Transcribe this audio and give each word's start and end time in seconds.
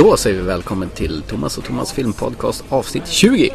Då 0.00 0.16
säger 0.16 0.36
vi 0.36 0.42
välkommen 0.42 0.90
till 0.90 1.22
Thomas 1.22 1.58
och 1.58 1.64
Thomas 1.64 1.92
filmpodcast 1.92 2.64
avsnitt 2.68 3.06
20. 3.08 3.52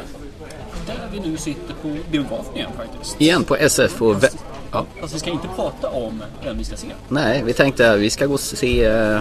Där 0.88 1.09
vi 1.12 1.20
nu 1.30 1.38
sitter 1.38 1.73
på 1.82 1.95
biografen 2.12 2.55
igen 2.55 2.70
faktiskt. 2.77 3.21
Igen 3.21 3.44
på 3.44 3.55
SF 3.55 4.02
och... 4.02 4.16
Vä- 4.16 4.38
ja. 4.71 4.85
Fast 5.02 5.16
vi 5.16 5.20
ska 5.20 5.30
inte 5.30 5.48
prata 5.55 5.90
om 5.90 6.23
den 6.44 6.58
vi 6.58 6.63
ska 6.63 6.77
se. 6.77 6.88
Nej, 7.09 7.44
vi 7.45 7.54
tänkte 7.54 7.91
att 7.91 7.99
vi 7.99 8.09
ska 8.09 8.26
gå 8.26 8.34
och 8.34 8.40
se 8.40 8.85
eh, 8.85 9.20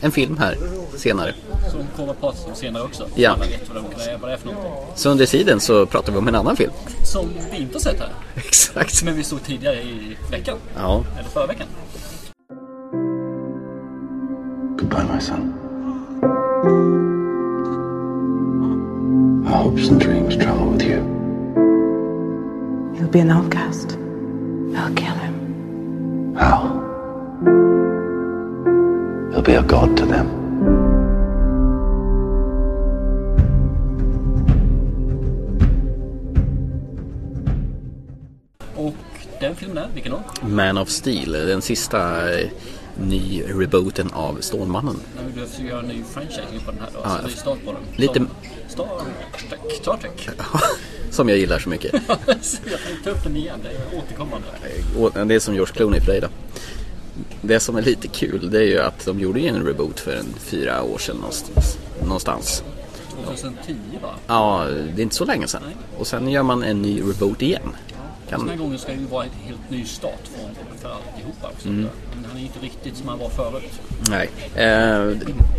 en 0.00 0.12
film 0.12 0.38
här 0.38 0.56
senare. 0.96 1.34
Som 1.70 1.80
kommer 1.96 2.12
att 2.12 2.20
pratas 2.20 2.46
om 2.46 2.54
senare 2.54 2.82
också. 2.82 3.08
Ja. 3.14 3.30
Alla 3.30 3.44
vet 3.44 3.68
vad, 3.68 3.76
de, 3.76 3.82
vad 4.20 4.30
det 4.30 4.34
är 4.34 4.38
för 4.38 4.46
någonting. 4.46 4.72
Så 4.94 5.10
under 5.10 5.26
tiden 5.26 5.60
så 5.60 5.86
pratar 5.86 6.12
vi 6.12 6.18
om 6.18 6.28
en 6.28 6.34
annan 6.34 6.56
film. 6.56 6.72
Som 7.04 7.28
vi 7.52 7.56
inte 7.56 7.74
har 7.74 7.80
sett 7.80 8.00
här. 8.00 8.10
Exakt. 8.34 9.02
Men 9.04 9.16
vi 9.16 9.22
såg 9.24 9.42
tidigare 9.42 9.82
i 9.82 10.16
veckan. 10.30 10.58
Ja. 10.76 11.04
Eller 11.18 11.28
förra 11.28 11.46
veckan. 11.46 11.66
Goodbye, 14.78 15.14
my 15.14 15.20
son. 15.20 15.65
Our 19.46 19.56
hopes 19.62 19.88
and 19.88 20.00
dreams 20.00 20.36
travel 20.36 20.70
with 20.70 20.82
you. 20.82 21.00
He'll 22.96 23.08
be 23.08 23.20
an 23.20 23.30
outcast. 23.30 23.96
I'll 24.74 24.94
kill 24.94 25.14
him. 25.14 26.34
How? 26.34 26.82
He'll 29.30 29.42
be 29.42 29.54
a 29.54 29.62
god 29.62 29.96
to 29.96 30.06
them. 30.06 30.26
Och 38.76 38.94
den 39.40 39.54
filmen 39.54 39.78
är, 39.78 39.88
vilken 39.94 40.12
då? 40.12 40.22
Man 40.46 40.78
of 40.78 40.88
Steel, 40.88 41.32
den 41.32 41.62
sista 41.62 42.20
ny 43.00 43.42
rebooten 43.48 44.10
av 44.12 44.36
Stålmannen. 44.40 44.96
När 45.16 45.24
vi 45.26 45.32
behöver 45.32 45.64
göra 45.70 45.80
en 45.80 45.86
ny 45.88 46.02
franchising 46.10 46.60
på 46.64 46.70
den 46.70 46.80
här 46.80 46.88
då. 46.92 47.00
Ja, 47.04 47.18
så 47.20 47.26
ny 47.26 47.32
start 47.32 47.58
på 47.64 47.72
den. 47.72 47.82
lite- 47.96 48.26
Star. 48.68 48.88
Star 49.82 49.96
Trek. 49.96 50.28
Som 51.10 51.28
jag 51.28 51.38
gillar 51.38 51.58
så 51.58 51.68
mycket. 51.68 51.92
Jag 52.08 52.80
tänkte 52.86 53.10
upp 53.10 53.22
den 53.24 53.36
igen. 53.36 53.58
Det 53.62 53.68
är 53.68 53.98
återkommande. 54.02 54.46
Och 54.98 55.26
det 55.26 55.34
är 55.34 55.38
som 55.40 55.54
George 55.54 55.74
Clooney 55.74 56.00
för 56.00 56.12
dig 56.12 56.20
då. 56.20 56.28
Det 57.42 57.60
som 57.60 57.76
är 57.76 57.82
lite 57.82 58.08
kul 58.08 58.50
det 58.50 58.58
är 58.58 58.62
ju 58.66 58.78
att 58.80 59.04
de 59.06 59.20
gjorde 59.20 59.40
ju 59.40 59.48
en 59.48 59.66
reboot 59.66 60.00
för 60.00 60.12
en 60.16 60.26
fyra 60.38 60.82
år 60.82 60.98
sedan 60.98 61.16
någonstans. 61.16 61.78
någonstans. 62.02 62.62
2010 63.24 63.74
va? 64.02 64.08
Ja, 64.26 64.64
det 64.94 65.00
är 65.00 65.02
inte 65.02 65.14
så 65.16 65.24
länge 65.24 65.46
sedan. 65.46 65.62
Och 65.98 66.06
sen 66.06 66.28
gör 66.28 66.42
man 66.42 66.62
en 66.62 66.82
ny 66.82 67.00
reboot 67.00 67.42
igen. 67.42 67.76
Den 68.30 68.40
här 68.40 68.48
Kan... 68.48 68.58
gången 68.58 68.78
ska 68.78 68.92
det 68.92 68.98
ju 68.98 69.06
vara 69.06 69.24
en 69.24 69.30
helt 69.46 69.70
ny 69.70 69.84
start 69.84 70.20
för, 70.24 70.78
för 70.78 70.88
alltihopa 70.88 71.48
också. 71.54 71.68
Mm. 71.68 71.88
Men 72.14 72.24
han 72.24 72.36
är 72.36 72.42
inte 72.42 72.58
riktigt 72.58 72.96
som 72.96 73.08
han 73.08 73.18
var 73.18 73.28
förut. 73.28 73.72
Nej. 74.10 74.30
Eh, 74.54 75.10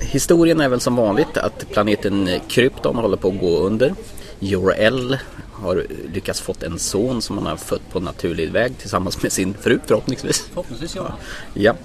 historien 0.01 0.61
är 0.61 0.69
väl 0.69 0.79
som 0.79 0.95
vanligt 0.95 1.38
att 1.38 1.69
planeten 1.71 2.29
Krypton 2.47 2.95
håller 2.95 3.17
på 3.17 3.27
att 3.27 3.39
gå 3.39 3.57
under. 3.59 3.93
Jor-El 4.39 5.17
har 5.51 5.85
lyckats 6.13 6.41
fått 6.41 6.63
en 6.63 6.79
son 6.79 7.21
som 7.21 7.38
han 7.38 7.47
har 7.47 7.57
fött 7.57 7.89
på 7.91 7.99
naturlig 7.99 8.51
väg 8.51 8.77
tillsammans 8.77 9.23
med 9.23 9.31
sin 9.31 9.53
fru 9.53 9.79
förhoppningsvis. 9.85 10.47
Förhoppningsvis 10.47 10.95
ja. 10.95 11.17
Ja, 11.53 11.75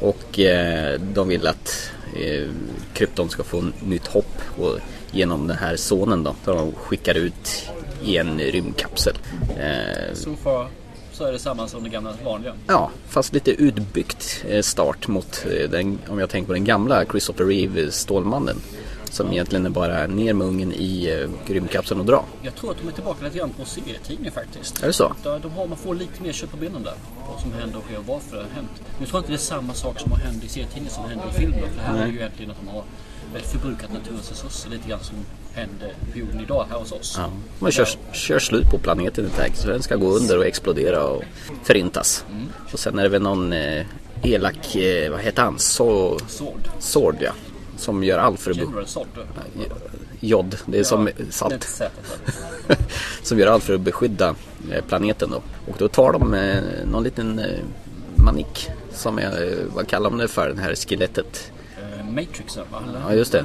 och 0.00 0.38
eh, 0.38 1.00
de 1.00 1.28
vill 1.28 1.46
att 1.46 1.90
eh, 2.16 2.48
Krypton 2.92 3.30
ska 3.30 3.44
få 3.44 3.64
nytt 3.80 4.06
hopp 4.06 4.40
och 4.58 4.78
genom 5.10 5.46
den 5.46 5.56
här 5.56 5.76
sonen 5.76 6.22
då, 6.22 6.34
de 6.44 6.72
skickar 6.72 7.14
ut 7.14 7.70
i 8.06 8.16
en 8.16 8.38
rymdkapsel. 8.38 9.14
Eh, 9.58 10.14
Så 10.14 10.36
far 10.36 10.68
så 11.12 11.24
är 11.24 11.32
det 11.32 11.38
samma 11.38 11.68
som 11.68 11.82
det 11.84 11.88
gamla 11.90 12.12
vanliga. 12.24 12.54
ja, 12.66 12.90
fast 13.08 13.32
lite 13.32 13.50
utbyggt 13.50 14.44
eh, 14.48 14.62
start 14.62 15.08
mot 15.08 15.46
eh, 15.46 15.70
den, 15.70 15.98
om 16.08 16.18
jag 16.18 16.30
tänker 16.30 16.46
på 16.46 16.52
den 16.52 16.64
gamla 16.64 17.04
Christopher 17.04 17.44
Reeve 17.44 17.90
Stålmannen. 17.90 18.56
Som 19.10 19.32
egentligen 19.32 19.66
är 19.66 19.70
bara 19.70 20.06
ner 20.06 20.32
med 20.34 20.46
ungen 20.46 20.72
i 20.72 21.26
rymdkapseln 21.46 22.00
och 22.00 22.06
dra. 22.06 22.24
Jag 22.42 22.54
tror 22.54 22.70
att 22.70 22.76
de 22.82 22.88
är 22.88 22.92
tillbaka 22.92 23.24
lite 23.24 23.38
grann 23.38 23.50
på 23.50 23.64
serietidningen 23.64 24.32
faktiskt. 24.32 24.82
Är 24.82 24.86
det 24.86 24.92
så? 24.92 25.14
De 25.22 25.50
har, 25.50 25.66
man 25.66 25.78
får 25.78 25.94
lite 25.94 26.22
mer 26.22 26.32
kött 26.32 26.50
på 26.50 26.56
benen 26.56 26.82
där. 26.82 26.94
Vad 27.32 27.40
som 27.40 27.52
händer 27.52 27.78
och 27.78 27.84
sker 27.84 27.98
och 27.98 28.06
varför 28.06 28.36
det 28.36 28.42
har 28.42 28.50
hänt. 28.50 28.70
Jag 28.98 29.08
tror 29.08 29.18
inte 29.18 29.32
det 29.32 29.36
är 29.36 29.38
samma 29.38 29.74
sak 29.74 30.00
som 30.00 30.10
har 30.12 30.18
hänt 30.18 30.44
i 30.44 30.48
serietidningen 30.48 30.92
som 30.92 31.04
händer 31.04 31.24
i 31.28 31.32
filmen. 31.32 31.60
För 31.60 31.76
det 31.76 31.82
här 31.82 32.02
är 32.02 32.06
ju 32.06 32.16
egentligen 32.18 32.50
att 32.50 32.56
de 32.64 32.68
har 32.68 32.84
förbrukat 33.42 33.92
naturens 33.92 34.30
resurser 34.30 34.70
lite 34.70 34.88
grann 34.88 35.00
som 35.02 35.16
händer 35.56 35.94
på 36.12 36.18
jorden 36.18 36.40
idag 36.40 36.66
här 36.70 36.78
hos 36.78 36.92
oss. 36.92 37.14
Ja. 37.18 37.30
Man 37.58 37.70
kör, 37.72 37.88
kör 38.12 38.38
slut 38.38 38.70
på 38.70 38.78
planeten 38.78 39.30
tag 39.30 39.50
så 39.56 39.68
den 39.68 39.82
ska 39.82 39.96
gå 39.96 40.10
under 40.16 40.38
och 40.38 40.46
explodera 40.46 41.04
och 41.04 41.22
förintas. 41.64 42.24
Och 42.72 42.78
sen 42.78 42.98
är 42.98 43.02
det 43.02 43.08
väl 43.08 43.22
någon 43.22 43.52
eh, 43.52 43.86
elak, 44.22 44.76
eh, 44.76 45.10
vad 45.10 45.20
heter 45.20 45.42
han? 45.42 45.58
Så, 45.58 46.18
Sword. 46.28 46.68
Sword 46.78 47.16
ja. 47.20 47.30
Som 47.76 48.04
gör 48.04 48.18
allt 48.18 48.40
för 48.40 48.50
att... 48.50 48.56
General 48.56 48.86
Sword. 48.86 49.06
Jod, 50.20 50.56
det 50.66 50.78
är 50.78 50.84
som 50.84 51.06
Ja, 51.18 51.24
salt. 51.30 51.62
sätt 51.64 51.92
att- 52.68 52.78
som 53.22 53.38
gör 53.38 53.46
allt 53.46 53.64
för 53.64 53.74
att 53.74 53.80
beskydda 53.80 54.34
eh, 54.72 54.84
planeten 54.84 55.30
då. 55.30 55.42
Och 55.72 55.76
då 55.78 55.88
tar 55.88 56.12
de 56.12 56.34
eh, 56.34 56.62
någon 56.90 57.02
liten 57.02 57.38
eh, 57.38 57.44
manik. 58.14 58.68
Som 58.92 59.18
är, 59.18 59.42
eh, 59.52 59.58
vad 59.74 59.88
kallar 59.88 60.10
de 60.10 60.18
det 60.18 60.28
för, 60.28 60.48
det 60.48 60.60
här 60.62 60.74
skelettet? 60.74 61.52
Matrix 62.10 62.56
va? 62.56 62.62
Eller? 62.88 63.00
Ja 63.08 63.14
just 63.14 63.32
det. 63.32 63.44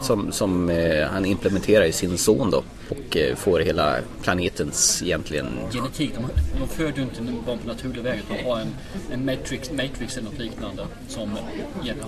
Som, 0.00 0.32
som 0.32 0.68
eh, 0.70 1.06
han 1.08 1.24
implementerar 1.24 1.84
i 1.84 1.92
sin 1.92 2.18
son 2.18 2.50
då. 2.50 2.62
Och 2.88 3.16
eh, 3.16 3.36
får 3.36 3.60
hela 3.60 3.96
planetens 4.22 5.02
egentligen 5.02 5.46
Genetik, 5.72 6.12
de, 6.14 6.26
de 6.60 6.68
föder 6.68 6.96
ju 6.96 7.02
inte 7.02 7.22
barn 7.46 7.58
på 7.58 7.68
naturlig 7.68 8.02
väg 8.02 8.18
utan 8.28 8.44
har 8.46 8.60
en, 8.60 8.74
en 9.12 9.24
matrix, 9.24 9.70
matrix 9.70 10.16
eller 10.16 10.30
något 10.30 10.38
liknande 10.38 10.86
som 11.08 11.30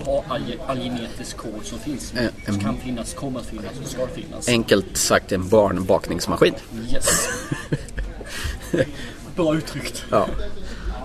har 0.05 0.23
all, 0.27 0.41
all 0.67 0.77
genetisk 0.77 1.37
kod 1.37 1.59
som 1.63 1.79
finns. 1.79 2.13
Eh, 2.13 2.25
som 2.45 2.55
en- 2.55 2.59
kan 2.61 2.77
finnas, 2.77 3.13
kommer 3.13 3.39
att 3.39 3.45
finnas 3.45 3.71
och 3.83 3.87
ska 3.89 4.07
finnas. 4.07 4.49
enkelt 4.49 4.97
sagt 4.97 5.31
en 5.31 5.49
barnbakningsmaskin. 5.49 6.53
Yes. 6.93 7.27
Bra 9.35 9.55
uttryckt. 9.55 10.05
Ja. 10.11 10.27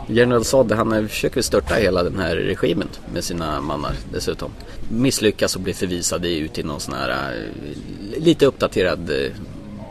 General 0.08 0.44
Zod 0.44 0.72
han 0.72 1.08
försöker 1.08 1.42
störta 1.42 1.74
hela 1.74 2.02
den 2.02 2.18
här 2.18 2.36
regimen 2.36 2.88
med 3.12 3.24
sina 3.24 3.60
mannar 3.60 3.92
dessutom. 4.12 4.50
Misslyckas 4.90 5.54
och 5.56 5.60
blir 5.62 5.74
förvisad 5.74 6.24
ut 6.24 6.58
i 6.58 6.62
någon 6.62 6.80
sån 6.80 6.94
här 6.94 7.10
eh, 7.36 8.20
lite 8.22 8.46
uppdaterad 8.46 9.10
eh, 9.10 9.30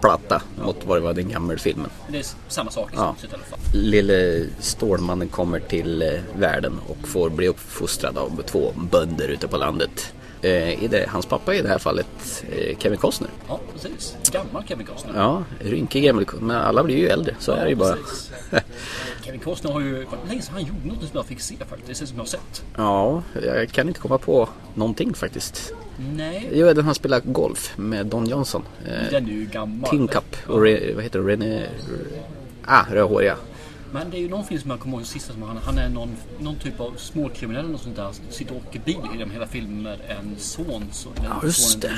platta 0.02 0.42
mot 0.66 0.76
vad 0.86 0.98
det 0.98 1.02
var 1.02 1.14
den 1.14 1.30
gamla 1.30 1.58
filmen. 1.58 1.90
Det 2.12 2.18
är 2.18 2.26
samma 2.48 2.72
sak 2.72 2.90
i 2.94 2.96
Ja. 2.96 3.16
stort 3.18 3.22
sett 3.22 3.32
i 3.32 3.36
alla 3.36 3.44
fall. 3.44 3.60
Lille 3.82 4.46
Stålmannen 4.60 5.28
kommer 5.28 5.60
till 5.60 6.02
eh, 6.02 6.10
världen 6.40 6.80
och 6.88 7.08
får 7.08 7.30
bli 7.30 7.48
uppfostrad 7.48 8.18
av 8.18 8.42
två 8.46 8.74
bönder 8.92 9.28
ute 9.28 9.48
på 9.48 9.58
landet. 9.58 10.14
Eh, 10.42 10.84
i 10.84 10.88
det, 10.88 11.10
hans 11.10 11.26
pappa 11.26 11.56
i 11.56 11.62
det 11.62 11.70
här 11.70 11.78
fallet 11.78 12.44
eh, 12.52 12.78
Kevin 12.78 12.98
Costner. 13.00 13.30
Ja, 13.48 13.60
precis. 13.74 14.16
Gammal 14.32 14.64
Kevin 14.68 14.86
Costner. 14.86 15.14
Ja, 15.16 15.44
rynkig 15.60 16.04
gammal 16.04 16.26
men 16.40 16.58
alla 16.58 16.84
blir 16.84 16.98
ju 16.98 17.08
äldre. 17.08 17.36
Så 17.40 17.52
är 17.52 17.64
det 17.64 17.70
ju 17.70 17.76
bara. 17.76 17.98
Kevin 19.26 19.40
Costner 19.40 19.72
har 19.72 19.80
ju 19.80 20.06
länge 20.30 20.42
sedan 20.42 20.54
han 20.54 20.64
gjorde 20.64 20.88
något 20.88 21.00
som 21.00 21.10
jag 21.14 21.26
fick 21.26 21.42
se 21.42 21.56
faktiskt. 21.70 22.00
Det 22.00 22.08
som 22.08 22.18
jag 22.18 22.22
har 22.24 22.28
sett. 22.28 22.64
Ja, 22.76 23.24
jag 23.44 23.70
kan 23.70 23.88
inte 23.88 24.00
komma 24.00 24.18
på 24.18 24.50
någonting 24.74 25.14
faktiskt. 25.14 25.74
Nej, 26.16 26.50
Jo, 26.54 26.74
den 26.74 26.86
han 26.86 26.96
spelar 26.96 27.22
golf 27.26 27.74
med 27.78 28.06
Don 28.06 28.26
Johnson. 28.26 28.64
Eh, 28.86 29.12
den 29.12 29.26
är 29.26 29.32
ju 29.32 29.46
gammal. 29.46 29.90
Tin 29.90 30.08
Cup 30.08 30.36
och 30.48 30.62
Re, 30.62 30.94
vad 30.94 31.04
heter 31.04 31.20
det? 31.20 31.32
René... 31.32 31.66
Ah, 32.66 32.84
rödhåriga. 32.92 33.36
Men 33.92 34.10
det 34.10 34.18
är 34.18 34.22
ju 34.22 34.30
någon 34.30 34.46
film 34.46 34.62
som 34.62 34.72
jag 34.72 34.80
kommer 34.80 34.98
ihåg 34.98 35.06
sista 35.06 35.34
som 35.34 35.42
han, 35.44 35.58
han 35.58 35.78
är 35.78 35.90
någon, 35.90 36.16
någon 36.40 36.56
typ 36.56 36.80
av 36.80 36.94
småkriminell 36.98 37.64
eller 37.64 37.72
något 37.72 37.82
sånt 37.82 37.96
där. 37.96 38.12
Sitter 38.30 38.56
och 38.56 38.62
åker 38.68 38.80
bil 38.80 38.98
genom 39.14 39.32
hela 39.32 39.48
filmen 39.48 39.82
med 39.82 40.00
en 40.08 40.36
son. 40.38 40.86
Så, 40.92 41.10
Ja, 41.24 41.40
just 41.44 41.82
det. 41.82 41.88
En, 41.88 41.96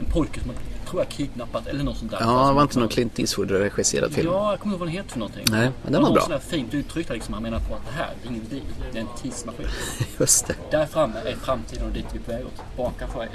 en 0.00 0.12
pojke 0.12 0.40
som 0.40 0.50
jag 0.50 0.88
tror 0.92 1.02
jag 1.02 1.08
kidnappat 1.08 1.66
eller 1.66 1.84
något 1.84 1.96
sånt 1.96 2.10
där. 2.10 2.18
Ja, 2.20 2.48
det 2.48 2.52
var 2.54 2.62
inte 2.62 2.78
någon 2.78 2.88
Clint 2.88 3.18
Eastwood 3.18 3.50
regisserad 3.50 4.12
film. 4.12 4.28
Ja, 4.32 4.50
jag 4.50 4.60
kommer 4.60 4.74
inte 4.74 4.74
ihåg 4.74 4.78
vad 4.78 4.88
den 4.88 4.96
heter 4.96 5.10
för 5.10 5.18
någonting. 5.18 5.44
Nej, 5.50 5.70
men 5.82 5.92
den 5.92 6.02
var 6.02 6.08
har 6.08 6.14
bra. 6.14 6.22
sådär 6.22 6.38
fint 6.38 6.74
uttryckt 6.74 7.10
liksom. 7.10 7.34
Han 7.34 7.42
menar 7.42 7.58
på 7.58 7.74
att 7.74 7.86
det 7.86 7.92
här 7.92 8.10
är 8.22 8.28
ingen 8.30 8.44
bil. 8.50 8.62
Det 8.92 8.98
är 8.98 9.02
en 9.02 9.08
tidsmaskin. 9.22 9.66
Just 10.20 10.46
det. 10.46 10.54
Där 10.70 10.86
framme 10.86 11.14
är 11.24 11.36
framtiden 11.36 11.86
och 11.86 11.92
dit 11.92 12.06
vi 12.12 12.18
är 12.18 12.22
på 12.22 12.32
väg 12.32 12.46
åt. 12.46 12.76
Bakanför 12.76 13.22
är 13.22 13.28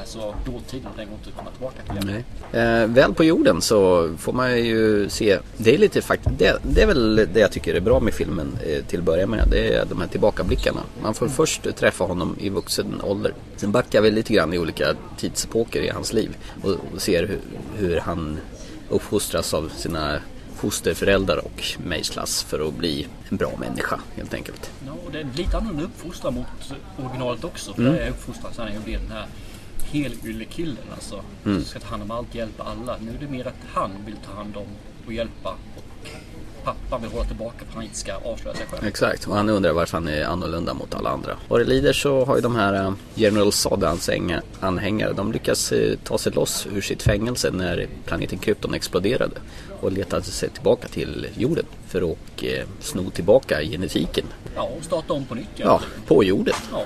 alltså 0.00 0.34
dåtiden 0.46 0.86
och 0.86 0.96
den 0.96 1.06
går 1.06 1.14
inte 1.14 1.28
att 1.30 1.36
komma 1.36 1.50
tillbaka 1.50 1.76
till. 1.92 2.10
Nej. 2.12 2.24
Eh, 2.62 2.86
väl 2.86 3.14
på 3.14 3.24
jorden 3.24 3.62
så 3.62 4.10
får 4.18 4.32
man 4.32 4.64
ju 4.64 5.08
se, 5.08 5.38
det 5.56 5.74
är 5.74 5.78
lite 5.78 6.02
fakt 6.02 6.28
det, 6.38 6.58
det 6.62 6.82
är 6.82 6.86
väl 6.86 7.16
det 7.32 7.40
jag 7.40 7.52
tycker 7.52 7.74
är 7.74 7.80
bra 7.80 8.00
med 8.00 8.14
filmen 8.14 8.58
eh, 8.66 8.84
till 8.84 8.98
att 8.98 9.04
börja 9.04 9.26
med. 9.26 9.48
Det 9.50 9.74
är 9.74 9.84
de 9.84 10.00
här 10.00 10.08
tillbakablickarna. 10.08 10.80
Man 11.02 11.14
får 11.14 11.28
först 11.28 11.76
träffa 11.76 12.04
honom 12.04 12.36
i 12.40 12.48
vuxen 12.48 13.00
ålder. 13.02 13.34
Sen 13.56 13.72
backar 13.72 14.00
vi 14.00 14.10
lite 14.10 14.32
grann 14.32 14.54
i 14.54 14.58
olika 14.58 14.94
tidsepoker 15.16 15.80
i 15.80 15.88
hans 15.88 16.12
liv 16.12 16.36
och, 16.62 16.70
och 16.94 17.02
ser 17.02 17.26
hur, 17.26 17.38
hur 17.76 18.00
han 18.00 18.38
uppfostras 18.88 19.54
av 19.54 19.70
sina 19.76 20.18
fosterföräldrar 20.56 21.38
och 21.44 21.62
mejslas 21.84 22.42
för 22.42 22.68
att 22.68 22.74
bli 22.74 23.06
en 23.28 23.36
bra 23.36 23.50
människa 23.60 24.00
helt 24.16 24.34
enkelt. 24.34 24.70
Ja, 24.86 24.92
och 25.06 25.12
det 25.12 25.20
är 25.20 25.26
lite 25.36 25.56
annorlunda 25.56 25.84
uppfostran 25.84 26.34
mot 26.34 26.46
originalet 27.06 27.44
också. 27.44 27.74
För 27.74 27.82
Mm. 27.82 27.94
där 27.94 28.00
är 28.00 28.10
uppfostran 28.10 28.52
så 28.54 28.62
han 28.62 28.70
är 28.70 28.74
ju 28.90 28.98
den 28.98 29.10
här 29.12 29.26
helyllekillen 29.92 30.84
alltså. 30.94 31.20
Mm. 31.44 31.58
Som 31.58 31.64
ska 31.70 31.80
ta 31.80 31.86
hand 31.86 32.02
om 32.02 32.10
allt, 32.10 32.34
hjälpa 32.34 32.62
alla. 32.62 32.96
Nu 33.00 33.10
är 33.10 33.18
det 33.20 33.32
mer 33.32 33.46
att 33.46 33.60
han 33.74 33.90
vill 34.06 34.16
ta 34.16 34.32
hand 34.32 34.56
om 34.56 34.66
och 35.06 35.12
hjälpa 35.12 35.50
och 35.76 36.08
pappan 36.64 37.02
vill 37.02 37.10
hålla 37.10 37.24
tillbaka 37.24 37.58
för 37.58 37.66
att 37.66 37.74
han 37.74 37.82
inte 37.82 37.96
ska 37.96 38.14
avslöja 38.14 38.56
sig 38.56 38.66
själv. 38.70 38.86
Exakt, 38.86 39.28
och 39.28 39.36
han 39.36 39.48
undrar 39.48 39.72
varför 39.72 39.96
han 39.96 40.08
är 40.08 40.24
annorlunda 40.24 40.74
mot 40.74 40.94
alla 40.94 41.10
andra. 41.10 41.36
Vad 41.48 41.60
det 41.60 41.64
lider 41.64 41.92
så 41.92 42.24
har 42.24 42.36
ju 42.36 42.42
de 42.42 42.56
här 42.56 42.74
eh, 42.74 42.92
General 43.14 43.52
Zod 43.52 43.84
anhängare, 44.60 45.12
de 45.12 45.32
lyckas 45.32 45.72
eh, 45.72 45.96
ta 46.04 46.18
sig 46.18 46.32
loss 46.32 46.66
ur 46.72 46.80
sitt 46.80 47.02
fängelse 47.02 47.50
när 47.50 47.86
planeten 48.06 48.38
Krypton 48.38 48.74
exploderade 48.74 49.36
och 49.80 49.92
letade 49.92 50.22
sig 50.24 50.48
tillbaka 50.48 50.88
till 50.88 51.26
jorden 51.36 51.64
för 51.86 52.12
att 52.12 52.42
eh, 52.42 52.64
sno 52.80 53.10
tillbaka 53.10 53.62
genetiken. 53.62 54.24
Ja, 54.54 54.62
och 54.78 54.84
starta 54.84 55.12
om 55.12 55.24
på 55.24 55.34
nytt. 55.34 55.48
Ja, 55.56 55.80
på 56.06 56.24
jorden. 56.24 56.54
Ja, 56.72 56.82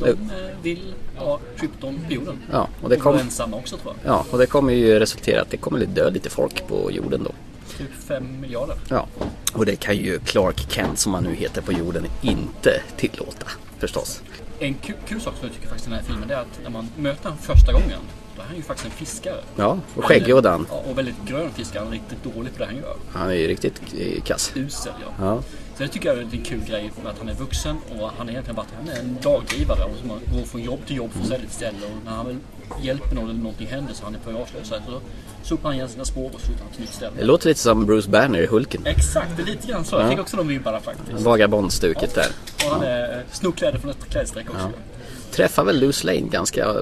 de 0.00 0.10
eh, 0.10 0.16
vill 0.62 0.94
ha 1.16 1.38
krypton 1.56 2.00
på 2.06 2.12
jorden. 2.12 2.38
Ja, 2.52 2.68
och 2.82 2.88
det 2.88 2.96
och 2.96 3.04
vara 3.04 3.16
kom- 3.16 3.26
ensamma 3.26 3.56
också 3.56 3.76
tror 3.76 3.94
jag. 4.02 4.12
Ja, 4.14 4.26
och 4.30 4.38
det 4.38 4.46
kommer 4.46 4.72
ju 4.72 4.98
resultera 4.98 5.42
att 5.42 5.50
det 5.50 5.56
kommer 5.56 5.82
att 5.82 5.94
dö 5.94 6.10
lite 6.10 6.30
folk 6.30 6.66
på 6.68 6.90
jorden 6.92 7.24
då. 7.24 7.30
Typ 7.78 7.94
5 8.08 8.40
miljarder. 8.40 8.76
Ja, 8.88 9.06
och 9.54 9.66
det 9.66 9.76
kan 9.76 9.96
ju 9.96 10.18
Clark 10.18 10.66
Kent 10.72 10.98
som 10.98 11.14
han 11.14 11.24
nu 11.24 11.34
heter 11.34 11.62
på 11.62 11.72
jorden 11.72 12.06
inte 12.22 12.80
tillåta 12.96 13.46
förstås. 13.78 14.22
En 14.58 14.74
kul, 14.74 14.96
kul 15.08 15.20
sak 15.20 15.34
som 15.40 15.46
jag 15.48 15.54
tycker 15.54 15.68
faktiskt 15.68 15.86
i 15.88 15.90
den 15.90 15.98
här 15.98 16.06
filmen 16.06 16.30
är 16.30 16.34
att 16.34 16.60
när 16.62 16.70
man 16.70 16.88
möter 16.96 17.22
honom 17.22 17.38
första 17.38 17.72
gången 17.72 18.00
då 18.36 18.42
är 18.42 18.46
han 18.46 18.56
ju 18.56 18.62
faktiskt 18.62 18.86
en 18.86 18.92
fiskare. 18.92 19.40
Ja, 19.56 19.78
och 19.94 20.04
skäggig. 20.04 20.28
Ja, 20.30 20.64
och 20.90 20.98
väldigt 20.98 21.24
grön 21.28 21.50
fiskare. 21.54 21.78
Han 21.78 21.88
är 21.88 21.92
riktigt 21.92 22.34
dålig 22.34 22.52
på 22.52 22.58
det 22.58 22.64
han 22.64 22.76
gör. 22.76 22.96
Han 23.12 23.28
är 23.30 23.34
ju 23.34 23.48
riktigt 23.48 23.80
eh, 23.98 24.22
kass. 24.22 24.52
Usel 24.54 24.92
ja. 25.06 25.24
Ja. 25.26 25.42
Så 25.76 25.82
det 25.82 25.88
tycker 25.88 26.08
jag 26.08 26.18
är 26.18 26.22
en 26.22 26.44
kul 26.44 26.60
grej 26.68 26.92
med 27.02 27.12
att 27.12 27.18
han 27.18 27.28
är 27.28 27.34
vuxen 27.34 27.76
och 28.00 28.10
han 28.18 28.28
är 28.28 28.32
egentligen 28.32 28.56
bara 28.56 28.66
han 28.78 28.88
är 28.88 28.98
en 29.00 29.16
daggivare 29.22 29.84
och 29.84 29.96
som 30.00 30.08
går 30.08 30.44
från 30.46 30.62
jobb 30.62 30.80
till 30.86 30.96
jobb 30.96 31.12
från 31.12 31.24
ställe 31.24 31.40
till 31.44 31.50
ställe 31.54 31.76
och 31.86 32.04
när 32.04 32.12
han 32.12 32.26
väl 32.26 32.36
hjälper 32.82 33.14
någon 33.14 33.24
eller 33.30 33.38
någonting 33.40 33.66
händer 33.66 33.94
så 33.94 34.04
han 34.04 34.14
är 34.14 34.18
på 34.18 34.46
sig 34.46 34.80
så 34.86 35.00
sopar 35.42 35.68
han 35.68 35.74
igen 35.74 35.88
sina 35.88 36.04
spår 36.04 36.30
och 36.34 36.40
slutar 36.40 36.64
till 36.72 36.80
nytt 36.80 36.92
ställe. 36.92 37.12
Det 37.18 37.24
låter 37.24 37.48
lite 37.48 37.60
som 37.60 37.86
Bruce 37.86 38.10
Banner 38.10 38.38
i 38.38 38.46
Hulken. 38.46 38.82
Exakt, 38.84 39.28
det 39.36 39.42
är 39.42 39.46
lite 39.46 39.66
grann 39.66 39.84
så. 39.84 39.96
Jag 39.96 40.10
fick 40.10 40.18
också 40.18 40.36
de 40.36 40.48
vibbarna 40.48 40.80
faktiskt. 40.80 41.20
Vagabondstuket 41.22 42.14
där. 42.14 42.26
Och 42.64 42.70
han 42.72 42.82
är 42.82 43.22
snokläder 43.32 43.78
från 43.78 43.90
ett 43.90 44.10
klädstreck 44.10 44.46
också. 44.50 44.70
Träffar 45.30 45.64
väl 45.64 45.80
Luce 45.80 46.06
Lane 46.06 46.20
ganska 46.20 46.74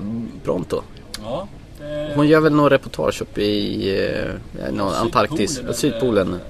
pronto. 0.45 0.83
Ja. 1.23 1.49
det- 1.79 2.13
Hon 2.17 2.29
gör 2.29 2.41
väl 2.41 2.53
någon 2.53 2.71
reportage 2.71 3.23
uppe 3.23 3.43
i 3.43 3.99
eh, 4.67 4.73
någon 4.73 4.95
Antarktis, 4.95 5.59
eller- 5.59 5.73
Sydpolen. 5.73 6.41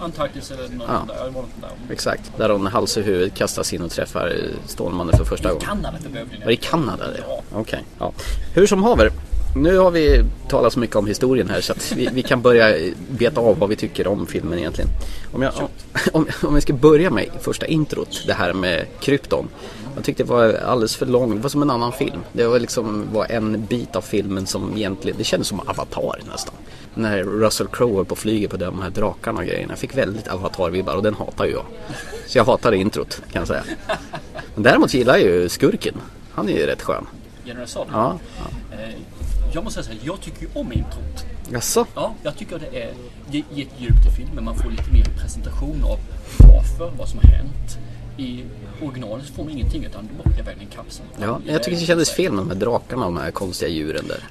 Antarktis 0.00 0.50
eller 0.50 0.68
något 0.68 0.86
Ja. 0.88 1.14
där. 1.14 1.24
Det 1.24 1.32
där. 1.60 1.92
Exakt, 1.92 2.32
där 2.36 2.48
hon 2.48 2.66
hals 2.66 2.96
i 2.96 3.02
huvudet 3.02 3.34
kastas 3.34 3.72
in 3.72 3.82
och 3.82 3.90
träffar 3.90 4.36
Stålmannen 4.66 5.16
för 5.16 5.24
första 5.24 5.48
I 5.48 5.52
gången. 5.52 5.66
Kanada 5.66 5.98
för 6.02 6.08
bövningen. 6.08 6.40
Var 6.40 6.46
det 6.46 6.52
i 6.52 6.56
Kanada 6.56 7.06
det? 7.06 7.20
Ja. 7.28 7.42
Okej. 7.52 7.84
Ja. 7.98 8.12
Hur 8.54 8.66
som 8.66 8.82
haver. 8.82 9.10
Nu 9.56 9.78
har 9.78 9.90
vi 9.90 10.24
talat 10.48 10.72
så 10.72 10.78
mycket 10.78 10.96
om 10.96 11.06
historien 11.06 11.50
här 11.50 11.60
så 11.60 11.72
att 11.72 11.92
vi, 11.92 12.08
vi 12.12 12.22
kan 12.22 12.42
börja 12.42 12.74
beta 13.10 13.40
av 13.40 13.58
vad 13.58 13.68
vi 13.68 13.76
tycker 13.76 14.06
om 14.06 14.26
filmen 14.26 14.58
egentligen. 14.58 14.90
Om, 15.32 15.42
jag, 15.42 15.52
om, 16.12 16.26
om 16.42 16.54
vi 16.54 16.60
ska 16.60 16.72
börja 16.72 17.10
med 17.10 17.28
första 17.40 17.66
introt, 17.66 18.22
det 18.26 18.32
här 18.32 18.52
med 18.52 18.84
krypton. 19.00 19.48
Jag 19.94 20.04
tyckte 20.04 20.22
det 20.22 20.28
var 20.30 20.52
alldeles 20.54 20.96
för 20.96 21.06
långt, 21.06 21.34
det 21.34 21.40
var 21.42 21.50
som 21.50 21.62
en 21.62 21.70
annan 21.70 21.92
film. 21.92 22.20
Det 22.32 22.46
var 22.46 22.58
liksom 22.58 23.06
var 23.12 23.26
en 23.30 23.66
bit 23.66 23.96
av 23.96 24.00
filmen 24.00 24.46
som 24.46 24.76
egentligen, 24.76 25.18
det 25.18 25.24
kändes 25.24 25.48
som 25.48 25.60
Avatar 25.60 26.20
nästan. 26.32 26.54
När 26.94 27.22
Russell 27.24 27.66
Crowe 27.68 27.96
var 27.96 28.04
på 28.04 28.16
flyget 28.16 28.50
på 28.50 28.56
de 28.56 28.82
här 28.82 28.90
drakarna 28.90 29.40
och 29.40 29.46
grejerna. 29.46 29.72
Jag 29.72 29.78
fick 29.78 29.96
väldigt 29.96 30.28
Avatar-vibbar 30.28 30.92
och 30.94 31.02
den 31.02 31.14
hatar 31.14 31.44
ju 31.44 31.52
jag. 31.52 31.64
Så 32.26 32.38
jag 32.38 32.44
hatade 32.44 32.76
introt 32.76 33.22
kan 33.32 33.40
jag 33.40 33.48
säga. 33.48 33.62
Men 34.54 34.62
däremot 34.62 34.94
gillar 34.94 35.16
jag 35.16 35.26
ju 35.26 35.48
skurken. 35.48 35.94
Han 36.32 36.48
är 36.48 36.52
ju 36.52 36.66
rätt 36.66 36.82
skön. 36.82 37.06
General 37.44 37.66
Zod. 37.68 37.86
Ja. 37.92 38.18
Eh, 38.72 38.78
Jag 39.54 39.64
måste 39.64 39.82
säga 39.82 39.98
jag 40.02 40.20
tycker 40.20 40.40
ju 40.42 40.48
om 40.54 40.72
introt. 40.72 41.24
Jaså? 41.52 41.86
Ja, 41.94 42.14
jag 42.22 42.36
tycker 42.36 42.58
det 42.58 42.82
är 42.82 42.92
ge, 43.30 43.42
ge 43.54 43.62
ett 43.62 43.68
djup 43.78 44.02
till 44.02 44.12
filmen. 44.12 44.44
Man 44.44 44.56
får 44.56 44.70
lite 44.70 44.90
mer 44.92 45.04
presentation 45.22 45.84
av 45.84 45.98
varför, 46.38 46.92
vad 46.98 47.08
som 47.08 47.18
har 47.18 47.28
hänt. 47.28 47.78
I 48.16 48.44
originalet 48.82 49.26
så 49.26 49.32
får 49.32 49.44
man 49.44 49.52
ingenting 49.52 49.84
utan 49.84 50.08
åker 50.24 50.40
iväg 50.40 50.56
i 50.60 50.64
en 50.64 50.70
kapsel. 50.70 51.04
Ja, 51.20 51.40
jag 51.46 51.62
tycker 51.62 51.78
det 51.80 51.86
kändes 51.86 52.10
fel 52.10 52.32
med 52.32 52.40
de 52.44 52.48
här 52.50 52.56
drakarna 52.56 53.06
och 53.06 53.12
de 53.12 53.20
här 53.20 53.30
konstiga 53.30 53.68
djuren 53.70 54.04
där. 54.08 54.24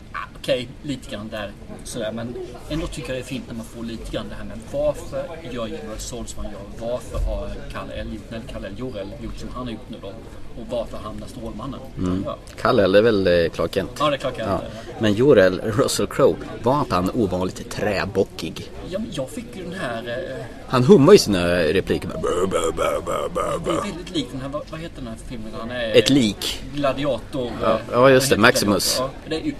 Okej, 0.47 0.67
lite 0.83 1.09
grann 1.11 1.29
där 1.29 1.51
sådär. 1.83 2.11
Men 2.11 2.35
ändå 2.69 2.87
tycker 2.87 3.09
jag 3.09 3.17
det 3.17 3.21
är 3.21 3.25
fint 3.25 3.43
när 3.47 3.55
man 3.55 3.65
får 3.65 3.83
lite 3.83 4.11
grann 4.11 4.25
det 4.29 4.35
här 4.35 4.43
med 4.45 4.57
varför 4.71 5.23
gör 5.51 5.67
General 5.67 5.97
Zod 5.97 6.29
som 6.29 6.43
han 6.43 6.53
gör? 6.53 6.87
Varför 6.87 7.19
har 7.29 7.49
Kalle 7.73 7.93
L 7.93 8.07
gjort, 8.13 8.55
eller. 8.55 8.69
Jorel 8.77 9.07
gjort 9.23 9.37
som 9.37 9.49
han 9.53 9.65
har 9.65 9.71
gjort 9.73 9.89
nu 9.89 9.97
då? 10.01 10.07
Och 10.07 10.67
varför 10.69 10.97
hamnar 10.97 11.27
Stålmannen 11.27 11.79
där 11.95 12.07
han 12.09 12.23
gör? 12.25 12.35
Kalle, 12.61 12.87
det 12.87 12.97
är 12.97 13.01
väl 13.01 13.27
eh, 13.27 13.49
Clark 13.49 13.73
Kent? 13.73 13.91
Ja, 13.99 14.09
det 14.09 14.15
är 14.15 14.17
klart 14.17 14.33
jag 14.37 14.47
Ja. 14.47 14.61
Men 14.99 15.13
Jorel, 15.13 15.61
Russell 15.61 16.07
Crowe, 16.07 16.37
var 16.63 16.79
inte 16.79 16.95
han 16.95 17.11
ovanligt 17.13 17.69
träbockig? 17.71 18.71
Ja, 18.89 18.99
men 18.99 19.09
jag 19.13 19.29
fick 19.29 19.45
ju 19.55 19.63
den 19.63 19.73
här... 19.79 20.03
Eh, 20.07 20.45
Han 20.67 20.83
hummar 20.83 21.13
ju 21.13 21.19
sina 21.19 21.47
repliker. 21.57 22.07
bara, 22.07 22.21
"Bö, 22.21 22.47
bö, 22.47 22.71
bö, 22.71 23.01
bö, 23.05 23.29
bö, 23.33 23.41
det 23.65 23.71
är 23.71 23.75
bö." 23.75 23.81
väldigt 23.81 24.15
likt 24.15 24.31
den 24.31 24.41
här, 24.41 24.49
vad, 24.49 24.61
vad 24.69 24.79
heter 24.79 24.95
den 24.95 25.07
här 25.07 25.17
filmen? 25.29 25.51
Han 25.59 25.71
är 25.71 25.95
Ett 25.95 26.09
lik. 26.09 26.59
gladiator. 26.75 27.51
Ja, 27.61 27.73
eh, 27.73 27.79
ja, 27.91 28.09
just 28.09 28.29
det, 28.29 28.37
Maximus. 28.37 28.95
Ja, 28.99 29.09
det 29.29 29.35
är 29.35 29.53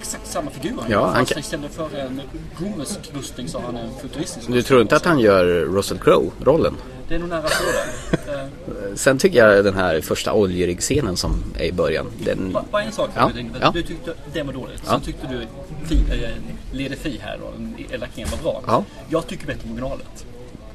exakt 0.00 0.26
samma 0.26 0.50
figur 0.50 0.76
han 0.80 0.90
Ja, 0.90 1.06
han 1.06 1.24
kan- 1.26 1.38
istället 1.38 1.74
för 1.74 1.96
en 1.98 2.20
romersk 2.60 2.98
rustning 3.14 3.48
så 3.48 3.58
har 3.58 3.66
han 3.66 3.76
en 3.76 3.90
futuristisk 4.02 4.48
Du 4.52 4.62
tror 4.62 4.80
inte 4.82 4.96
att 4.96 5.04
han 5.04 5.18
gör 5.18 5.44
Russell 5.46 5.98
Crowe-rollen? 5.98 6.74
Det 7.08 7.14
är 7.14 7.18
nog 7.18 7.28
nära 7.28 7.42
på 7.42 7.48
det. 7.48 8.32
Eh, 8.32 8.44
Sen 8.94 9.18
tycker 9.18 9.38
jag 9.46 9.64
den 9.64 9.74
här 9.74 10.00
första 10.00 10.32
oljeriggscenen 10.32 11.16
som 11.16 11.44
är 11.58 11.64
i 11.64 11.72
början. 11.72 12.06
Den, 12.24 12.52
Bara 12.52 12.64
bara 12.70 12.82
en 12.82 12.92
sak. 12.92 13.10
Ja, 13.14 13.30
Ja. 13.60 13.70
Du 13.74 13.82
tyckte 13.82 14.14
den 14.32 14.46
var 14.46 14.52
dåligt. 14.52 14.82
Ja. 14.86 14.90
Sen 14.90 15.00
tyckte 15.00 15.26
du 15.26 15.46
fi, 15.88 15.94
äh, 16.24 16.30
Lede 16.72 16.96
Fi 16.96 17.18
här 17.22 17.38
då, 17.40 17.52
elakingen 17.94 18.28
var 18.30 18.38
bra. 18.42 18.62
Ja. 18.66 18.84
Jag 19.08 19.26
tycker 19.26 19.46
bättre 19.46 19.60
om 19.64 19.70
originalet. 19.70 20.26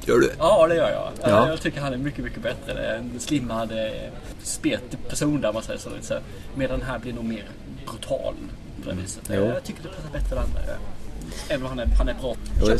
gör 0.06 0.18
du? 0.18 0.30
Ja, 0.38 0.66
det 0.68 0.74
gör 0.74 0.90
jag. 0.90 1.30
Ja. 1.30 1.48
Jag 1.48 1.60
tycker 1.60 1.80
han 1.80 1.92
är 1.92 1.96
mycket, 1.96 2.24
mycket 2.24 2.42
bättre. 2.42 2.96
En 2.96 3.20
slimmad, 3.20 3.72
eh, 3.72 4.10
spet 4.42 5.08
person 5.08 5.40
där 5.40 5.52
man 5.52 5.62
säger 5.62 5.78
så. 5.80 5.90
så. 6.02 6.14
Medan 6.54 6.78
den 6.78 6.88
här 6.88 6.98
blir 6.98 7.12
nog 7.12 7.24
mer 7.24 7.44
brutal 7.86 8.34
på 8.84 8.90
det 8.90 8.96
viset. 8.96 9.22
Jo. 9.28 9.44
Jag 9.44 9.64
tycker 9.64 9.82
det 9.82 9.88
passar 9.88 10.10
bättre 10.12 10.36
än 10.36 10.42
andra. 10.42 10.60
Även 11.48 11.62
om 11.62 11.68
han 11.68 11.78
är, 11.78 11.86
han 11.86 12.08
är 12.08 12.14
bra. 12.14 12.36
Jo. 12.62 12.76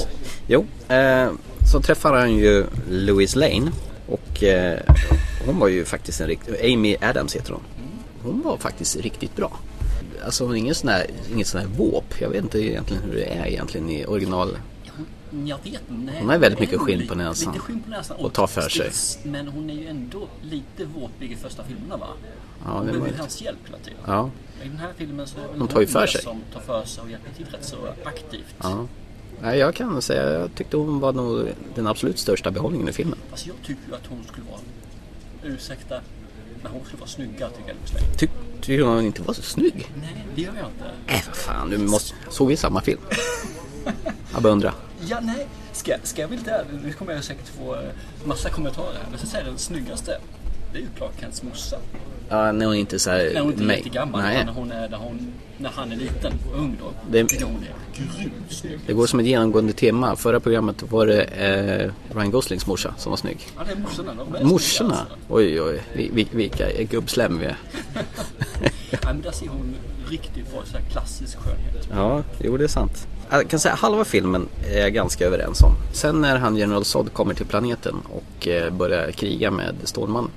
Jo, 0.47 0.67
eh, 0.95 1.31
så 1.73 1.81
träffar 1.81 2.13
han 2.13 2.35
ju 2.35 2.67
Louise 2.91 3.39
Lane 3.39 3.73
och 4.07 4.43
eh, 4.43 4.79
hon 5.47 5.59
var 5.59 5.69
ju 5.69 5.85
faktiskt 5.85 6.21
en 6.21 6.27
riktig, 6.27 6.75
Amy 6.75 6.97
Adams 7.01 7.37
heter 7.37 7.53
hon. 7.53 7.63
Hon 8.23 8.43
var 8.43 8.57
faktiskt 8.57 8.97
riktigt 8.97 9.37
bra. 9.37 9.53
Alltså 10.25 10.45
hon 10.45 10.53
är 10.55 10.59
ingen 10.59 10.75
sån 10.75 10.89
här, 10.89 11.07
inget 11.33 11.47
sån 11.47 11.61
här 11.61 11.69
våp. 11.69 12.21
Jag 12.21 12.29
vet 12.29 12.43
inte 12.43 12.59
egentligen 12.59 13.03
hur 13.03 13.15
det 13.15 13.25
är 13.25 13.47
egentligen 13.47 13.91
i 13.91 14.07
original. 14.07 14.57
Jag 15.47 15.59
vet 15.65 15.83
nej, 15.89 16.17
Hon 16.21 16.29
har 16.29 16.39
väldigt 16.39 16.61
mycket 16.61 16.81
skinn 16.81 17.07
på 17.09 17.15
näsan. 17.15 17.53
Lite 17.53 17.65
skinn 17.65 17.81
på 17.83 17.91
näsan. 17.91 18.17
Och 18.17 18.33
tar 18.33 18.47
för 18.47 18.69
sig. 18.69 18.91
Men 19.25 19.49
hon 19.49 19.71
är 19.71 19.75
ju 19.75 19.87
ändå 19.87 20.29
lite 20.43 20.85
våpig 20.85 21.33
i 21.33 21.37
första 21.37 21.65
filmerna 21.65 21.97
va? 21.97 22.07
Ja, 22.65 22.71
hon 22.71 22.87
behöver 22.87 23.09
ju 23.09 23.15
hans 23.19 23.43
hjälp 23.43 23.59
hela 23.67 23.79
tiden. 23.79 23.99
Ja, 24.07 24.31
I 24.65 24.69
den 24.69 24.79
här 24.79 24.91
filmen 24.97 25.27
så 25.27 25.39
är 25.39 25.43
det 25.43 25.59
Hon 25.59 25.69
tar 25.69 25.81
ju 25.81 25.87
för 25.87 26.07
sig. 26.07 26.23
som 26.23 26.41
tar 26.55 26.61
för 26.61 26.85
sig 26.85 27.03
och 27.03 27.11
hjälper 27.11 27.31
till 27.37 27.47
rätt 27.47 27.65
så 27.65 27.77
aktivt. 28.05 28.55
ja. 28.63 28.87
Nej, 29.43 29.59
jag 29.59 29.75
kan 29.75 30.03
säga, 30.03 30.31
jag 30.41 30.55
tyckte 30.55 30.77
hon 30.77 31.01
var 31.01 31.13
nog 31.13 31.49
den 31.75 31.87
absolut 31.87 32.19
största 32.19 32.51
behållningen 32.51 32.89
i 32.89 32.93
filmen. 32.93 33.19
Fast 33.31 33.47
jag 33.47 33.57
tycker 33.67 33.89
ju 33.89 33.95
att 33.95 34.07
hon 34.07 34.25
skulle 34.33 34.47
vara, 34.51 34.61
ursäkta, 35.55 36.01
men 36.63 36.73
hon 36.73 36.85
skulle 36.85 37.01
vara 37.01 37.09
snyggare 37.11 37.51
tycker 37.51 37.69
jag 37.69 37.77
Lane. 38.03 38.15
Ty, 38.19 38.29
tycker 38.61 38.85
hon 38.85 39.05
inte 39.05 39.23
var 39.23 39.35
så 39.35 39.43
snygg? 39.43 39.91
Nej, 40.01 40.25
det 40.35 40.43
gör 40.43 40.53
jag 40.57 40.67
inte. 40.67 41.15
Äh, 41.15 41.21
vad 41.27 41.37
fan, 41.37 41.71
du 41.71 41.79
måste... 41.79 42.15
Såg 42.31 42.49
vi 42.49 42.57
samma 42.57 42.81
film? 42.81 43.01
Jag 44.33 44.43
beundrar. 44.43 44.75
Ja, 45.09 45.19
nej. 45.23 45.47
Ska, 45.73 45.95
ska 46.03 46.21
jag 46.21 46.29
vara 46.29 46.39
lite 46.39 46.51
ärlig, 46.51 46.81
nu 46.85 46.93
kommer 46.93 47.13
jag 47.13 47.25
säkert 47.25 47.49
få 47.49 47.75
eh, 47.75 47.81
massa 48.25 48.51
kommentarer 48.51 48.95
här. 49.03 49.07
Men 49.11 49.19
så 49.19 49.27
säger 49.27 49.45
den 49.45 49.59
snyggaste, 49.59 50.19
det 50.73 50.79
är 50.79 50.83
ju 50.83 50.89
Clark 50.97 51.13
Kents 51.21 51.43
morsa. 51.43 51.77
Ja, 52.29 52.53
när 52.53 52.67
hon 52.67 52.75
inte 52.75 52.99
så 52.99 53.11
här... 53.11 53.31
När 53.35 53.41
hon 53.41 53.51
inte 53.53 53.63
är 53.63 53.67
mig- 53.67 53.77
jättegammal, 53.77 54.21
Nej. 54.23 54.45
när, 54.45 54.53
hon 54.53 54.73
är, 54.73 54.89
när, 54.89 54.99
hon, 54.99 55.33
när 55.59 55.71
han 55.71 55.93
är 55.93 55.97
liten 55.97 56.33
och 56.53 56.59
ung 56.59 56.77
då. 56.81 56.93
Det- 57.11 57.43
hon 57.43 57.57
är 57.57 57.97
grymt 58.19 58.35
snygg. 58.51 58.79
Det 58.87 58.93
går 58.93 59.07
som 59.07 59.21
ett 59.21 59.27
genomgående 59.27 59.73
tema. 59.73 60.17
Förra 60.17 60.41
programmet 60.41 60.83
var 60.83 61.07
det 61.07 61.23
eh, 61.23 61.93
Ryan 62.17 62.31
Goslings 62.31 62.67
morsa 62.67 62.95
som 62.99 63.11
var 63.11 63.17
snygg. 63.17 63.39
Ja, 63.59 63.63
det 63.67 63.73
är 63.73 63.77
morsorna. 63.77 64.15
De 64.15 64.35
är 64.35 64.45
Morsorna? 64.45 64.91
snygga, 64.91 65.01
alltså. 65.01 65.17
Oj, 65.29 65.61
oj, 65.63 65.83
vi- 65.95 66.11
vi- 66.15 66.29
vilka 66.33 66.83
gubbslem 66.91 67.39
vi 67.39 67.45
är. 67.47 67.57
Ja, 68.91 68.99
men 69.05 69.21
där 69.23 69.31
ser 69.33 69.49
hon 69.49 69.75
riktigt 70.11 70.53
bra, 70.53 70.63
så 70.65 70.77
här 70.79 70.85
klassisk 70.91 71.39
skönhet. 71.39 71.89
Ja, 71.95 72.23
jo 72.45 72.57
det 72.57 72.65
är 72.65 72.69
sant. 72.69 73.07
Jag 73.33 73.49
kan 73.49 73.61
säga 73.61 73.75
halva 73.75 74.05
filmen 74.05 74.49
är 74.71 74.81
jag 74.81 74.93
ganska 74.93 75.27
överens 75.27 75.63
om. 75.63 75.73
Sen 75.93 76.21
när 76.21 76.37
han 76.37 76.57
General 76.57 76.85
Zod 76.85 77.13
kommer 77.13 77.35
till 77.35 77.47
planeten 77.47 77.97
och 78.09 78.49
eh, 78.49 78.73
börjar 78.73 79.11
kriga 79.11 79.51
med 79.51 79.75
Stålmannen. 79.85 80.31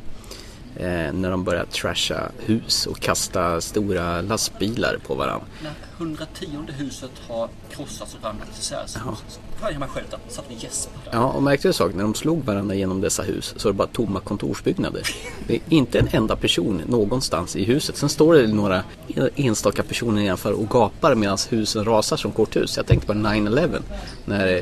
Eh, 0.76 1.14
när 1.14 1.32
de 1.32 1.44
börjar 1.44 1.66
trasha 1.66 2.32
hus 2.40 2.86
och 2.86 3.00
kasta 3.00 3.62
stora 3.62 4.22
lastbilar 4.22 4.98
på 5.08 5.16
varandra. 5.16 5.46
När 5.64 5.74
110 5.98 6.48
huset 6.68 7.12
har 7.28 7.50
krossats 7.72 8.16
och 8.16 8.24
ramlat 8.24 8.48
isär 8.60 8.84
så 8.86 9.00
hör 9.62 9.72
jag 9.72 9.80
mig 9.80 9.90
själv 9.90 10.06
satt 10.28 10.46
och 10.46 10.64
gäspade. 10.64 11.06
Ja, 11.12 11.26
och 11.26 11.44
märkte 11.44 11.68
du 11.68 11.74
sak? 11.74 11.94
När 11.94 12.04
de 12.04 12.14
slog 12.14 12.44
varandra 12.44 12.76
genom 12.76 13.02
dessa 13.02 13.24
hus 13.24 13.54
så 13.58 13.68
är 13.68 13.74
det 13.74 13.78
bara 13.78 13.88
tomma 13.88 14.20
kontorsbyggnader. 14.20 15.02
Det 15.48 15.56
är 15.56 15.62
inte 15.70 16.00
en 16.00 16.08
enda 16.12 16.36
person 16.36 16.82
någonstans 16.88 17.56
i 17.56 17.64
huset. 17.64 17.98
Sen 17.98 18.10
står 18.10 18.34
det 18.34 18.48
några 18.48 18.84
enstaka 19.36 19.84
personer 19.84 20.22
nedanför 20.22 20.54
och 20.54 20.70
gapar 20.70 21.16
medan 21.16 21.38
husen 21.50 21.86
rasar 21.86 22.18
som 22.18 22.32
korthus. 22.32 22.78
Jag 22.78 22.86
tänkte 22.86 23.08
på 23.08 23.14
9-11 23.14 23.82
när 24.26 24.48
eh, 24.48 24.62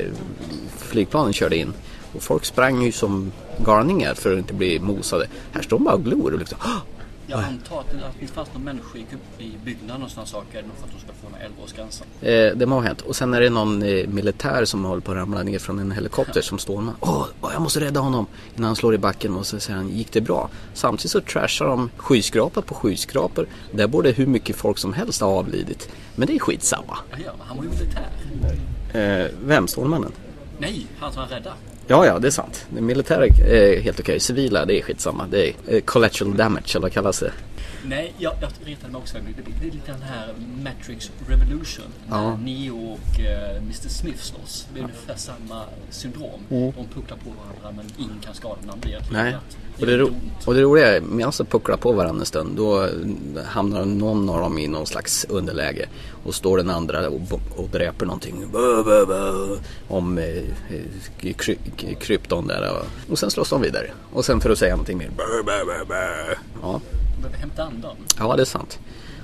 flygplanen 0.76 1.32
körde 1.32 1.56
in. 1.56 1.72
Och 2.14 2.22
folk 2.22 2.44
sprang 2.44 2.82
ju 2.82 2.92
som 2.92 3.32
galningar 3.64 4.14
för 4.14 4.32
att 4.32 4.38
inte 4.38 4.54
bli 4.54 4.78
mosade. 4.78 5.26
Här 5.52 5.62
står 5.62 5.78
de 5.78 5.84
bara 5.84 5.94
och 5.94 6.04
glor 6.04 6.32
och 6.32 6.38
liksom! 6.38 6.58
Jag 7.26 7.44
antar 7.44 7.80
att 7.80 7.90
det, 7.90 8.06
att 8.06 8.14
det 8.14 8.22
inte 8.22 8.34
fanns 8.34 8.48
någon 8.54 8.64
människa 8.64 8.98
i, 9.38 9.52
byggnaden 9.64 10.02
och 10.02 10.10
sådana 10.10 10.26
saker. 10.26 10.64
För 10.78 10.86
att 10.86 10.92
de 10.92 10.98
ska 11.00 11.12
få 11.12 11.28
den 11.30 11.40
här 11.40 11.48
11-årsgränsen. 11.48 12.04
Eh, 12.20 12.56
det 12.56 12.66
må 12.66 12.74
ha 12.74 12.82
hänt. 12.82 13.00
Och 13.00 13.16
sen 13.16 13.34
är 13.34 13.40
det 13.40 13.50
någon 13.50 13.82
eh, 13.82 14.06
militär 14.08 14.64
som 14.64 14.84
håller 14.84 15.00
på 15.00 15.10
att 15.10 15.16
ramla 15.16 15.42
ner 15.42 15.58
från 15.58 15.78
en 15.78 15.92
helikopter 15.92 16.40
som 16.40 16.58
står 16.58 16.80
med. 16.80 16.94
Åh, 17.00 17.26
åh, 17.40 17.50
jag 17.52 17.62
måste 17.62 17.80
rädda 17.80 18.00
honom. 18.00 18.26
Innan 18.56 18.66
han 18.66 18.76
slår 18.76 18.94
i 18.94 18.98
backen 18.98 19.36
och 19.36 19.46
så 19.46 19.60
säger 19.60 19.76
han, 19.76 19.88
gick 19.88 20.12
det 20.12 20.20
bra? 20.20 20.50
Samtidigt 20.74 21.10
så 21.10 21.20
trashar 21.20 21.66
de 21.66 21.90
skyskrapa 21.96 22.62
på 22.62 22.74
skyskrapor. 22.74 23.46
Där 23.72 23.86
borde 23.86 24.10
hur 24.10 24.26
mycket 24.26 24.56
folk 24.56 24.78
som 24.78 24.92
helst 24.92 25.20
ha 25.20 25.28
avlidit. 25.28 25.88
Men 26.16 26.26
det 26.26 26.34
är 26.34 26.38
skitsamma. 26.38 26.98
Ja, 27.24 27.32
han 27.38 27.56
var 27.56 27.64
ju 27.64 27.70
militär. 27.70 29.22
Eh, 29.22 29.30
vem? 29.44 29.68
Stålmannen? 29.68 30.12
Nej, 30.58 30.86
han 30.98 31.12
som 31.12 31.20
han 31.20 31.30
räddade. 31.30 31.56
Ja, 31.86 32.06
ja, 32.06 32.18
det 32.18 32.28
är 32.28 32.30
sant. 32.30 32.66
Det 32.74 32.80
militära 32.80 33.26
är 33.26 33.80
helt 33.80 34.00
okej. 34.00 34.20
Civila, 34.20 34.64
det 34.64 34.78
är 34.78 34.82
skitsamma. 34.82 35.26
Det 35.30 35.48
är 35.48 35.54
eh, 35.66 35.80
collateral 35.80 36.36
damage, 36.36 36.70
eller 36.70 36.82
vad 36.82 36.92
kallas 36.92 37.18
det? 37.20 37.32
Nej, 37.84 38.14
jag, 38.18 38.32
jag 38.40 38.50
retade 38.64 38.92
mig 38.92 39.00
också. 39.00 39.18
Det, 39.60 39.66
är 39.66 39.70
lite 39.70 39.92
den 39.92 40.02
här 40.02 40.34
Matrix 40.64 41.10
Revolution. 41.28 41.84
När 42.08 42.22
Ja. 42.22 42.36
Neo 42.36 42.92
och 42.92 43.20
eh, 43.20 43.56
Mr 43.56 43.88
Smith 43.88 44.22
slåss. 44.22 44.66
Det 44.74 44.80
är 44.80 44.84
ungefär 44.84 45.16
samma 45.16 45.64
syndrom. 45.90 46.40
De 46.48 46.86
pucklar 46.94 47.16
på 47.16 47.30
varandra 47.30 47.82
men 47.82 48.04
ingen 48.04 48.20
kan 48.20 48.34
skada 48.34 48.56
den 48.60 48.70
andra 48.70 48.88
egentligen. 48.88 49.20
Mm. 49.20 49.32
Nej. 49.32 49.40
Och 49.80 49.86
det, 49.86 50.02
och 50.46 50.54
det 50.54 50.62
roliga 50.62 50.96
är, 50.96 51.00
medan 51.00 51.32
de 51.38 51.44
pucklar 51.44 51.76
på 51.76 51.92
varandra 51.92 52.20
en 52.20 52.26
stund, 52.26 52.56
då 52.56 52.88
hamnar 53.46 53.84
någon 53.84 54.28
av 54.28 54.40
dem 54.40 54.58
i 54.58 54.68
någon 54.68 54.86
slags 54.86 55.26
underläge. 55.28 55.88
Och 56.24 56.34
står 56.34 56.58
den 56.58 56.70
andra 56.70 57.08
och, 57.08 57.40
och 57.56 57.68
dräper 57.68 58.06
någonting 58.06 58.48
bö, 58.52 58.82
bö, 58.82 59.06
bö, 59.06 59.56
om 59.88 60.18
eh, 60.18 60.24
eh, 60.24 61.34
kry, 61.34 61.56
krypton 62.00 62.46
där. 62.46 62.70
Och, 62.72 63.12
och 63.12 63.18
sen 63.18 63.30
slåss 63.30 63.50
de 63.50 63.62
vidare. 63.62 63.90
Och 64.12 64.24
sen 64.24 64.40
för 64.40 64.50
att 64.50 64.58
säga 64.58 64.72
någonting 64.72 64.98
mer. 64.98 65.10
Ja. 66.62 66.80
Behöver 67.22 67.38
hämta 67.38 67.62
andan. 67.62 67.96
ja, 68.18 68.36
det 68.36 68.42
är 68.42 68.44
sant. 68.44 68.78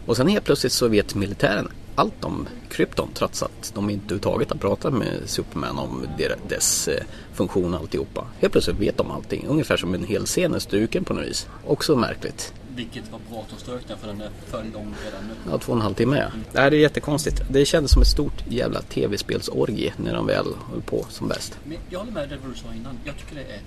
Och 0.06 0.16
sen 0.16 0.28
helt 0.28 0.44
plötsligt 0.44 0.72
så 0.72 0.88
vet 0.88 1.14
militären 1.14 1.68
allt 1.94 2.24
om 2.24 2.48
krypton 2.70 3.08
trots 3.14 3.42
att 3.42 3.72
de 3.74 3.90
inte 3.90 4.04
överhuvudtaget 4.04 4.50
har 4.50 4.56
pratat 4.56 4.94
med 4.94 5.20
Superman 5.26 5.78
om 5.78 6.06
dess 6.48 6.88
eh, 6.88 7.04
funktion 7.34 7.74
och 7.74 7.80
alltihopa. 7.80 8.26
Helt 8.40 8.52
plötsligt 8.52 8.76
vet 8.76 8.96
de 8.96 9.10
allting. 9.10 9.46
Ungefär 9.48 9.76
som 9.76 9.94
en 9.94 10.04
hel 10.04 10.26
scen 10.26 10.54
är 10.54 10.58
struken 10.58 11.04
på 11.04 11.14
något 11.14 11.24
vis. 11.24 11.46
Också 11.66 11.96
märkligt. 11.96 12.52
Vilket 12.74 13.12
var 13.12 13.20
bra 13.30 13.40
att 13.40 13.48
de 13.48 13.60
strök 13.60 13.82
den 13.88 13.98
för 13.98 14.06
den 14.06 14.20
är 14.20 14.30
för 14.46 14.58
lång 14.58 14.94
redan 15.04 15.26
nu. 15.28 15.50
Ja, 15.50 15.58
två 15.58 15.72
och 15.72 15.78
en 15.78 15.82
halv 15.82 15.94
timme 15.94 16.16
ja. 16.16 16.40
Det 16.52 16.58
här 16.60 16.72
är 16.72 16.76
jättekonstigt. 16.76 17.42
Det 17.50 17.64
kändes 17.64 17.92
som 17.92 18.02
ett 18.02 18.08
stort 18.08 18.44
jävla 18.48 18.82
tv-spelsorgie 18.82 19.92
när 19.96 20.14
de 20.14 20.26
väl 20.26 20.46
höll 20.70 20.82
på 20.82 21.06
som 21.08 21.28
bäst. 21.28 21.58
Men 21.64 21.78
jag 21.90 21.98
håller 21.98 22.12
med 22.12 22.28
det 22.28 22.38
du 22.48 22.54
sa 22.58 22.74
innan. 22.74 22.98
Jag 23.04 23.16
tycker 23.16 23.34
det 23.34 23.40
är, 23.42 23.60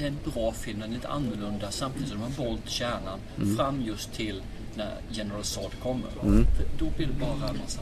det 0.00 0.06
är 0.06 0.08
en 0.08 0.32
bra 0.34 0.52
film. 0.52 0.80
Den 0.80 0.90
är 0.90 0.94
lite 0.94 1.08
annorlunda 1.08 1.70
samtidigt 1.70 2.08
som 2.08 2.18
de 2.20 2.32
har 2.34 2.44
valt 2.46 2.68
kärnan 2.70 3.18
Mm. 3.36 3.56
fram 3.56 3.82
just 3.82 4.12
till 4.12 4.42
när 4.74 4.94
General 5.10 5.44
Zod 5.44 5.70
kommer. 5.82 6.08
För 6.10 6.64
då 6.78 6.90
blir 6.96 7.06
det 7.06 7.12
bara 7.12 7.48
en 7.48 7.58
massa... 7.58 7.80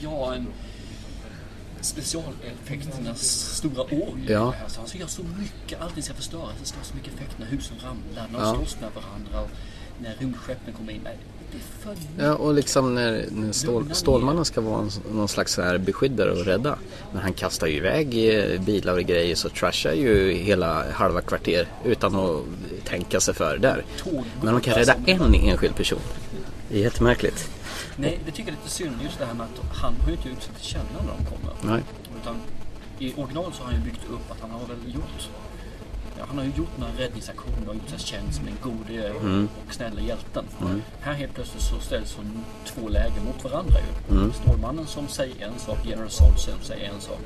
Ja, 0.00 0.34
en 0.34 0.46
specialeffekternas 1.80 3.20
stora 3.56 3.82
år. 3.82 4.18
Ja. 4.26 4.40
det 4.50 4.56
här. 4.56 4.68
Så 4.68 4.80
han 4.80 4.88
ska 4.88 4.98
göra 4.98 5.08
så 5.08 5.22
mycket, 5.38 5.80
allting 5.80 6.02
ska 6.02 6.14
förstöras. 6.14 6.52
Det 6.60 6.66
ska 6.66 6.76
vara 6.76 6.84
så 6.86 6.94
mycket 6.94 7.14
effekter 7.14 7.40
när 7.40 7.46
husen 7.46 7.76
ramlar, 7.84 8.28
när 8.32 8.38
de 8.38 8.44
Ja. 8.48 8.54
slåss 8.54 8.76
med 8.80 8.90
varandra 8.94 9.40
och 9.40 9.50
när 10.02 10.14
rymdskeppen 10.20 10.74
kommer 10.74 10.92
in. 10.92 11.08
Ja, 12.18 12.34
och 12.34 12.54
liksom 12.54 12.94
när, 12.94 13.26
när 13.30 13.52
stål, 13.52 13.94
Stålmannen 13.94 14.44
ska 14.44 14.60
vara 14.60 14.80
en, 14.80 14.90
någon 15.12 15.28
slags 15.28 15.52
så 15.52 15.62
här 15.62 15.78
beskyddare 15.78 16.30
och 16.30 16.44
rädda. 16.44 16.78
Men 17.12 17.22
han 17.22 17.32
kastar 17.32 17.66
ju 17.66 17.76
iväg 17.76 18.38
eh, 18.38 18.60
bilar 18.60 18.92
och 18.92 19.02
grejer 19.02 19.34
så 19.34 19.48
trashar 19.48 19.92
ju 19.92 20.32
hela 20.32 20.92
halva 20.92 21.20
kvarter 21.20 21.68
utan 21.84 22.16
att 22.16 22.40
tänka 22.84 23.20
sig 23.20 23.34
för 23.34 23.58
där. 23.58 23.84
Men 24.42 24.54
de 24.54 24.60
kan 24.60 24.74
rädda 24.74 24.94
en 25.06 25.34
enskild 25.34 25.76
person. 25.76 26.00
Det 26.68 26.78
är 26.78 26.82
jättemärkligt. 26.82 27.50
Nej, 27.96 28.20
det 28.26 28.30
tycker 28.30 28.50
jag 28.50 28.58
är 28.58 28.62
lite 28.62 28.74
synd. 28.74 28.94
Just 29.02 29.18
det 29.18 29.24
här 29.26 29.34
med 29.34 29.46
att 29.46 29.76
han 29.76 29.94
har 30.00 30.08
ju 30.08 30.16
inte 30.16 30.28
utsett 30.28 30.56
till 30.56 30.66
känna 30.66 30.84
när 31.00 31.12
de 31.18 31.24
kommer. 31.24 31.74
Nej. 31.74 31.82
Utan 32.22 32.36
i 32.98 33.14
original 33.16 33.52
så 33.52 33.62
har 33.62 33.72
han 33.72 33.80
ju 33.80 33.84
byggt 33.90 34.04
upp 34.10 34.30
att 34.30 34.40
han 34.40 34.50
har 34.50 34.60
väl 34.60 34.94
gjort 34.94 35.30
ja, 36.18 36.24
han 36.28 36.38
har 36.38 36.44
ju 36.44 36.50
gjort 36.56 36.78
några 36.78 36.92
räddningsaktioner 36.98 37.68
och 37.68 37.74
gjort 37.74 37.88
sig 37.88 37.98
känd 37.98 38.34
som 38.34 38.46
en 38.48 38.56
god 38.62 38.98
eh, 38.98 39.10
Mm. 39.22 39.48
och 39.68 39.74
snälla 39.74 40.00
hjälten. 40.00 40.44
Här 41.00 41.12
helt 41.12 41.34
plötsligt 41.34 41.62
så 41.62 41.80
ställs 41.80 42.14
hon 42.16 42.44
två 42.66 42.88
läger 42.88 43.20
mot 43.20 43.44
varandra 43.44 43.74
ju. 43.80 44.16
Mm. 44.16 44.32
Stålmannen 44.32 44.86
som 44.86 45.08
säger 45.08 45.46
en 45.46 45.58
sak, 45.58 45.78
General 45.84 46.10
Zod 46.10 46.38
som 46.38 46.52
säger 46.62 46.90
en 46.94 47.00
sak. 47.00 47.18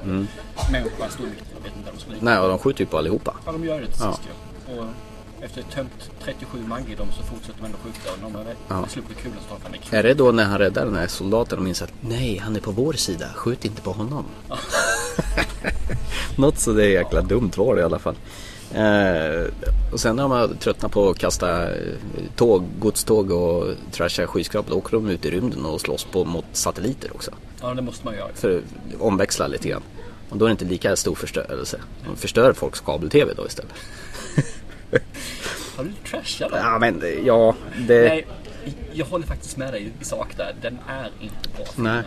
Människan 0.73 1.11
står 1.11 1.25
mitt, 1.25 1.45
jag 1.57 1.63
vet 1.63 1.77
inte 1.77 2.01
ska 2.01 2.11
lika. 2.11 2.23
Mm. 2.23 2.35
Nej, 2.35 2.39
och 2.39 2.49
de 2.49 2.59
skjuter 2.59 2.81
ju 2.81 2.87
på 2.87 2.99
allihopa. 2.99 3.35
Ja, 3.47 3.53
de 3.53 3.65
gör 3.65 3.81
det 3.81 3.87
till 3.87 3.97
Ja. 4.01 4.13
sist 4.13 4.29
ju. 4.29 4.79
Och 4.79 4.85
efter 5.41 5.63
tömt 5.63 6.11
37 6.25 6.59
mag 6.67 6.81
i 6.91 6.95
dem 6.95 7.07
så 7.17 7.23
fortsätter 7.23 7.59
de 7.61 7.67
ändå 7.67 7.79
skjuta 7.85 8.13
och 8.27 8.33
de 8.33 8.45
Ja. 8.69 8.75
har 8.75 8.87
slut 8.87 9.09
på 9.09 9.15
kulan 9.15 9.37
så 9.49 9.55
tar 9.55 9.61
han 9.91 9.99
Är 9.99 10.03
det 10.03 10.15
då 10.15 10.33
när 10.33 10.45
han 10.45 10.59
räddar 10.59 10.85
den 10.85 10.97
här 10.97 11.07
soldaten 11.07 11.59
och 11.59 11.69
inser 11.69 11.85
att 11.85 11.93
nej, 12.01 12.39
han 12.39 12.57
är 12.57 12.61
på 12.61 12.71
vår 12.71 12.93
sida, 12.93 13.27
skjut 13.35 13.65
inte 13.65 13.83
på 13.83 13.93
honom. 13.93 14.25
Något 16.37 16.59
så 16.59 16.73
det 16.73 16.85
är 16.85 16.89
jäkla 16.89 17.23
dumt 17.23 17.51
var 17.57 17.75
det 17.75 17.81
i 17.81 17.85
alla 17.85 17.99
fall. 17.99 18.17
Eh, 18.75 19.45
och 19.93 20.01
sen 20.01 20.17
när 20.17 20.23
de 20.23 20.33
har 20.33 20.49
tröttnat 20.49 20.93
på 20.93 21.11
att 21.11 21.19
kasta 21.19 21.71
eh, 21.77 21.93
tåg, 22.37 22.65
godståg 22.79 23.31
och 23.31 23.67
trasha 23.93 24.27
skyskrapor, 24.27 24.71
då 24.71 24.77
åker 24.77 24.93
de 24.93 25.09
ut 25.09 25.25
i 25.25 25.31
rymden 25.31 25.65
och 25.65 25.81
slåss 25.81 26.05
på, 26.05 26.25
mot 26.25 26.45
satelliter 26.53 27.11
också. 27.15 27.31
Ja, 27.61 27.75
det 27.75 27.83
måste 27.83 28.05
man 28.05 28.15
göra. 28.15 28.29
För 28.35 28.59
att 28.59 29.01
omväxla 29.01 29.47
lite 29.47 29.69
grann. 29.69 29.83
Och 30.31 30.37
då 30.37 30.45
är 30.45 30.49
det 30.49 30.53
inte 30.53 30.65
lika 30.65 30.97
stor 30.97 31.15
förstörelse. 31.15 31.81
De 32.05 32.17
förstör 32.17 32.53
folks 32.53 32.81
kabel-tv 32.81 33.33
då 33.37 33.47
istället. 33.47 33.73
Har 35.77 35.85
du 35.85 35.93
trashat 36.11 36.51
den? 36.51 36.63
Ja 36.63 36.79
men 36.79 37.03
ja, 37.25 37.55
det... 37.89 38.09
Nej, 38.09 38.27
jag 38.93 39.07
håller 39.07 39.27
faktiskt 39.27 39.57
med 39.57 39.73
dig 39.73 39.93
i 40.01 40.05
sak 40.05 40.37
där. 40.37 40.55
Den 40.63 40.79
är 40.89 41.11
inte 41.21 41.49
bra 41.57 41.65
filmen. 41.75 41.97
Eh, 41.99 42.05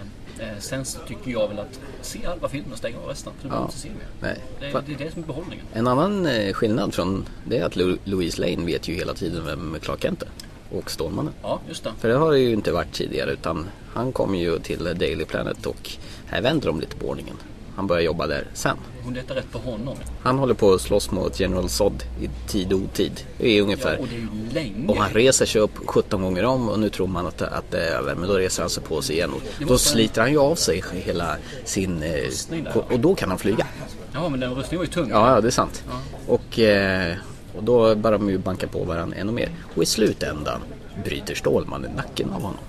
sen 0.59 0.85
så 0.85 0.99
tycker 1.07 1.31
jag 1.31 1.47
väl 1.47 1.59
att 1.59 1.79
se 2.01 2.19
halva 2.25 2.49
filmen 2.49 2.71
och 2.71 2.77
stänga 2.77 2.97
av 2.99 3.05
resten. 3.09 3.33
För 3.37 3.43
du 3.43 3.49
behöver 3.49 3.63
Ja. 3.65 3.67
inte 3.67 3.77
se 3.79 3.89
mer. 3.89 4.07
Nej. 4.21 4.37
Det, 4.59 4.81
det 4.97 5.03
är 5.03 5.05
det 5.05 5.11
som 5.13 5.23
är 5.23 5.27
behållningen. 5.27 5.65
En 5.73 5.87
annan 5.87 6.25
eh, 6.25 6.53
skillnad 6.53 6.93
från 6.93 7.25
det 7.45 7.57
är 7.57 7.65
att 7.65 7.75
Lo- 7.75 7.97
Louise 8.03 8.41
Lane 8.41 8.65
vet 8.65 8.87
ju 8.87 8.93
hela 8.93 9.13
tiden 9.13 9.45
vem 9.45 9.77
Clark 9.81 10.01
Kent 10.01 10.21
är. 10.21 10.29
Och 10.77 10.91
Stålmannen. 10.91 11.33
Ja, 11.41 11.59
just 11.67 11.83
det. 11.83 11.91
För 11.99 12.07
det 12.09 12.15
har 12.15 12.31
det 12.31 12.39
ju 12.39 12.51
inte 12.53 12.71
varit 12.71 12.91
tidigare 12.93 13.31
utan 13.31 13.67
han 13.93 14.11
kom 14.11 14.35
ju 14.35 14.59
till 14.59 14.83
Daily 14.83 15.25
Planet 15.25 15.65
och 15.65 15.89
här 16.25 16.41
vänder 16.41 16.67
de 16.67 16.79
lite 16.79 16.95
på 16.95 17.07
ordningen. 17.07 17.35
Han 17.81 17.87
börjar 17.87 18.01
jobba 18.01 18.27
där 18.27 18.47
sen. 18.53 18.77
Hon 19.03 19.13
letar 19.13 19.35
rätt 19.35 19.51
på 19.51 19.57
honom. 19.57 19.95
Han 20.21 20.37
håller 20.39 20.53
på 20.53 20.73
att 20.73 20.81
slåss 20.81 21.11
mot 21.11 21.39
General 21.39 21.69
Zod 21.69 22.03
i 22.21 22.29
tid 22.47 22.73
och 22.73 22.79
otid. 22.79 23.11
Det 23.37 23.47
är 23.47 23.57
Ja, 23.57 23.63
ungefär. 23.63 23.97
och 23.99 24.07
det 24.07 24.15
är 24.15 24.53
länge. 24.53 24.87
Och 24.87 24.97
han 24.97 25.13
reser 25.13 25.45
sig 25.45 25.61
upp 25.61 25.71
17 25.85 26.21
gånger 26.21 26.45
om 26.45 26.69
och 26.69 26.79
nu 26.79 26.89
tror 26.89 27.07
man 27.07 27.27
att, 27.27 27.41
att 27.41 27.71
det 27.71 27.81
är 27.87 27.91
över. 27.97 28.15
Men 28.15 28.29
då 28.29 28.35
reser 28.35 28.63
han 28.63 28.69
sig 28.69 28.83
på 28.83 29.01
sig 29.01 29.15
igen. 29.15 29.31
Och 29.33 29.65
då 29.67 29.77
sliter 29.77 30.21
han 30.21 30.31
ju 30.31 30.37
av 30.37 30.55
sig 30.55 30.83
hela 30.93 31.35
sin... 31.65 32.03
Eh, 32.03 32.77
och 32.89 32.99
då 32.99 33.15
kan 33.15 33.29
han 33.29 33.37
flyga. 33.37 33.67
Ja, 34.13 34.29
men 34.29 34.39
den 34.39 34.55
rustningen 34.55 34.77
var 34.79 34.85
ju 34.85 34.91
tung. 34.91 35.09
Ja, 35.09 35.35
ja 35.35 35.41
det 35.41 35.47
är 35.47 35.51
sant. 35.51 35.83
Och, 36.27 36.59
eh, 36.59 37.15
och 37.57 37.63
då 37.63 37.95
börjar 37.95 38.17
de 38.17 38.29
ju 38.29 38.37
banka 38.37 38.67
på 38.67 38.83
varandra 38.83 39.17
ännu 39.17 39.31
mer. 39.31 39.49
Och 39.75 39.83
i 39.83 39.85
slutändan 39.85 40.61
bryter 41.05 41.35
Stålmannen 41.35 41.91
nacken 41.91 42.29
av 42.29 42.41
honom. 42.41 42.59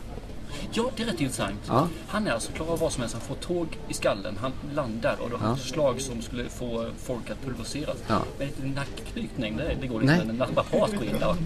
Ja, 0.73 0.91
det 0.97 1.03
är 1.03 1.07
rätt 1.07 1.21
intressant. 1.21 1.61
Ja. 1.69 1.89
Han 2.09 2.27
är 2.27 2.33
alltså 2.33 2.53
klar 2.53 2.67
av 2.67 2.79
vad 2.79 2.93
som 2.93 3.01
helst. 3.01 3.15
Han 3.15 3.37
får 3.37 3.55
tåg 3.55 3.79
i 3.89 3.95
skallen. 3.95 4.39
Han 4.41 4.53
landar 4.75 5.17
och 5.21 5.31
då 5.31 5.37
har 5.37 5.47
han 5.47 5.57
ett 5.57 5.63
slag 5.63 6.01
som 6.01 6.23
skulle 6.23 6.45
få 6.45 6.87
folk 7.05 7.31
att 7.31 7.45
pulveriseras. 7.45 7.97
Ja. 8.09 8.23
Men 8.39 8.47
lite 8.47 8.63
nackknytning, 8.67 9.57
det, 9.57 9.77
det 9.81 9.87
går 9.87 10.03
inte. 10.03 10.15
Nej. 10.15 10.27
En 10.29 10.37
naprapat 10.37 10.93
går 10.93 11.05
in 11.05 11.17
där. 11.21 11.37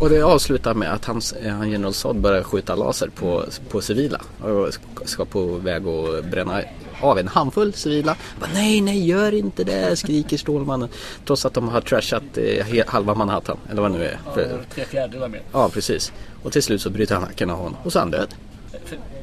Och 0.00 0.10
det 0.10 0.22
avslutar 0.22 0.74
med 0.74 0.92
att 0.92 1.04
han, 1.04 1.20
han 1.44 1.70
General 1.70 1.94
Zod 1.94 2.16
börjar 2.16 2.42
skjuta 2.42 2.74
laser 2.74 3.08
på, 3.08 3.44
på 3.70 3.80
civila. 3.80 4.20
Och 4.42 4.68
ska 5.04 5.24
på 5.24 5.44
väg 5.46 5.86
att 5.86 6.24
bränna 6.24 6.62
av 7.00 7.18
en 7.18 7.28
handfull 7.28 7.72
civila. 7.72 8.16
Bara, 8.40 8.50
nej, 8.54 8.80
nej, 8.80 9.06
gör 9.06 9.34
inte 9.34 9.64
det, 9.64 9.96
skriker 9.96 10.36
Stålmannen. 10.36 10.88
Trots 11.26 11.46
att 11.46 11.54
de 11.54 11.68
har 11.68 11.80
trashat 11.80 12.22
eh, 12.34 12.86
halva 12.86 13.14
Manhattan. 13.14 13.56
Eller 13.70 13.82
vad 13.82 13.90
det 13.92 13.98
nu 13.98 14.04
är. 14.04 14.18
Ja, 14.26 14.58
tre 14.74 14.84
fjärdedelar 14.84 15.28
mer. 15.28 15.42
ja, 15.52 15.68
precis. 15.68 16.12
Och 16.42 16.52
till 16.52 16.62
slut 16.62 16.82
så 16.82 16.90
bryter 16.90 17.14
han 17.14 17.24
nacken 17.24 17.50
av 17.50 17.56
honom. 17.58 17.76
Och 17.84 17.92
så 17.92 17.98
är 17.98 18.00
han 18.00 18.10
död. 18.10 18.34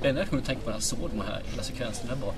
Det 0.04 0.10
enda 0.10 0.22
jag 0.22 0.30
kunde 0.30 0.46
tänka 0.46 0.62
på 0.62 0.70
när 0.70 0.76
jag 0.76 0.84
såg 0.84 1.10
de 1.14 1.22
här 1.22 1.42
hela 1.52 1.64
sekvensen 1.64 2.08
där 2.08 2.16
var 2.26 2.34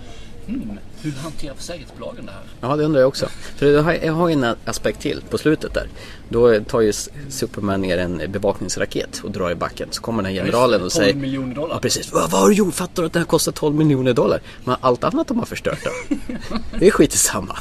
hmm, 0.47 0.79
hur 1.01 1.11
hanterar 1.11 1.55
försäkringsbolagen 1.55 2.25
det 2.25 2.31
här? 2.31 2.41
Ja, 2.61 2.75
det 2.75 2.83
undrar 2.83 3.01
jag 3.01 3.07
också. 3.07 3.27
För 3.55 3.65
jag 3.65 3.83
har, 3.83 3.93
jag 3.93 4.13
har 4.13 4.29
en 4.29 4.55
aspekt 4.65 5.01
till 5.01 5.21
på 5.29 5.37
slutet 5.37 5.73
där. 5.73 5.87
Då 6.29 6.59
tar 6.59 6.81
ju 6.81 6.93
Superman 7.29 7.81
ner 7.81 7.97
en 7.97 8.31
bevakningsraket 8.31 9.21
och 9.23 9.31
drar 9.31 9.51
i 9.51 9.55
backen. 9.55 9.87
Så 9.91 10.01
kommer 10.01 10.23
den 10.23 10.31
här 10.31 10.43
generalen 10.43 10.83
och 10.83 10.91
12 10.91 11.03
säger... 11.03 11.15
miljoner 11.15 11.55
dollar. 11.55 11.75
Ja, 11.75 11.79
precis. 11.79 12.13
Vad, 12.13 12.31
vad 12.31 12.41
har 12.41 12.49
du 12.49 12.55
gjort? 12.55 12.73
Fattar 12.73 13.03
du 13.03 13.07
att 13.07 13.13
det 13.13 13.19
här 13.19 13.25
kostar 13.25 13.51
12 13.51 13.75
miljoner 13.75 14.13
dollar? 14.13 14.41
Men 14.63 14.75
allt 14.81 15.03
annat 15.03 15.27
de 15.27 15.39
har 15.39 15.45
förstört 15.45 15.79
då? 15.83 16.15
Det 16.79 16.87
är 16.87 16.91
skit 16.91 17.13
samma. 17.13 17.57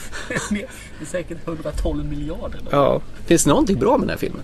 det 0.50 0.62
är 1.00 1.06
säkert 1.06 1.38
112 1.49 2.04
miljarder. 2.04 2.58
då. 2.64 2.68
Ja. 2.70 3.02
Finns 3.26 3.44
det 3.44 3.50
någonting 3.50 3.78
bra 3.78 3.90
med 3.90 4.00
den 4.00 4.11
här 4.11 4.18
filmen? 4.18 4.42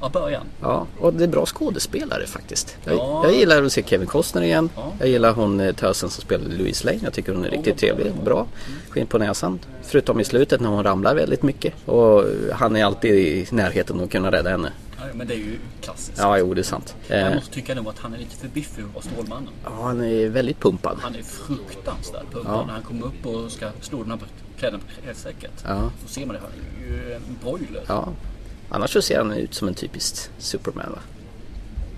Ja, 0.00 0.08
början. 0.08 0.42
Ja, 0.62 0.86
och 1.00 1.12
det 1.14 1.24
är 1.24 1.28
bra 1.28 1.46
skådespelare 1.46 2.26
faktiskt. 2.26 2.76
Jag, 2.84 2.94
Ja. 2.94 3.20
jag 3.24 3.34
gillar 3.34 3.62
att 3.62 3.72
se 3.72 3.82
Kevin 3.82 4.06
Costner 4.06 4.42
igen. 4.42 4.70
Ja. 4.76 4.92
Jag 4.98 5.08
gillar 5.08 5.32
hon 5.32 5.60
eh, 5.60 5.74
tösen 5.74 6.10
som 6.10 6.22
spelar 6.22 6.44
Louise 6.44 6.86
Lane. 6.86 6.98
Jag 7.02 7.12
tycker 7.12 7.34
hon 7.34 7.44
är 7.44 7.50
riktigt 7.50 7.78
trevlig. 7.78 8.12
Bra. 8.24 8.46
Skinn 8.88 9.06
på 9.06 9.18
näsan. 9.18 9.58
Förutom 9.82 10.20
i 10.20 10.24
slutet 10.24 10.60
när 10.60 10.68
hon 10.68 10.84
ramlar 10.84 11.14
väldigt 11.14 11.42
mycket. 11.42 11.74
Och 11.88 12.24
han 12.52 12.76
är 12.76 12.84
alltid 12.84 13.14
i 13.14 13.46
närheten 13.50 14.00
att 14.00 14.10
kunna 14.10 14.30
rädda 14.32 14.50
henne. 14.50 14.72
Ja, 14.98 15.04
men 15.14 15.26
det 15.26 15.34
är 15.34 15.38
ju 15.38 15.58
klassiskt. 15.80 16.18
Ja, 16.18 16.38
jo 16.38 16.54
det 16.54 16.60
är 16.60 16.62
sant. 16.62 16.96
Jag 17.08 17.20
Eh, 17.20 17.34
måste 17.34 17.54
tycka 17.54 17.74
nog 17.74 17.88
att 17.88 17.98
han 17.98 18.14
är 18.14 18.18
lite 18.18 18.36
för 18.36 18.48
biffig 18.48 18.84
och 18.94 19.04
Stålmannen. 19.04 19.48
ja, 19.64 19.70
han 19.82 20.04
är 20.04 20.28
väldigt 20.28 20.60
pumpad. 20.60 20.98
Han 21.02 21.14
är 21.14 21.22
fruktansvärt 21.22 22.32
pumpad 22.32 22.52
Ja. 22.54 22.64
när 22.66 22.72
han 22.72 22.82
kommer 22.82 23.06
upp 23.06 23.26
och 23.26 23.52
ska 23.52 23.66
slå 23.80 23.98
den 24.02 24.10
här 24.10 24.18
kläderna 24.58 24.78
på 24.96 25.02
klädsäcket. 25.02 25.50
Ja. 25.66 25.90
Då 26.02 26.08
ser 26.08 26.26
man 26.26 26.34
det, 26.36 26.40
han 26.42 26.50
är 26.50 26.86
ju 27.06 27.12
en 27.14 27.22
broiler. 27.42 27.82
Ja. 27.86 28.08
Annars 28.70 28.92
så 28.92 29.02
ser 29.02 29.18
han 29.18 29.32
ut 29.32 29.54
som 29.54 29.68
en 29.68 29.74
typisk 29.74 30.30
Superman 30.38 30.90
va? 30.92 30.98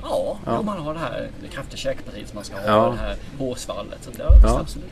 Ja, 0.03 0.39
om 0.59 0.67
man 0.67 0.79
har 0.81 0.95
det 0.95 1.01
här 1.01 1.31
kraftiga 1.53 1.77
käkpartiet 1.77 2.29
som 2.29 2.35
man 2.35 2.45
ska 2.45 2.55
ha, 2.57 2.63
Ja. 2.67 2.91
det 2.91 2.97
här 2.97 3.17
hårsvallet. 3.39 3.99
Så 4.05 4.11
det, 4.11 4.23
ja, 4.23 4.31
Ja. 4.43 4.61
absolut. 4.61 4.91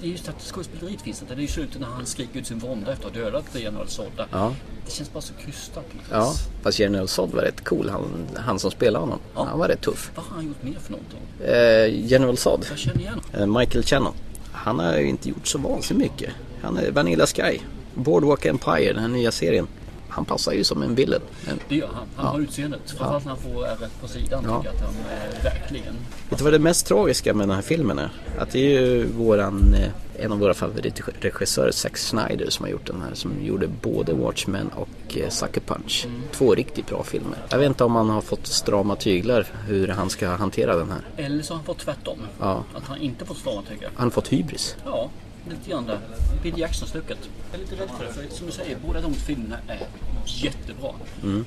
Det 0.00 0.06
är 0.06 0.10
just 0.10 0.28
att 0.28 0.42
skådespeleriet 0.42 1.00
finns 1.02 1.22
inte. 1.22 1.34
Det 1.34 1.40
är 1.40 1.42
ju 1.42 1.48
slutet 1.48 1.80
när 1.80 1.88
han 1.88 2.06
skriker 2.06 2.40
ut 2.40 2.46
sin 2.46 2.58
vånda 2.58 2.92
efter 2.92 3.06
att 3.08 3.16
ha 3.16 3.22
dödat 3.22 3.44
General 3.54 3.88
Sodda. 3.88 4.26
Ja. 4.30 4.54
Det 4.86 4.92
känns 4.92 5.12
bara 5.12 5.20
så 5.20 5.34
krystat 5.34 5.84
något 5.94 6.04
Ja, 6.10 6.34
fast 6.62 6.78
General 6.78 7.08
Zod 7.08 7.30
var 7.30 7.42
rätt 7.42 7.64
cool. 7.64 7.88
Han, 7.90 8.28
han 8.36 8.58
som 8.58 8.70
spelade 8.70 9.02
honom. 9.04 9.18
Ja. 9.34 9.44
Han 9.44 9.58
var 9.58 9.68
rätt 9.68 9.80
tuff. 9.80 10.10
Vad 10.14 10.24
har 10.24 10.36
han 10.36 10.46
gjort 10.46 10.62
mer 10.62 10.78
för 10.82 10.90
någonting? 10.92 11.20
Eh, 11.46 12.10
General 12.10 12.36
Zod, 12.36 12.66
Jag 12.70 12.78
känner 12.78 13.00
igen 13.00 13.20
eh, 13.32 13.46
Michael 13.46 13.84
Shannon. 13.84 14.14
Han 14.52 14.78
har 14.78 14.96
ju 14.98 15.08
inte 15.08 15.28
gjort 15.28 15.46
så 15.46 15.58
vansinnigt 15.58 16.12
mycket. 16.12 16.34
Han 16.62 16.76
är 16.78 16.90
Vanilla 16.90 17.26
Sky, 17.26 17.58
Boardwalk 17.94 18.44
Empire, 18.44 18.92
den 18.92 19.02
här 19.02 19.08
nya 19.08 19.32
serien. 19.32 19.66
Han 20.08 20.24
passar 20.24 20.52
ju 20.52 20.64
som 20.64 20.82
en 20.82 20.94
villain. 20.94 21.20
Det 21.68 21.76
gör 21.76 21.86
han. 21.86 22.06
Han 22.16 22.24
Ja. 22.26 22.30
har 22.32 22.40
utseendet. 22.40 22.80
Framförallt 22.86 23.24
när 23.24 23.32
han 23.32 23.40
får 23.40 23.66
ärret 23.66 24.00
på 24.00 24.08
sidan 24.08 24.44
Ja. 24.46 24.56
tycker 24.62 24.74
jag 24.74 24.76
att 24.76 24.86
han 24.86 24.94
är 25.12 25.42
verkligen... 25.44 25.94
vet 26.30 26.38
du 26.38 26.44
vad 26.44 26.52
det 26.52 26.58
mest 26.58 26.86
tragiska 26.86 27.34
med 27.34 27.48
den 27.48 27.54
här 27.56 27.62
filmen 27.62 27.98
är? 27.98 28.10
Att 28.38 28.50
det 28.50 28.58
är 28.58 28.80
ju 28.80 29.06
våran, 29.06 29.74
eh, 29.74 30.24
en 30.24 30.32
av 30.32 30.38
våra 30.38 30.54
favoritregissörer, 30.54 31.70
Zack 31.70 31.96
Snyder, 31.96 32.50
som 32.50 32.64
har 32.64 32.70
gjort 32.70 32.86
den 32.86 33.02
här. 33.02 33.14
Som 33.14 33.32
gjorde 33.44 33.68
både 33.68 34.12
Watchmen 34.12 34.68
och 34.68 35.18
eh, 35.18 35.28
Sucker 35.28 35.60
Punch. 35.60 36.06
Två 36.32 36.54
riktigt 36.54 36.86
bra 36.86 37.02
filmer. 37.04 37.38
Jag 37.50 37.58
vet 37.58 37.66
inte 37.66 37.84
om 37.84 37.96
han 37.96 38.10
har 38.10 38.20
fått 38.20 38.46
strama 38.46 38.96
tyglar 38.96 39.46
hur 39.66 39.88
han 39.88 40.10
ska 40.10 40.28
hantera 40.28 40.76
den 40.76 40.90
här. 40.90 41.00
Eller 41.26 41.42
så 41.42 41.52
har 41.52 41.56
han 41.58 41.64
fått 41.66 41.78
tvärtom. 41.78 42.18
Ja. 42.40 42.64
Att 42.74 42.84
han 42.84 42.98
inte 42.98 43.24
fått 43.24 43.38
strama 43.38 43.62
tycker 43.68 43.88
Han 43.96 44.04
har 44.06 44.10
fått 44.10 44.28
hybris. 44.32 44.76
Ja, 44.84 45.10
lite 45.48 45.70
grann 45.70 45.86
där. 45.86 46.00
Billy 46.42 46.60
Jackson-stucket. 46.60 47.18
Jag 47.52 47.60
är 47.60 47.64
lite 47.64 47.74
rädd 47.82 47.90
för 47.98 48.04
det, 48.04 48.12
för 48.12 48.34
som 48.36 48.46
du 48.46 48.52
säger, 48.52 48.76
båda 48.86 49.00
de 49.00 49.14
filmerna 49.14 49.56
är 49.68 49.80
jättebra. 50.24 50.90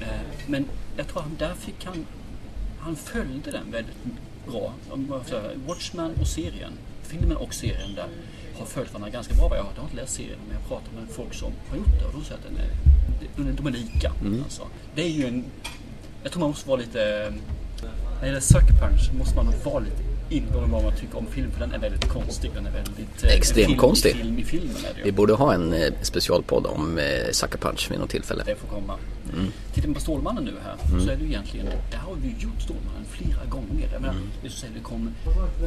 Eh, 0.01 0.19
Men 0.47 0.65
jag 0.97 1.07
tror 1.07 1.21
han 1.21 1.35
där 1.39 1.53
fick 1.53 1.85
han... 1.85 2.05
Han 2.79 2.95
följde 2.95 3.51
den 3.51 3.71
väldigt 3.71 3.95
bra. 4.47 4.73
Watchmen 5.67 6.11
och 6.21 6.27
serien, 6.27 6.73
filmen 7.03 7.37
och 7.37 7.53
serien 7.53 7.95
där, 7.95 8.07
har 8.59 8.65
följt 8.65 8.93
varandra 8.93 9.09
ganska 9.09 9.33
bra. 9.33 9.55
Jag 9.55 9.63
har 9.63 9.83
inte 9.83 9.95
läst 9.95 10.13
serien, 10.13 10.39
men 10.47 10.57
jag 10.57 10.67
pratar 10.67 10.93
med 10.99 11.09
folk 11.09 11.33
som 11.33 11.51
har 11.69 11.77
gjort 11.77 11.99
det 11.99 12.05
och 12.05 12.13
de 12.13 12.23
säger 12.23 12.37
att 12.37 12.47
den 12.47 13.47
är, 13.47 13.53
de 13.53 13.67
är, 13.67 13.71
lika. 13.71 14.11
Alltså. 14.43 14.67
Det 14.95 15.01
är 15.01 15.09
ju 15.09 15.25
en... 15.27 15.45
Jag 16.23 16.31
tror 16.31 16.39
man 16.39 16.49
måste 16.49 16.69
vara 16.69 16.79
lite... 16.79 17.33
När 17.81 18.21
det 18.21 18.27
gäller 18.27 18.39
Sucker 18.39 18.73
Punch 18.81 19.13
måste 19.17 19.35
man 19.35 19.45
nog 19.45 19.55
vara 19.63 19.79
lite 19.79 20.03
inberoende 20.31 20.65
av 20.65 20.83
vad 20.83 20.91
man 20.91 20.99
tycker 21.01 21.17
om 21.17 21.25
filmen. 21.31 21.51
För 21.51 21.59
den 21.59 21.71
är 21.73 21.79
väldigt 21.79 22.09
konstig. 22.09 22.51
Den 22.55 22.65
är 22.65 22.71
väldigt... 22.71 23.23
eh, 23.23 23.29
Extremt 23.29 23.67
film, 23.67 23.79
konstig. 23.79 24.15
Film 24.15 24.39
i 24.39 24.43
filmen 24.43 24.75
är 24.75 24.93
det 24.95 25.01
Vi 25.03 25.09
ju. 25.09 25.11
borde 25.11 25.33
ha 25.33 25.53
en 25.53 25.73
eh, 25.73 25.93
specialpodd 26.01 26.65
om 26.65 26.97
eh, 26.97 27.03
Sucker 27.31 27.57
Punch 27.57 27.91
vid 27.91 27.99
något 27.99 28.09
tillfälle. 28.09 28.43
Det 28.45 28.55
får 28.55 28.67
komma. 28.67 28.97
Mm. 29.33 29.51
Tittar 29.73 29.87
man 29.87 29.95
på 29.95 30.01
Stålmannen 30.01 30.43
nu 30.43 30.53
här 30.63 30.99
så 30.99 31.09
är 31.09 31.15
det 31.15 31.21
ju 31.23 31.27
egentligen, 31.29 31.65
där 31.91 31.97
har 31.97 32.15
vi 32.23 32.27
gjort 32.43 32.61
Stålmannen 32.61 33.05
flera 33.09 33.45
gånger. 33.49 33.89
Jag 33.93 34.01
menar, 34.01 34.13
Mm. 34.41 34.51
säga, 34.51 34.71
det 34.75 34.83
kom 34.83 35.09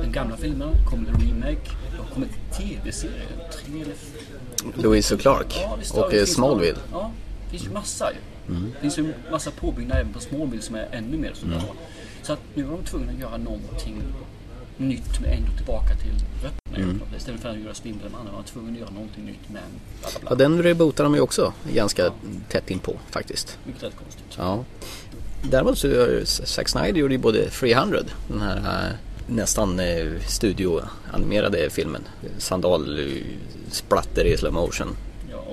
den 0.03 0.12
gamla 0.12 0.37
filmen, 0.37 0.69
kom 0.91 1.07
en 1.07 1.21
remake, 1.29 1.71
det 1.91 1.97
har 2.03 2.07
kommit 2.15 2.31
tv-serier, 2.59 3.27
tre 3.53 3.83
eller 3.83 3.93
f- 3.93 4.65
Louis 4.83 5.12
och 5.12 5.21
Clark 5.21 5.61
Ja, 5.62 5.79
och 6.03 6.15
eh, 6.15 6.25
Smallville. 6.25 6.71
Mm. 6.79 6.83
Ja, 6.93 7.11
det 7.45 7.51
finns 7.51 7.67
ju 7.67 7.71
massa 7.75 8.11
ju. 8.12 8.17
Det 8.75 8.81
finns 8.81 8.99
ju 8.99 9.15
massa 9.31 9.51
påbyggnader 9.51 10.01
även 10.01 10.12
på 10.12 10.21
Smallville 10.21 10.62
som 10.62 10.75
är 10.75 10.88
ännu 10.93 11.17
mer 11.19 11.33
så 11.35 11.47
bra. 11.47 11.55
Mm. 11.57 11.69
Så 12.23 12.33
att 12.33 12.38
nu 12.55 12.62
var 12.62 12.77
de 12.77 12.85
tvungna 12.85 13.12
att 13.12 13.19
göra 13.19 13.37
någonting 13.37 14.03
nytt 14.77 15.21
men 15.21 15.31
ändå 15.31 15.53
tillbaka 15.57 15.95
till 15.95 16.11
rötterna. 16.43 16.77
Mm. 16.77 17.01
Istället 17.17 17.41
för 17.41 17.49
att 17.49 17.59
göra 17.59 17.75
Spindelmannen 17.75 18.33
var 18.33 18.43
de 18.43 18.49
tvungna 18.51 18.73
att 18.73 18.79
göra 18.79 18.91
någonting 18.91 19.25
nytt 19.25 19.49
men 19.49 19.63
bla 20.01 20.11
bla 20.11 20.21
bla. 20.21 20.31
Ja, 20.31 20.35
den 20.35 20.63
rebootar 20.63 21.05
de 21.05 21.15
ju 21.15 21.21
också 21.21 21.53
ganska 21.73 22.13
tätt 22.49 22.71
inpå 22.71 22.97
faktiskt. 23.11 23.59
Är 23.67 23.87
rätt 23.87 23.97
konstigt. 23.97 24.25
Ja. 24.39 24.65
Däremot 25.51 25.79
så 25.79 25.89
gör 25.89 26.25
Zack 26.25 26.69
Snyder 26.69 27.01
gjorde 27.01 27.15
ju 27.15 27.19
både 27.19 27.51
300, 27.51 27.99
den 28.29 28.41
här 28.41 28.57
eh, 28.57 28.95
nästan 29.27 29.81
eh, 29.81 30.07
studioanimerade 30.27 31.71
filmen. 31.71 32.03
Sandal, 32.39 32.99
eh, 32.99 33.23
splatter 33.71 34.25
i 34.25 34.37
slow 34.37 34.53
motion. 34.53 34.97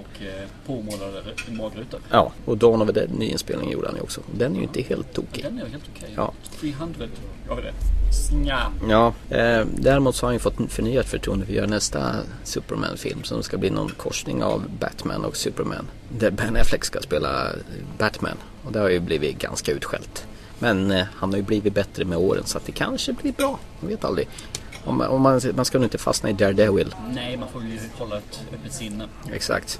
Och 0.01 0.21
eh, 0.21 0.47
påmålade 0.65 1.23
magrutor. 1.51 1.99
Ja, 2.09 2.31
och 2.45 2.57
Dawn 2.57 2.81
of 2.81 2.87
the 2.87 2.93
Dead 2.93 3.09
nyinspelning 3.19 3.71
gjorde 3.71 3.87
han 3.87 3.95
ju 3.95 4.01
också. 4.01 4.21
Den 4.35 4.51
är 4.51 4.57
ju 4.57 4.63
inte 4.63 4.81
helt 4.81 5.13
tokig. 5.13 5.43
Den 5.43 5.59
är 5.59 5.65
helt 5.65 5.83
okej. 5.95 6.09
Ja. 6.15 6.33
300, 6.59 7.07
jag 7.47 7.55
vet 7.55 7.65
det. 7.65 8.35
Nja. 8.35 8.71
Ja, 8.89 9.13
eh, 9.29 9.65
däremot 9.75 10.15
så 10.15 10.25
har 10.25 10.27
han 10.27 10.35
ju 10.35 10.39
fått 10.39 10.71
förnyat 10.71 11.05
förtroende 11.05 11.45
för 11.45 11.53
att 11.53 11.57
göra 11.57 11.67
nästa 11.67 12.15
Superman-film 12.43 13.23
som 13.23 13.43
ska 13.43 13.57
bli 13.57 13.69
någon 13.69 13.89
korsning 13.89 14.43
av 14.43 14.63
Batman 14.79 15.25
och 15.25 15.37
Superman. 15.37 15.87
Där 16.17 16.31
Ben 16.31 16.57
Affleck 16.57 16.85
ska 16.85 16.99
spela 16.99 17.47
Batman 17.97 18.37
och 18.65 18.71
det 18.71 18.79
har 18.79 18.89
ju 18.89 18.99
blivit 18.99 19.37
ganska 19.39 19.71
utskällt. 19.71 20.25
Men 20.59 20.91
eh, 20.91 21.05
han 21.15 21.29
har 21.29 21.37
ju 21.37 21.43
blivit 21.43 21.73
bättre 21.73 22.05
med 22.05 22.17
åren 22.17 22.43
så 22.45 22.57
att 22.57 22.65
det 22.65 22.71
kanske 22.71 23.13
blir 23.13 23.31
bra. 23.31 23.59
Man 23.79 23.89
vet 23.89 24.05
aldrig. 24.05 24.27
Om, 24.85 24.97
man- 24.97 25.21
man, 25.21 25.41
man 25.55 25.65
ska 25.65 25.77
nog 25.77 25.85
inte 25.85 25.97
fastna 25.97 26.29
i 26.29 26.33
Daredevil. 26.33 26.95
Nej, 27.13 27.37
man 27.37 27.49
får 27.49 27.63
ju 27.63 27.79
hålla 27.97 28.17
ett 28.17 28.41
öppet 28.53 28.73
sinne. 28.73 29.07
Exakt. 29.33 29.79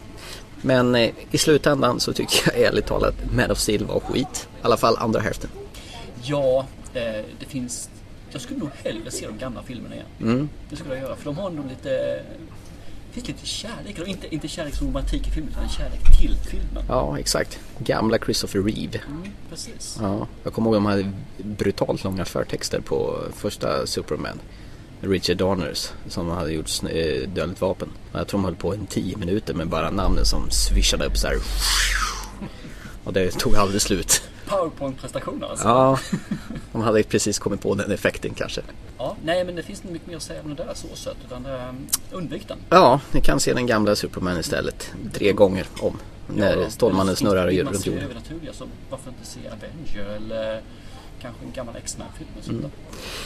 Men 0.61 0.95
eh, 0.95 1.09
i 1.31 1.37
slutändan 1.37 1.99
så 1.99 2.13
tycker 2.13 2.51
jag 2.53 2.61
ärligt 2.67 2.85
talat 2.85 3.15
Man 3.35 3.51
of 3.51 3.57
Steel 3.57 3.85
var 3.85 3.99
skit. 3.99 4.47
I 4.61 4.65
alla 4.65 4.77
fall 4.77 4.97
andra 4.97 5.19
hälften. 5.19 5.49
Ja, 6.23 6.65
eh, 6.93 7.01
det 7.39 7.45
finns... 7.47 7.89
Jag 8.31 8.41
skulle 8.41 8.59
nog 8.59 8.69
hellre 8.83 9.11
se 9.11 9.27
de 9.27 9.37
gamla 9.37 9.63
filmerna 9.63 9.95
igen. 9.95 10.07
Mm. 10.21 10.49
Det 10.69 10.75
skulle 10.75 10.93
jag 10.95 11.03
göra, 11.03 11.15
för 11.15 11.25
de 11.25 11.37
har 11.37 11.49
nog 11.49 11.65
lite... 11.69 11.89
Det 11.89 13.13
finns 13.15 13.27
lite 13.27 13.45
kärlek, 13.45 13.99
och 13.99 14.07
inte, 14.07 14.35
inte 14.35 14.47
kärlek 14.47 14.75
som 14.75 14.87
romantik 14.87 15.27
i 15.27 15.31
filmen, 15.31 15.51
utan 15.51 15.69
kärlek 15.69 16.19
till 16.19 16.35
filmen. 16.49 16.83
Ja, 16.87 17.19
exakt. 17.19 17.59
Gamla 17.77 18.17
Christopher 18.17 18.61
Reeve. 18.63 18.99
Mm, 19.07 19.27
precis. 19.49 19.97
Ja, 20.01 20.27
jag 20.43 20.53
kommer 20.53 20.67
ihåg 20.69 20.75
de 20.75 20.85
hade 20.85 21.11
brutalt 21.37 22.03
långa 22.03 22.25
förtexter 22.25 22.79
på 22.81 23.17
första 23.35 23.87
Superman. 23.87 24.39
Richard 25.01 25.37
Donners 25.37 25.89
som 26.07 26.29
hade 26.29 26.51
gjort 26.53 26.69
eh, 26.83 27.29
Dödligt 27.29 27.61
vapen. 27.61 27.89
Jag 28.11 28.27
tror 28.27 28.39
de 28.39 28.45
höll 28.45 28.55
på 28.55 28.73
en 28.73 28.85
10 28.87 29.17
minuter 29.17 29.53
med 29.53 29.67
bara 29.67 29.89
namnen 29.91 30.25
som 30.25 30.49
swishade 30.51 31.05
upp 31.05 31.17
så 31.17 31.27
här. 31.27 31.35
Och 33.03 33.13
det 33.13 33.31
tog 33.31 33.55
aldrig 33.55 33.81
slut. 33.81 34.21
Powerpoint-prestationer 34.47 35.47
alltså. 35.47 35.67
Ja, 35.67 35.99
de 36.71 36.81
hade 36.81 37.03
precis 37.03 37.39
kommit 37.39 37.61
på 37.61 37.75
den 37.75 37.91
effekten 37.91 38.33
kanske. 38.33 38.61
Ja, 38.97 39.15
nej, 39.23 39.45
men 39.45 39.55
det 39.55 39.63
finns 39.63 39.81
inte 39.81 39.93
mycket 39.93 40.07
mer 40.07 40.15
att 40.15 40.23
säga 40.23 40.41
om 40.43 40.55
det 40.55 40.63
där 40.63 40.73
så 40.73 40.87
sött, 40.95 41.17
utan 41.25 41.45
um, 41.45 41.87
undvik 42.11 42.47
den. 42.47 42.57
Ja, 42.69 42.99
ni 43.11 43.21
kan 43.21 43.39
se 43.39 43.53
den 43.53 43.67
gamla 43.67 43.95
Superman 43.95 44.39
istället. 44.39 44.91
Tre 45.13 45.31
gånger 45.33 45.65
om. 45.79 45.97
När 46.27 46.57
Ja, 46.57 46.69
Stålmannen 46.69 47.15
snurrar 47.15 47.47
vill 47.47 47.63
man 47.63 47.73
runt 47.73 47.83
se 47.83 47.89
jorden. 47.89 48.05
övernaturliga 48.05 48.53
så 48.53 48.65
varför 48.89 49.09
inte 49.09 49.25
se 49.25 49.39
Avenger 49.47 50.15
eller 50.15 50.61
kanske 51.21 51.45
en 51.45 51.51
gammal 51.51 51.75
X-Men-film 51.75 52.29
Mm. 52.49 52.71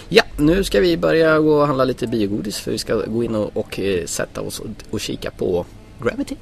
Ja, 0.10 0.24
nu 0.38 0.64
ska 0.64 0.80
vi 0.80 0.98
börja 0.98 1.40
gå 1.40 1.60
och 1.60 1.68
handla 1.68 1.84
lite 1.84 2.08
biogodis 2.08 2.60
för 2.60 2.72
vi 2.72 2.78
ska 2.78 2.96
gå 2.96 3.24
in 3.24 3.36
och, 3.36 3.58
och 3.58 3.80
eh, 3.80 4.06
sätta 4.06 4.42
oss 4.42 4.60
och, 4.60 4.68
och 4.90 5.00
kika 5.00 5.32
på 5.32 5.66
Gravity. 6.04 6.36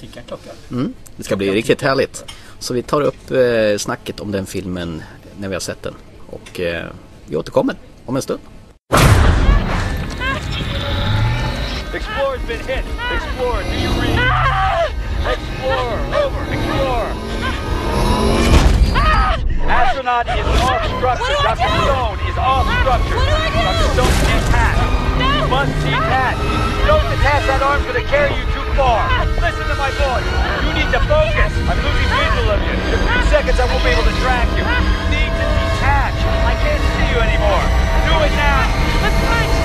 Tickar 0.00 0.20
en 0.20 0.26
klocka. 0.26 0.50
Mm, 0.70 0.92
det 1.16 1.22
ska 1.22 1.36
bli 1.36 1.50
riktigt 1.50 1.82
härligt. 1.82 2.24
Så 2.58 2.74
vi 2.74 2.82
tar 2.82 3.00
upp 3.00 3.30
eh, 3.30 3.78
snacket 3.78 4.20
om 4.20 4.32
den 4.32 4.46
filmen 4.46 5.02
när 5.38 5.48
vi 5.48 5.54
har 5.54 5.60
sett 5.60 5.82
den. 5.82 5.94
Och 6.26 6.60
eh, 6.60 6.86
vi 7.26 7.36
återkommer 7.36 7.76
om 8.06 8.16
en 8.16 8.22
stund. 8.22 8.40
Explorer's 11.94 12.46
been 12.48 12.58
hit. 12.58 12.84
Explorer, 13.14 13.62
do 13.62 13.76
you 13.84 13.92
read? 14.02 14.18
Explorer, 15.32 16.26
over. 16.26 16.42
Explorer. 16.52 17.23
Astronaut 19.74 20.26
is 20.30 20.46
off 20.62 20.86
structure. 20.86 21.34
What 21.34 21.34
do 21.34 21.50
I 21.50 21.58
Dr. 21.58 21.82
Stone 21.82 22.18
is 22.30 22.38
off 22.38 22.62
ah, 22.62 22.78
structure. 22.78 23.18
What 23.18 23.26
do 23.26 23.34
I 23.34 23.50
do? 23.50 23.58
Dr. 23.58 23.88
Stone 23.90 24.14
detached. 24.30 24.86
No. 25.18 25.26
You 25.34 25.44
must 25.50 25.74
detach. 25.82 26.38
If 26.38 26.78
you 26.78 26.86
don't 26.86 27.06
detach, 27.10 27.42
that 27.50 27.58
arm's 27.58 27.82
going 27.82 27.98
to 27.98 28.06
carry 28.06 28.32
you 28.38 28.46
too 28.54 28.66
far. 28.78 29.02
Ah. 29.02 29.26
Listen 29.42 29.66
to 29.66 29.74
my 29.74 29.90
voice. 29.98 30.30
You 30.62 30.70
need 30.78 30.90
to 30.94 31.00
focus. 31.10 31.52
I'm 31.66 31.78
losing 31.82 32.06
ah. 32.06 32.22
visual 32.22 32.48
of 32.54 32.60
you. 32.62 32.74
In 32.86 32.90
a 32.94 33.00
few 33.02 33.22
seconds, 33.34 33.58
I 33.58 33.66
won't 33.66 33.82
be 33.82 33.90
able 33.90 34.06
to 34.06 34.16
track 34.22 34.46
you. 34.54 34.62
You 34.62 35.06
need 35.10 35.32
to 35.34 35.46
detach. 35.58 36.18
I 36.22 36.54
can't 36.54 36.84
see 36.94 37.06
you 37.10 37.18
anymore. 37.18 37.64
Do 38.06 38.14
it 38.22 38.34
now. 38.38 38.62
But 39.02 39.14
Punch! 39.26 39.63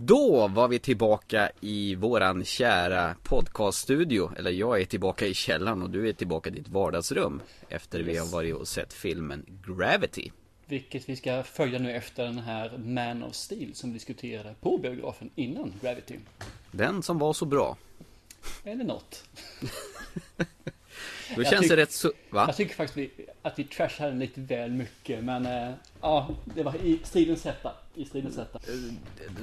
Då 0.00 0.48
var 0.48 0.68
vi 0.68 0.78
tillbaka 0.78 1.50
i 1.60 1.94
våran 1.94 2.44
kära 2.44 3.16
podcaststudio. 3.22 4.30
Eller 4.36 4.50
jag 4.50 4.80
är 4.80 4.84
tillbaka 4.84 5.26
i 5.26 5.34
källaren 5.34 5.82
och 5.82 5.90
du 5.90 6.08
är 6.08 6.12
tillbaka 6.12 6.50
i 6.50 6.52
ditt 6.52 6.68
vardagsrum. 6.68 7.42
Efter 7.68 8.02
vi 8.02 8.16
har 8.16 8.26
varit 8.26 8.54
och 8.54 8.68
sett 8.68 8.92
filmen 8.92 9.46
Gravity. 9.66 10.30
Vilket 10.66 11.08
vi 11.08 11.16
ska 11.16 11.42
följa 11.42 11.78
nu 11.78 11.92
efter 11.92 12.24
den 12.24 12.38
här 12.38 12.78
Man 12.78 13.22
of 13.22 13.34
Steel 13.34 13.74
som 13.74 13.90
vi 13.90 13.94
diskuterade 13.94 14.54
på 14.60 14.78
biografen 14.78 15.30
innan 15.34 15.72
Gravity. 15.82 16.18
Den 16.70 17.02
som 17.02 17.18
var 17.18 17.32
så 17.32 17.44
bra. 17.44 17.76
Eller 18.64 18.84
något. 18.84 19.24
Då 21.36 21.42
Jag 21.42 21.50
känns 21.50 21.66
tyck- 21.66 21.68
det 21.68 21.76
rätt 21.76 21.92
så... 21.92 22.12
Va? 22.30 22.44
Jag 22.46 22.56
tycker 22.56 22.74
faktiskt 22.74 22.96
vi, 22.96 23.26
att 23.42 23.58
vi 23.58 23.64
trashade 23.64 24.10
den 24.10 24.18
lite 24.18 24.40
väl 24.40 24.70
mycket. 24.70 25.24
Men 25.24 25.46
eh, 25.46 25.70
ja, 26.00 26.28
det 26.44 26.62
var 26.62 26.74
i 26.76 26.98
stridens 27.04 27.44
hetta. 27.44 27.72
I 27.94 28.04
stridens 28.04 28.36
hetta. 28.36 28.58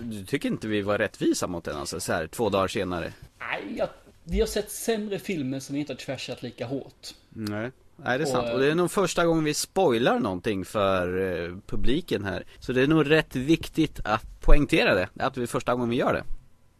Du 0.04 0.26
tycker 0.26 0.50
inte 0.50 0.68
vi 0.68 0.82
var 0.82 0.98
rättvisa 0.98 1.48
mot 1.48 1.64
den 1.64 1.78
alltså, 1.78 2.00
så 2.00 2.14
här 2.14 2.28
två 2.28 2.50
dagar 2.50 2.68
senare? 2.68 3.14
Nej, 3.40 3.64
jag, 3.78 3.88
vi 4.24 4.40
har 4.40 4.48
sett 4.48 4.72
sämre 4.72 5.20
filmer 5.20 5.60
som 5.60 5.74
vi 5.74 5.80
inte 5.80 5.94
har 5.94 5.98
trashat 5.98 6.44
lika 6.44 6.66
hårt. 6.66 7.08
Nej. 7.30 7.72
Nej 7.98 8.18
det 8.18 8.24
är 8.24 8.26
Och, 8.26 8.28
sant. 8.28 8.48
eh, 8.48 8.54
Och 8.54 8.60
det 8.60 8.72
är 8.72 8.76
nog 8.76 8.92
första 8.92 9.26
gången 9.26 9.44
vi 9.44 9.54
spoilar 9.54 10.20
någonting 10.20 10.66
för 10.66 11.18
eh, 11.46 11.56
publiken 11.68 12.24
här. 12.26 12.44
Så 12.60 12.74
det 12.74 12.82
är 12.82 12.88
nog 12.88 13.12
rätt 13.12 13.36
viktigt 13.36 14.00
att 14.06 14.42
poängtera 14.42 14.96
det. 14.96 15.10
Att 15.20 15.34
det 15.34 15.42
är 15.42 15.48
första 15.48 15.74
gången 15.74 15.90
vi 15.90 15.96
gör 15.96 16.14
det. 16.14 16.24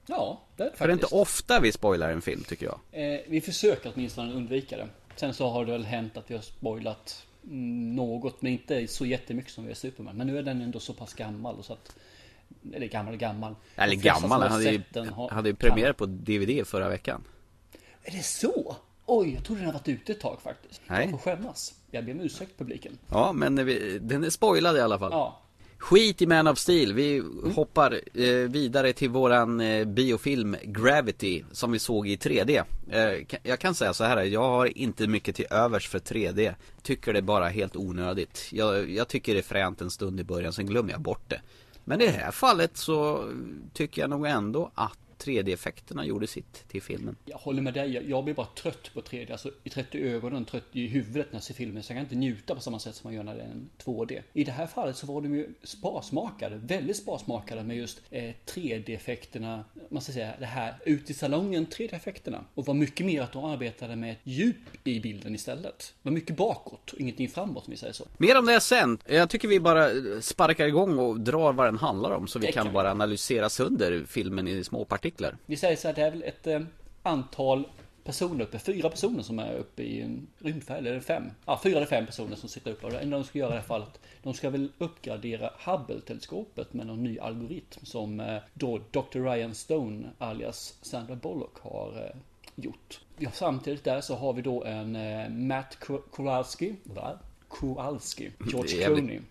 Ja, 0.08 0.42
det 0.58 0.64
är 0.64 0.70
det 0.72 0.76
För 0.78 0.88
det 0.88 0.92
är 0.92 0.94
inte 0.94 1.02
faktiskt. 1.04 1.22
ofta 1.22 1.60
vi 1.60 1.72
spoilar 1.72 2.10
en 2.10 2.22
film 2.22 2.44
tycker 2.44 2.66
jag. 2.66 2.80
Eh, 2.92 3.20
vi 3.28 3.42
försöker 3.42 3.92
åtminstone 3.96 4.34
undvika 4.34 4.78
det. 4.78 4.88
Sen 5.16 5.34
så 5.34 5.50
har 5.50 5.66
det 5.66 5.72
väl 5.72 5.86
hänt 5.86 6.18
att 6.18 6.32
vi 6.32 6.36
har 6.36 6.42
spoilat 6.42 7.26
mm, 7.44 7.96
något, 7.96 8.42
men 8.42 8.52
inte 8.52 8.88
så 8.88 9.06
jättemycket 9.06 9.52
som 9.52 9.64
vi 9.64 9.70
har 9.70 9.76
Superman. 9.76 10.16
Men 10.18 10.28
nu 10.28 10.38
är 10.38 10.44
den 10.44 10.62
ändå 10.62 10.80
så 10.80 10.94
pass 10.94 11.14
gammal 11.14 11.64
så 11.64 11.74
att... 11.74 11.96
Eller 12.74 12.88
gammal 12.88 13.14
och 13.14 13.20
gammal. 13.20 13.56
Eller 13.76 13.96
gammal, 13.96 14.32
han 14.32 14.42
har 14.42 14.50
hade 14.50 14.72
ju, 14.72 14.82
den 14.90 15.10
har- 15.10 15.30
hade 15.30 15.50
ju 15.50 15.56
premiär 15.56 15.94
på 15.94 16.06
DVD 16.06 16.68
förra 16.68 16.90
veckan. 16.90 17.24
Är 18.04 18.12
det 18.12 18.24
så? 18.24 18.76
Oj, 19.06 19.34
jag 19.34 19.44
trodde 19.46 19.62
den 19.62 19.66
har 19.66 19.74
varit 19.74 19.88
ute 19.88 20.12
ett 20.12 20.20
tag 20.20 20.42
faktiskt. 20.42 20.82
Nej. 20.88 21.02
Jag 21.02 21.12
får 21.12 21.18
skämmas. 21.18 21.74
Jag 21.92 22.06
ber 22.06 22.12
om 22.12 22.20
ursäkt 22.20 22.58
publiken. 22.58 22.98
Ja, 23.10 23.34
men 23.34 23.66
vi, 23.66 24.00
den 24.00 24.24
är 24.24 24.30
spoilad 24.30 24.78
i 24.78 24.80
alla 24.80 25.00
fall. 25.00 25.12
Ja. 25.12 25.42
Skit 25.78 26.22
i 26.22 26.28
Man 26.28 26.48
of 26.48 26.58
Steel, 26.58 26.94
vi 26.94 27.24
hoppar 27.56 28.02
eh, 28.14 28.28
vidare 28.30 28.94
till 28.94 29.10
våran 29.10 29.62
eh, 29.62 29.86
biofilm 29.86 30.56
Gravity 30.64 31.44
som 31.52 31.72
vi 31.72 31.80
såg 31.80 32.08
i 32.08 32.16
3D. 32.16 32.64
Eh, 32.90 33.38
jag 33.44 33.60
kan 33.60 33.76
säga 33.76 33.94
så 33.94 34.04
här, 34.04 34.24
jag 34.24 34.50
har 34.50 34.78
inte 34.78 35.08
mycket 35.08 35.36
till 35.36 35.46
övers 35.50 35.88
för 35.88 36.00
3D. 36.00 36.54
Tycker 36.84 37.14
det 37.14 37.20
är 37.20 37.24
bara 37.24 37.48
helt 37.48 37.76
onödigt. 37.76 38.48
Jag, 38.52 38.90
jag 38.90 39.08
tycker 39.08 39.34
det 39.34 39.40
är 39.40 39.44
fränt 39.44 39.82
en 39.82 39.92
stund 39.92 40.20
i 40.20 40.24
början, 40.24 40.54
sen 40.54 40.66
glömmer 40.66 40.92
jag 40.92 41.02
bort 41.02 41.30
det. 41.30 41.42
Men 41.84 42.02
i 42.02 42.06
det 42.06 42.12
här 42.12 42.32
fallet 42.32 42.78
så 42.78 43.30
tycker 43.74 44.02
jag 44.02 44.10
nog 44.10 44.28
ändå 44.28 44.72
att 44.76 44.98
3D-effekterna 45.18 46.06
gjorde 46.06 46.28
sitt 46.28 46.68
till 46.68 46.82
filmen. 46.82 47.16
Jag 47.26 47.38
håller 47.38 47.62
med 47.62 47.74
dig. 47.74 47.94
Jag- 47.94 48.10
Jag 48.10 48.24
blir 48.24 48.34
bara 48.34 48.48
trött 48.48 48.94
på 48.94 49.02
3D. 49.02 49.32
Alltså 49.32 49.52
i 49.64 49.70
trött 49.70 49.96
i 49.96 50.02
ögonen, 50.04 50.46
trött 50.46 50.64
i 50.72 50.88
huvudet 50.88 51.28
när 51.32 51.36
jag 51.36 51.44
ser 51.44 51.54
filmen. 51.54 51.84
Så 51.84 51.92
jag 51.92 51.98
kan 51.98 52.04
inte 52.04 52.16
njuta 52.16 52.56
på 52.56 52.62
samma 52.62 52.80
sätt 52.80 52.96
som 52.96 53.08
man 53.08 53.14
gör 53.16 53.24
när 53.24 53.36
det 53.36 53.42
är 53.42 53.46
en 53.46 53.70
2D. 53.86 54.22
I 54.34 54.44
det 54.44 54.52
här 54.52 54.68
fallet 54.68 54.98
så 54.98 55.08
var 55.08 55.22
de 55.22 55.36
ju 55.36 55.48
sparsmakade. 55.64 56.56
Väldigt 56.56 56.98
sparsmakade 56.98 57.64
med 57.64 57.78
just 57.78 58.02
eh, 58.12 58.34
3D-effekterna. 58.46 59.64
Man 59.90 60.02
ska 60.02 60.12
säga 60.14 60.34
det 60.40 60.46
här 60.46 60.76
ute 60.86 61.12
i 61.12 61.16
salongen 61.16 61.66
3D-effekterna. 61.68 62.44
Och 62.56 62.66
var 62.66 62.74
mycket 62.74 63.06
mer 63.06 63.22
att 63.22 63.32
de 63.32 63.44
arbetade 63.46 63.96
med 63.96 64.12
ett 64.12 64.20
djup 64.24 64.56
i 64.88 65.00
bilden 65.00 65.36
istället. 65.36 65.94
Det 66.04 66.10
var 66.10 66.12
mycket 66.12 66.38
bakåt 66.38 66.92
och 66.94 67.00
ingenting 67.00 67.30
framåt 67.30 67.66
om 67.68 67.72
vi 67.72 67.78
säger 67.78 67.94
så. 67.94 68.06
Mer 68.18 68.38
om 68.40 68.46
det 68.46 68.60
sen. 68.60 68.98
Jag 69.06 69.30
tycker 69.30 69.48
vi 69.48 69.60
bara 69.60 69.90
sparkar 70.22 70.68
igång 70.68 71.00
och 71.00 71.20
drar 71.20 71.54
vad 71.54 71.68
den 71.68 71.78
handlar 71.78 72.12
om 72.12 72.28
så 72.28 72.40
vi 72.40 72.52
kan 72.52 72.64
kan 72.66 72.74
bara 72.74 72.92
analysera 72.92 73.50
sönder 73.50 74.04
filmen 74.08 74.48
i 74.48 74.64
små 74.64 74.86
partiklar. 75.10 75.38
Vi 75.46 75.58
säger 75.58 75.76
så 75.76 75.88
här, 75.88 75.96
det 75.96 76.02
är 76.02 76.12
väl 76.12 76.24
ett 76.24 76.48
eh, 76.48 76.60
antal 77.04 77.68
personer 78.04 78.44
uppe, 78.44 78.60
fyra 78.60 78.90
personer 78.90 79.24
som 79.24 79.40
är 79.40 79.54
uppe 79.54 79.84
i 79.84 80.02
en 80.02 80.28
rymdfärd, 80.40 80.78
eller 80.88 81.00
fem? 81.00 81.24
Ja, 81.46 81.60
fyra 81.64 81.78
eller 81.78 81.88
fem 81.88 82.06
personer 82.06 82.36
som 82.36 82.50
sitter 82.50 82.72
uppe. 82.72 82.86
Och 82.86 82.92
det 82.92 83.00
enda 83.00 83.18
de 83.18 83.24
ska 83.24 83.40
göra 83.40 83.50
i 83.50 83.52
det 83.54 83.60
här 83.60 83.68
fallet, 83.68 84.00
de 84.24 84.34
ska 84.34 84.50
väl 84.50 84.72
uppgradera 84.78 85.50
Hubble-teleskopet 85.66 86.74
med 86.74 86.88
någon 86.88 87.04
ny 87.04 87.20
algoritm 87.20 87.86
som 87.86 88.20
eh, 88.20 88.38
då 88.54 88.78
Dr. 88.92 89.20
Ryan 89.20 89.56
Stone 89.56 90.10
alias 90.18 90.78
Sandra 90.82 91.16
Bullock 91.16 91.58
har 91.62 92.12
eh, 92.16 92.22
gjort. 92.56 93.00
Ja, 93.18 93.30
samtidigt 93.34 93.84
där 93.84 94.02
så 94.02 94.16
har 94.16 94.34
vi 94.34 94.42
då 94.42 94.64
en 94.64 94.96
eh, 94.96 95.30
Matt 95.30 95.78
Ko- 95.80 96.02
Kowalski, 96.12 96.76
va? 96.84 97.20
Kowalski, 97.48 98.32
George 98.52 98.76
är 98.78 98.82
jävligt 98.82 98.98
Clooney. 99.00 99.22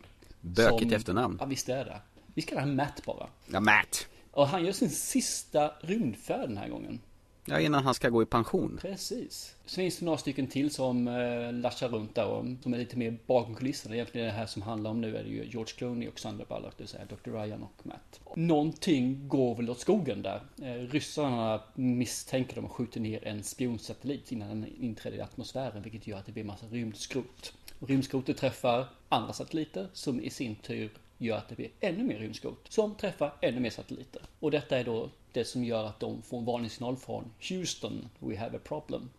Bökigt 0.41 0.83
som- 0.91 0.93
efternamn. 0.93 1.37
Ja, 1.41 1.47
visst 1.47 1.69
är 1.69 1.85
det. 1.85 2.01
Vi 2.35 2.43
ska 2.43 2.49
kalla 2.49 2.61
honom 2.63 2.77
Matt 2.77 3.03
bara. 3.07 3.27
Ja, 3.53 3.61
Matt. 3.61 4.07
Och 4.35 4.49
han 4.49 4.65
gör 4.65 4.73
sin 4.73 4.91
sista 4.91 5.73
rymdfärd 5.81 6.49
den 6.49 6.57
här 6.57 6.69
gången. 6.69 7.01
Ja, 7.47 7.61
innan 7.61 7.85
han 7.85 7.95
ska 7.95 8.09
gå 8.09 8.23
i 8.23 8.27
pension. 8.27 8.79
Precis. 8.83 9.55
Så 9.67 9.75
finns 9.77 9.99
det 9.99 10.05
några 10.05 10.19
stycken 10.19 10.47
till 10.47 10.71
som 10.71 11.09
eh, 11.09 11.53
laschar 11.53 11.89
runt 11.89 12.15
där 12.15 12.27
och 12.27 12.45
som 12.63 12.75
är 12.75 12.79
lite 12.79 12.97
mer 12.97 13.19
bakom 13.27 13.55
kulisserna. 13.55 13.95
Egentligen 13.95 14.27
det 14.27 14.33
här 14.33 14.47
som 14.47 14.63
handlar 14.63 14.91
om 14.91 15.01
nu 15.01 15.17
är 15.17 15.23
det 15.23 15.29
ju 15.29 15.45
George 15.45 15.75
Clooney 15.77 16.09
och 16.09 16.21
Sandra 16.21 16.45
Bullock, 16.49 16.73
det 16.77 16.83
vill 16.83 16.89
säga 16.89 17.05
Dr. 17.05 17.31
Ryan 17.31 17.63
och 17.63 17.87
Matt. 17.87 18.21
Någonting 18.37 19.29
går 19.29 19.55
väl 19.55 19.71
åt 19.71 19.81
skogen 19.81 20.23
där. 20.23 20.41
Eh, 20.63 20.89
ryssarna 20.91 21.61
misstänker 21.75 22.55
de 22.55 22.65
och 22.65 22.73
skjuter 22.73 23.01
ner 23.01 23.29
en 23.29 23.43
spionsatellit 23.43 24.33
innan 24.33 24.49
den 24.49 24.67
inträder 24.81 25.17
i 25.17 25.21
atmosfären, 25.21 25.83
vilket 25.83 26.07
gör 26.07 26.19
att 26.19 26.27
det 26.27 26.33
blir 26.33 26.45
massa 26.45 26.67
rymdskrot. 26.67 27.53
Och 27.79 27.89
rymdskrotet 27.89 28.37
träffar 28.37 28.87
andra 29.09 29.33
satelliter 29.33 29.89
som 29.93 30.21
i 30.21 30.31
sin 30.31 30.55
tur 30.55 30.91
gör 31.19 31.37
att 31.37 31.49
det 31.49 31.55
blir 31.55 31.71
ännu 31.81 32.03
mer 32.05 32.19
rymdskrot 32.19 32.67
som 32.69 32.95
träffar 32.95 33.35
ännu 33.41 33.61
mer 33.61 33.71
satelliter. 33.71 34.23
Och 34.41 34.51
detta 34.51 34.79
är 34.79 34.85
då 34.85 35.11
det 35.33 35.45
som 35.45 35.65
gör 35.65 35.85
att 35.85 36.01
de 36.01 36.23
får 36.23 36.39
en 36.39 36.45
varningssignal 36.45 36.97
från 36.97 37.31
Houston, 37.49 38.09
we 38.19 38.37
have 38.37 38.57
a 38.57 38.61
problem. 38.65 39.11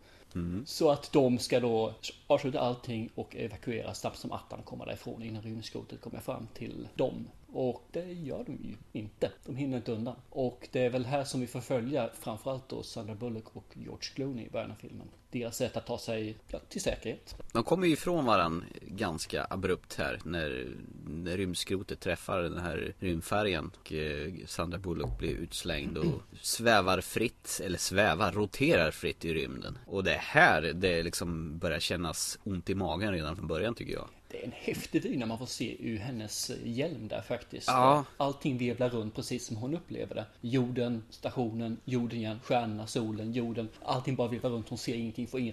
Så 0.66 0.90
att 0.90 1.12
de 1.12 1.38
ska 1.38 1.60
då 1.60 1.94
avsluta 2.26 2.60
allting 2.60 3.10
och 3.14 3.36
evakuera 3.36 3.94
snabbt 3.94 4.18
som 4.18 4.32
attan 4.32 4.58
och 4.58 4.64
komma 4.64 4.84
därifrån 4.86 5.22
innan 5.22 5.42
rymdskrotet 5.42 6.00
kommer 6.00 6.20
fram 6.20 6.48
till 6.54 6.88
dem. 6.94 7.28
Och 7.58 7.82
det 7.92 8.12
gör 8.12 8.44
de 8.44 8.52
ju 8.52 8.74
inte. 8.92 9.32
De 9.46 9.56
hinner 9.56 9.76
inte 9.76 9.92
undan. 9.92 10.16
Och 10.30 10.68
det 10.72 10.80
är 10.80 10.90
väl 10.90 11.06
här 11.06 11.24
som 11.24 11.40
vi 11.40 11.46
får 11.46 11.60
följa 11.60 12.10
framförallt 12.20 12.68
då 12.68 12.82
Sandra 12.82 13.14
Bullock 13.14 13.56
och 13.56 13.64
George 13.74 14.08
Clooney 14.14 14.46
i 14.46 14.50
början 14.50 14.70
av 14.70 14.74
filmen. 14.74 15.08
Deras 15.30 15.56
sätt 15.56 15.76
att 15.76 15.86
ta 15.86 15.98
sig 15.98 16.36
ja, 16.48 16.58
till 16.68 16.80
säkerhet. 16.80 17.36
De 17.52 17.64
kommer 17.64 17.86
ju 17.86 17.92
ifrån 17.92 18.24
varandra 18.24 18.66
ganska 18.82 19.46
abrupt 19.50 19.94
här 19.94 20.20
när, 20.24 20.74
när 21.06 21.36
rymdskrotet 21.36 22.00
träffar 22.00 22.42
den 22.42 22.58
här 22.58 22.94
rymdfärjan 22.98 23.72
och 23.80 23.92
eh, 23.92 24.32
Sandra 24.46 24.78
Bullock 24.78 25.18
blir 25.18 25.30
utslängd 25.30 25.98
och 25.98 26.22
svävar 26.40 27.00
fritt, 27.00 27.60
eller 27.64 27.78
svävar, 27.78 28.32
roterar 28.32 28.90
fritt 28.90 29.24
i 29.24 29.34
rymden. 29.34 29.78
Och 29.86 30.04
det 30.04 30.14
är 30.14 30.18
här 30.18 30.62
det 30.62 31.02
liksom 31.02 31.58
börjar 31.58 31.80
kännas 31.80 32.38
ont 32.44 32.70
i 32.70 32.74
magen 32.74 33.12
redan 33.12 33.36
från 33.36 33.46
början 33.46 33.74
tycker 33.74 33.92
jag. 33.92 34.08
Det 34.28 34.40
är 34.40 34.44
en 34.44 34.52
häftig 34.54 35.02
vy 35.02 35.16
när 35.16 35.26
man 35.26 35.38
får 35.38 35.46
se 35.46 35.76
ur 35.80 35.98
hennes 35.98 36.50
hjälm 36.64 37.08
där 37.08 37.20
faktiskt. 37.20 37.68
Ja. 37.68 38.04
Allting 38.16 38.58
vevlar 38.58 38.88
runt 38.88 39.14
precis 39.14 39.46
som 39.46 39.56
hon 39.56 39.74
upplever 39.74 40.14
det. 40.14 40.24
Jorden, 40.40 41.02
stationen, 41.10 41.76
jorden 41.84 42.18
igen, 42.18 42.40
stjärnorna, 42.44 42.86
solen, 42.86 43.32
jorden. 43.32 43.68
Allting 43.84 44.16
bara 44.16 44.28
vevlar 44.28 44.50
runt. 44.50 44.68
Hon 44.68 44.78
ser 44.78 44.94
ingenting, 44.94 45.26
får 45.26 45.40
ingen 45.40 45.52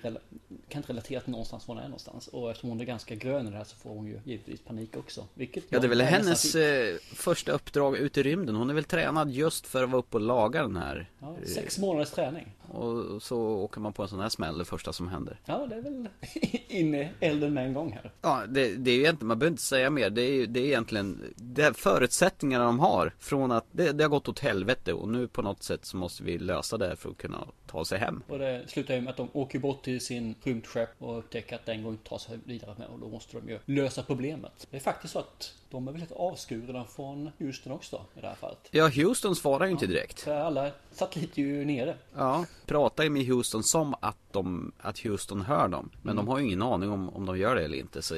kan 0.69 0.79
inte 0.79 0.91
relatera 0.91 1.21
till 1.21 1.31
någonstans 1.31 1.67
var 1.67 1.75
hon 1.75 1.83
är 1.83 1.88
någonstans. 1.88 2.27
Och 2.27 2.49
eftersom 2.49 2.69
hon 2.69 2.81
är 2.81 2.86
ganska 2.86 3.15
grön 3.15 3.47
i 3.47 3.51
det 3.51 3.57
här 3.57 3.63
så 3.63 3.75
får 3.75 3.89
hon 3.89 4.07
ju 4.07 4.19
givetvis 4.25 4.62
panik 4.62 4.97
också. 4.97 5.27
Vilket 5.33 5.63
Ja 5.69 5.79
det 5.79 5.88
är 5.88 5.89
väl 5.89 6.01
hennes 6.01 6.55
eh, 6.55 6.97
första 7.13 7.51
uppdrag 7.51 7.97
ut 7.97 8.17
i 8.17 8.23
rymden. 8.23 8.55
Hon 8.55 8.69
är 8.69 8.73
väl 8.73 8.83
tränad 8.83 9.31
just 9.31 9.67
för 9.67 9.83
att 9.83 9.89
vara 9.89 9.99
uppe 9.99 10.17
och 10.17 10.21
laga 10.21 10.62
den 10.62 10.75
här. 10.75 11.09
Ja, 11.19 11.36
sex 11.45 11.79
månaders 11.79 12.12
träning. 12.12 12.51
Och 12.73 13.21
så 13.21 13.38
åker 13.39 13.81
man 13.81 13.93
på 13.93 14.03
en 14.03 14.09
sån 14.09 14.19
här 14.19 14.29
smäll 14.29 14.57
det 14.57 14.65
första 14.65 14.93
som 14.93 15.07
händer. 15.07 15.39
Ja, 15.45 15.67
det 15.69 15.75
är 15.75 15.81
väl 15.81 16.09
in 16.67 16.95
i 16.95 17.09
elden 17.19 17.53
med 17.53 17.65
en 17.65 17.73
gång 17.73 17.91
här. 17.91 18.12
Ja, 18.21 18.43
det, 18.47 18.75
det 18.75 18.91
är 18.91 18.95
ju 18.95 19.01
egentligen, 19.01 19.27
man 19.27 19.39
behöver 19.39 19.53
inte 19.53 19.63
säga 19.63 19.89
mer. 19.89 20.09
Det 20.09 20.21
är 20.21 20.47
det 20.47 20.59
är 20.59 20.65
egentligen 20.65 21.33
det 21.36 21.62
är 21.62 21.73
förutsättningarna 21.73 22.65
de 22.65 22.79
har. 22.79 23.13
Från 23.19 23.51
att 23.51 23.65
det, 23.71 23.91
det 23.91 24.03
har 24.03 24.09
gått 24.09 24.29
åt 24.29 24.39
helvete 24.39 24.93
och 24.93 25.09
nu 25.09 25.27
på 25.27 25.41
något 25.41 25.63
sätt 25.63 25.86
så 25.86 25.97
måste 25.97 26.23
vi 26.23 26.38
lösa 26.38 26.77
det 26.77 26.95
för 26.95 27.09
att 27.09 27.17
kunna 27.17 27.47
ta 27.73 27.86
sig 27.86 27.99
hem. 27.99 28.23
Och 28.27 28.39
det 28.39 28.63
slutar 28.67 28.95
ju 28.95 29.01
med 29.01 29.12
att 29.12 29.17
de 29.17 29.29
åker 29.33 29.59
bort 29.59 29.83
till 29.83 30.01
sin 30.01 30.36
rymdskepp 30.43 30.89
och 30.97 31.17
upptäcker 31.17 31.55
att 31.55 31.65
den 31.65 31.83
går 31.83 31.91
inte 31.91 32.01
att 32.03 32.09
ta 32.09 32.19
sig 32.19 32.39
vidare 32.43 32.75
med 32.77 32.88
och 32.88 32.99
då 32.99 33.07
måste 33.09 33.39
de 33.39 33.49
ju 33.49 33.59
lösa 33.65 34.03
problemet. 34.03 34.67
Det 34.71 34.77
är 34.77 34.81
faktiskt 34.81 35.13
så 35.13 35.19
att 35.19 35.53
de 35.69 35.88
är 35.88 35.91
väl 35.91 36.01
lite 36.01 36.13
avskurna 36.15 36.86
från 36.86 37.31
Houston 37.38 37.73
också 37.73 38.05
i 38.17 38.21
det 38.21 38.27
här 38.27 38.36
fallet. 38.36 38.67
Ja, 38.71 38.88
Houston 38.88 39.36
svarar 39.36 39.65
ju 39.65 39.71
inte 39.71 39.88
direkt. 39.88 40.19
För 40.19 40.36
alla 40.36 40.71
satelliter 40.91 41.41
är 41.41 41.45
ju 41.45 41.65
nere. 41.65 41.95
Ja, 42.15 42.45
pratar 42.65 43.03
ju 43.03 43.09
med 43.09 43.25
Houston 43.25 43.63
som 43.63 43.95
att 43.99 44.17
de, 44.31 44.71
att 44.77 44.99
Houston 44.99 45.41
hör 45.41 45.67
dem. 45.67 45.89
Men 46.01 46.15
de 46.15 46.27
har 46.27 46.39
ju 46.39 46.45
ingen 46.45 46.62
aning 46.62 46.89
om, 46.89 47.09
om 47.09 47.25
de 47.25 47.38
gör 47.38 47.55
det 47.55 47.65
eller 47.65 47.77
inte. 47.77 48.01
Så 48.01 48.15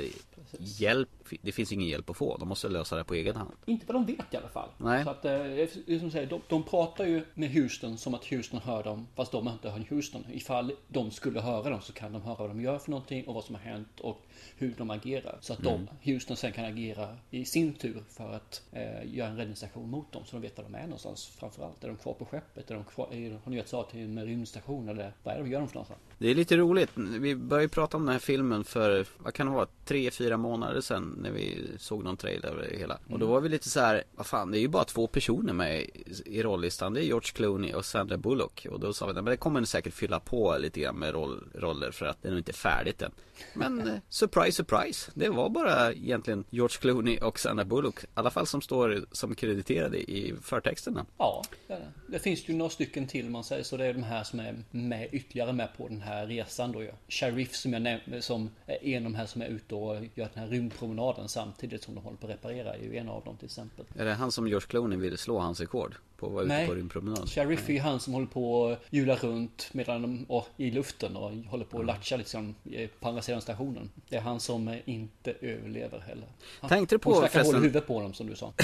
hjälp, 0.60 1.10
det 1.42 1.52
finns 1.52 1.72
ingen 1.72 1.88
hjälp 1.88 2.10
att 2.10 2.18
få. 2.18 2.38
De 2.38 2.50
måste 2.50 2.70
lösa 2.70 2.96
det 2.96 3.04
på 3.04 3.14
egen 3.14 3.36
hand. 3.36 3.52
Inte 3.66 3.86
vad 3.86 3.96
de 3.96 4.06
vet 4.06 4.34
i 4.34 4.38
alla 4.38 4.50
fall. 4.50 4.70
Nej. 4.78 5.04
Så 5.04 5.10
att, 5.10 5.26
eh, 5.26 6.00
som 6.00 6.12
säger, 6.12 6.28
de, 6.28 6.42
de 6.48 6.64
pratar 6.64 7.06
ju 7.06 7.26
med 7.34 7.52
Houston 7.52 7.98
som 7.98 8.14
att 8.14 8.26
Houston 8.26 8.60
hör 8.60 8.84
dem, 8.84 9.08
fast 9.16 9.32
de 9.32 9.48
inte 9.48 9.70
hör 9.70 9.86
Houston. 9.90 10.26
Ifall 10.32 10.72
de 10.88 11.12
skulle 11.12 11.42
höra 11.42 11.70
dem 11.70 11.82
så 11.82 11.94
kan 11.94 12.14
de 12.14 12.22
höra 12.22 12.36
vad 12.36 12.50
de 12.50 12.62
gör 12.62 12.80
för 12.80 12.92
någonting 12.92 13.28
och 13.28 13.34
vad 13.34 13.44
som 13.44 13.56
har 13.56 13.62
hänt 13.62 14.00
och 14.00 14.22
hur 14.58 14.74
de 14.78 14.90
agerar. 14.90 15.38
Så 15.42 15.54
att 15.54 15.60
de, 15.60 15.90
Houston 16.04 16.38
sen 16.38 16.52
kan 16.52 16.66
agera 16.66 17.18
i 17.32 17.46
sin 17.46 17.74
tur 17.74 18.04
för 18.10 18.34
att 18.34 18.62
eh, 18.72 19.16
göra 19.16 19.30
en 19.30 19.38
räddningsaktion 19.38 19.90
mot 19.90 20.12
dem. 20.12 20.24
Så 20.26 20.36
de 20.36 20.42
vet 20.42 20.58
var 20.58 20.64
de 20.64 20.76
är 20.76 20.84
någonstans 20.84 21.28
framförallt. 21.28 21.84
Är 21.84 21.88
de 21.88 21.98
kvar 21.98 22.14
på 22.14 22.26
skeppet? 22.26 22.72
Är 22.72 22.76
de 22.76 22.84
kvar, 22.84 23.14
är, 23.14 23.32
har 23.32 23.52
ni 23.52 23.58
gett 23.58 23.70
sa 23.70 23.84
till 23.84 24.08
med 24.08 24.26
rymdstation 24.26 24.90
eller 24.90 25.14
vad 25.24 25.34
är 25.34 25.38
det 25.38 25.44
de 25.44 25.52
gör 25.52 25.60
de 25.60 25.68
för 25.68 25.76
någonstans? 25.76 26.00
Det 26.18 26.32
är 26.32 26.36
lite 26.36 26.58
roligt. 26.58 26.92
Vi 26.96 27.36
började 27.36 27.64
ju 27.64 27.70
prata 27.70 27.98
om 27.98 28.06
den 28.06 28.14
här 28.14 28.20
filmen 28.20 28.64
för, 28.64 29.06
vad 29.18 29.34
kan 29.34 29.48
det 29.48 29.54
vara, 29.54 29.68
tre, 29.86 30.12
fyra 30.12 30.38
månader 30.38 30.82
sedan 30.82 31.15
när 31.16 31.32
vi 31.32 31.68
såg 31.78 32.04
någon 32.04 32.18
trailer 32.18 32.50
över 32.50 32.68
det 32.72 32.78
hela. 32.78 33.00
Och 33.10 33.20
då 33.20 33.26
var 33.26 33.42
vi 33.42 33.50
lite 33.50 33.70
så 33.70 33.80
här, 33.80 34.04
vad 34.16 34.26
fan, 34.26 34.52
det 34.52 34.58
är 34.58 34.62
ju 34.62 34.68
bara 34.68 34.84
två 34.84 35.08
personer 35.08 35.54
med 35.54 35.82
i, 35.82 35.90
i 36.26 36.44
rollistan. 36.44 36.94
Det 36.94 37.02
är 37.02 37.04
George 37.04 37.32
Clooney 37.34 37.74
och 37.74 37.86
Sandra 37.86 38.18
Bullock. 38.18 38.68
Och 38.72 38.80
då 38.80 38.94
sa 38.94 39.06
vi, 39.06 39.14
men 39.14 39.26
det 39.26 39.38
kommer 39.38 39.64
säkert 39.64 39.94
fylla 39.94 40.20
på 40.20 40.58
lite 40.58 40.80
grann 40.80 41.00
med 41.00 41.14
roll, 41.14 41.44
roller 41.54 41.92
för 41.92 42.06
att 42.06 42.22
det 42.22 42.28
är 42.28 42.32
nog 42.32 42.40
inte 42.40 42.54
färdigt 42.54 43.02
än. 43.02 43.12
Men 43.54 43.88
eh, 43.88 43.98
surprise, 44.10 44.52
surprise. 44.52 45.12
Det 45.14 45.30
var 45.30 45.50
bara 45.50 45.94
egentligen 45.94 46.46
George 46.50 46.78
Clooney 46.80 47.18
och 47.18 47.40
Sandra 47.40 47.66
Bullock. 47.66 48.04
I 48.04 48.08
alla 48.14 48.30
fall 48.30 48.48
som 48.48 48.62
står 48.62 49.06
som 49.12 49.36
krediterade 49.36 50.12
i 50.12 50.36
förtexterna. 50.42 51.06
Ja, 51.18 51.44
det, 51.68 51.74
är 51.74 51.80
det. 51.80 51.92
det 52.08 52.20
finns 52.20 52.50
ju 52.50 52.54
några 52.54 52.70
stycken 52.70 53.08
till 53.08 53.30
man 53.30 53.44
säger 53.44 53.64
så 53.64 53.78
det 53.78 53.86
är 53.86 53.94
de 53.94 54.04
här 54.04 54.24
som 54.24 54.40
är 54.40 54.56
med 54.72 55.10
ytterligare 55.12 55.54
med 55.54 55.78
på 55.78 55.88
den 55.88 56.02
här 56.02 56.28
resan 56.28 56.72
då 56.72 56.82
ju. 56.84 56.92
Sheriff 57.08 57.56
som 57.56 57.74
jag 57.74 57.82
nämnde 57.82 58.22
som 58.22 58.50
är 58.66 58.86
en 58.86 59.06
av 59.06 59.12
de 59.12 59.18
här 59.18 59.26
som 59.26 59.42
är 59.42 59.48
ute 59.48 59.76
och 59.76 59.96
gör 59.96 60.30
den 60.34 60.44
här 60.44 60.48
rymdpromenaden 60.48 61.30
samtidigt 61.30 61.84
som 61.84 61.96
de 61.96 62.04
håller 62.04 62.18
på 62.18 62.28
att 62.28 62.34
reparera 62.34 62.74
är 62.74 62.84
ju 62.84 62.98
en 62.98 63.10
av 63.10 63.24
dem 63.24 63.38
till 63.38 63.46
exempel. 63.46 63.86
Är 63.98 64.06
det 64.06 64.14
han 64.14 64.32
som 64.32 64.48
George 64.48 64.68
Clooney 64.68 65.00
ville 65.00 65.18
slå 65.18 65.40
hans 65.40 65.60
rekord? 65.60 65.96
På 66.28 66.32
vara 66.34 66.44
ute 66.44 66.54
Nej. 66.54 66.68
på 66.68 66.74
rymdpromenad? 66.74 67.30
Sheriff 67.30 67.70
är 67.70 67.74
ju 67.74 67.80
han 67.80 68.00
som 68.00 68.14
håller 68.14 68.28
på 68.28 68.68
att 68.68 68.80
hjula 68.90 69.16
runt 69.16 69.70
medan 69.72 70.02
de, 70.02 70.26
och, 70.28 70.48
i 70.58 70.72
luften 70.72 71.16
och 71.16 71.32
håller 71.32 71.66
på 71.66 71.80
att 71.80 71.86
latcha 71.86 72.16
liksom 72.18 72.56
på 73.00 73.08
andra 73.08 73.22
sidan 73.22 73.42
stationen. 73.42 73.90
Det 74.10 74.16
är 74.16 74.22
han 74.22 74.40
som 74.40 74.68
eh, 74.68 74.78
inte 74.86 75.32
överlever 75.42 76.00
heller. 76.00 76.28
Han, 76.62 76.70
Tänkte 76.70 76.96
du 76.96 77.00
på 77.00 77.14
hon 77.14 77.28
förresten- 77.28 77.56
huvudet 77.62 77.88
på 77.88 77.94
honom 77.94 78.14
som 78.14 78.28
du 78.28 78.36
sa. 78.36 78.54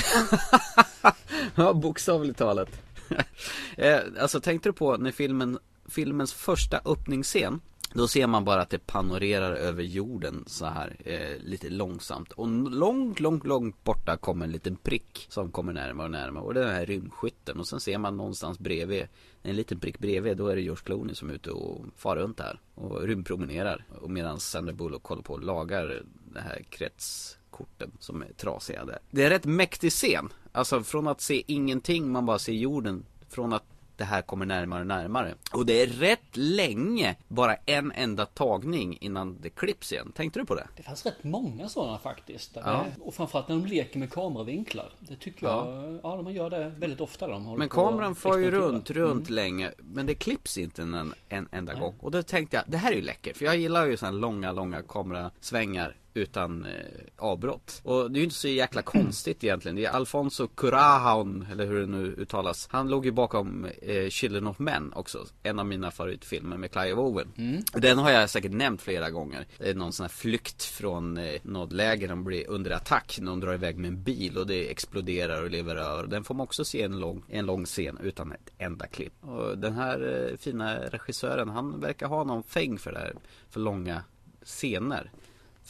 Ja, 1.55 1.73
bokstavligt 1.73 2.37
talat. 2.37 2.69
eh, 3.77 3.99
alltså 4.19 4.39
tänkte 4.39 4.69
du 4.69 4.73
på 4.73 4.97
när 4.97 5.11
filmen, 5.11 5.59
filmens 5.89 6.33
första 6.33 6.81
öppningsscen 6.85 7.61
då 7.93 8.07
ser 8.07 8.27
man 8.27 8.45
bara 8.45 8.61
att 8.61 8.69
det 8.69 8.87
panorerar 8.87 9.53
över 9.53 9.83
jorden 9.83 10.43
så 10.47 10.65
här 10.65 10.95
eh, 11.05 11.43
lite 11.43 11.69
långsamt 11.69 12.31
och 12.31 12.47
långt, 12.71 13.19
långt, 13.19 13.45
långt 13.45 13.83
borta 13.83 14.17
kommer 14.17 14.45
en 14.45 14.51
liten 14.51 14.75
prick 14.75 15.25
som 15.29 15.51
kommer 15.51 15.73
närmare 15.73 16.05
och 16.05 16.11
närmare 16.11 16.43
och 16.43 16.53
det 16.53 16.61
är 16.61 16.65
den 16.65 16.75
här 16.75 16.85
rymdskytten 16.85 17.59
och 17.59 17.67
sen 17.67 17.79
ser 17.79 17.97
man 17.97 18.17
någonstans 18.17 18.59
bredvid 18.59 19.07
en 19.43 19.55
liten 19.55 19.79
prick 19.79 19.99
bredvid 19.99 20.37
då 20.37 20.47
är 20.47 20.55
det 20.55 20.61
George 20.61 20.83
Clooney 20.83 21.15
som 21.15 21.29
är 21.29 21.33
ute 21.33 21.51
och 21.51 21.85
far 21.97 22.15
runt 22.15 22.39
här 22.39 22.59
och 22.75 23.01
rymdpromenerar 23.01 23.85
och 24.01 24.09
medan 24.09 24.39
Sandra 24.39 24.73
Bullock 24.73 25.05
håller 25.05 25.23
på 25.23 25.33
och 25.33 25.43
lagar 25.43 26.03
det 26.33 26.41
här 26.41 26.63
kretskorten 26.69 27.91
som 27.99 28.21
är 28.21 28.33
trasiga 28.37 28.85
där. 28.85 28.99
Det 29.09 29.21
är 29.21 29.25
en 29.25 29.31
rätt 29.31 29.45
mäktig 29.45 29.91
scen. 29.91 30.29
Alltså 30.51 30.83
från 30.83 31.07
att 31.07 31.21
se 31.21 31.43
ingenting, 31.47 32.11
man 32.11 32.25
bara 32.25 32.39
ser 32.39 32.53
jorden. 32.53 33.05
Från 33.29 33.53
att 33.53 33.63
det 33.97 34.03
här 34.03 34.21
kommer 34.21 34.45
närmare 34.45 34.81
och 34.81 34.87
närmare. 34.87 35.35
Och 35.53 35.65
det 35.65 35.81
är 35.81 35.87
rätt 35.87 36.37
länge, 36.37 37.15
bara 37.27 37.55
en 37.55 37.91
enda 37.91 38.25
tagning 38.25 38.97
innan 39.01 39.37
det 39.41 39.49
klipps 39.49 39.91
igen. 39.91 40.11
Tänkte 40.15 40.39
du 40.39 40.45
på 40.45 40.55
det? 40.55 40.67
Det 40.77 40.83
fanns 40.83 41.05
rätt 41.05 41.23
många 41.23 41.69
sådana 41.69 41.97
faktiskt. 41.97 42.51
Ja. 42.55 42.85
Och 43.01 43.13
framförallt 43.13 43.47
när 43.47 43.55
de 43.55 43.65
leker 43.65 43.99
med 43.99 44.11
kameravinklar. 44.11 44.89
Det 44.99 45.15
tycker 45.15 45.47
jag, 45.47 45.99
ja, 46.03 46.15
de 46.15 46.33
gör 46.33 46.49
det 46.49 46.69
väldigt 46.69 47.01
ofta. 47.01 47.27
De 47.27 47.57
Men 47.57 47.69
kameran 47.69 48.15
far 48.15 48.37
ju 48.37 48.51
runt, 48.51 48.89
runt 48.89 49.29
länge 49.29 49.71
Men 49.77 50.05
det 50.05 50.15
klipps 50.15 50.57
inte 50.57 50.81
en, 50.81 51.13
en 51.29 51.47
enda 51.51 51.73
gång 51.73 51.95
Och 51.99 52.11
då 52.11 52.23
tänkte 52.23 52.57
jag, 52.57 52.65
det 52.67 52.77
här 52.77 52.91
är 52.91 52.95
ju 52.95 53.01
läckert 53.01 53.37
För 53.37 53.45
jag 53.45 53.57
gillar 53.57 53.85
ju 53.85 53.97
sådana 53.97 54.17
långa, 54.17 54.51
långa 54.51 54.81
kamerasvängar 54.81 55.95
Utan 56.13 56.65
eh, 56.65 56.71
avbrott. 57.17 57.81
Och 57.83 58.11
det 58.11 58.17
är 58.17 58.19
ju 58.19 58.23
inte 58.23 58.35
så 58.35 58.47
jäkla 58.47 58.81
konstigt 58.81 59.43
egentligen. 59.43 59.75
Det 59.75 59.85
är 59.85 59.91
Alfonso 59.91 60.47
Cuarón, 60.55 61.51
eller 61.51 61.65
hur 61.65 61.79
det 61.79 61.87
nu 61.87 62.15
uttalas. 62.17 62.67
Han 62.71 62.89
låg 62.89 63.05
ju 63.05 63.11
bakom 63.11 63.67
eh, 63.81 64.09
Children 64.09 64.47
of 64.47 64.59
Men 64.59 64.93
också. 64.93 65.25
En 65.43 65.59
av 65.59 65.65
mina 65.65 65.91
favoritfilmer 65.91 66.57
med 66.57 66.71
Clive 66.71 66.93
Owen. 66.93 67.27
Den 67.73 67.97
har 67.97 68.11
jag 68.11 68.29
säkert 68.29 68.51
nämnt 68.51 68.81
flera 68.81 69.09
gånger. 69.09 69.47
Det 69.57 69.69
är 69.69 69.75
någon 69.75 69.93
sån 69.93 70.03
här 70.03 70.09
flykt 70.09 70.63
från 70.63 71.17
eh, 71.17 71.39
något 71.43 71.71
läger. 71.71 72.07
De 72.07 72.23
blir 72.23 72.49
under 72.49 72.71
attack 72.71 73.17
Någon 73.21 73.39
drar 73.39 73.53
iväg 73.53 73.77
med 73.77 73.87
en 73.87 74.03
bil 74.03 74.37
och 74.37 74.47
det 74.47 74.71
exploderar 74.71 75.43
och 75.43 75.49
lever 75.49 75.75
över. 75.75 76.07
Den 76.07 76.23
får 76.23 76.35
man 76.35 76.43
också 76.43 76.65
se 76.65 76.81
en 76.81 76.99
lång, 76.99 77.23
en 77.27 77.45
lång 77.45 77.65
scen 77.65 77.97
utan 78.03 78.31
ett 78.31 78.51
enda 78.57 78.87
klipp. 78.87 79.13
Och 79.21 79.57
den 79.57 79.73
här 79.73 80.29
eh, 80.31 80.37
fina 80.37 80.75
regissören 80.75 81.49
Han 81.49 81.79
verkar 81.79 82.07
ha 82.07 82.23
någon 82.23 82.43
fäng 82.43 82.77
för 82.77 82.91
det 82.91 82.99
här 82.99 83.13
För 83.49 83.59
långa 83.59 84.03
scener 84.43 85.11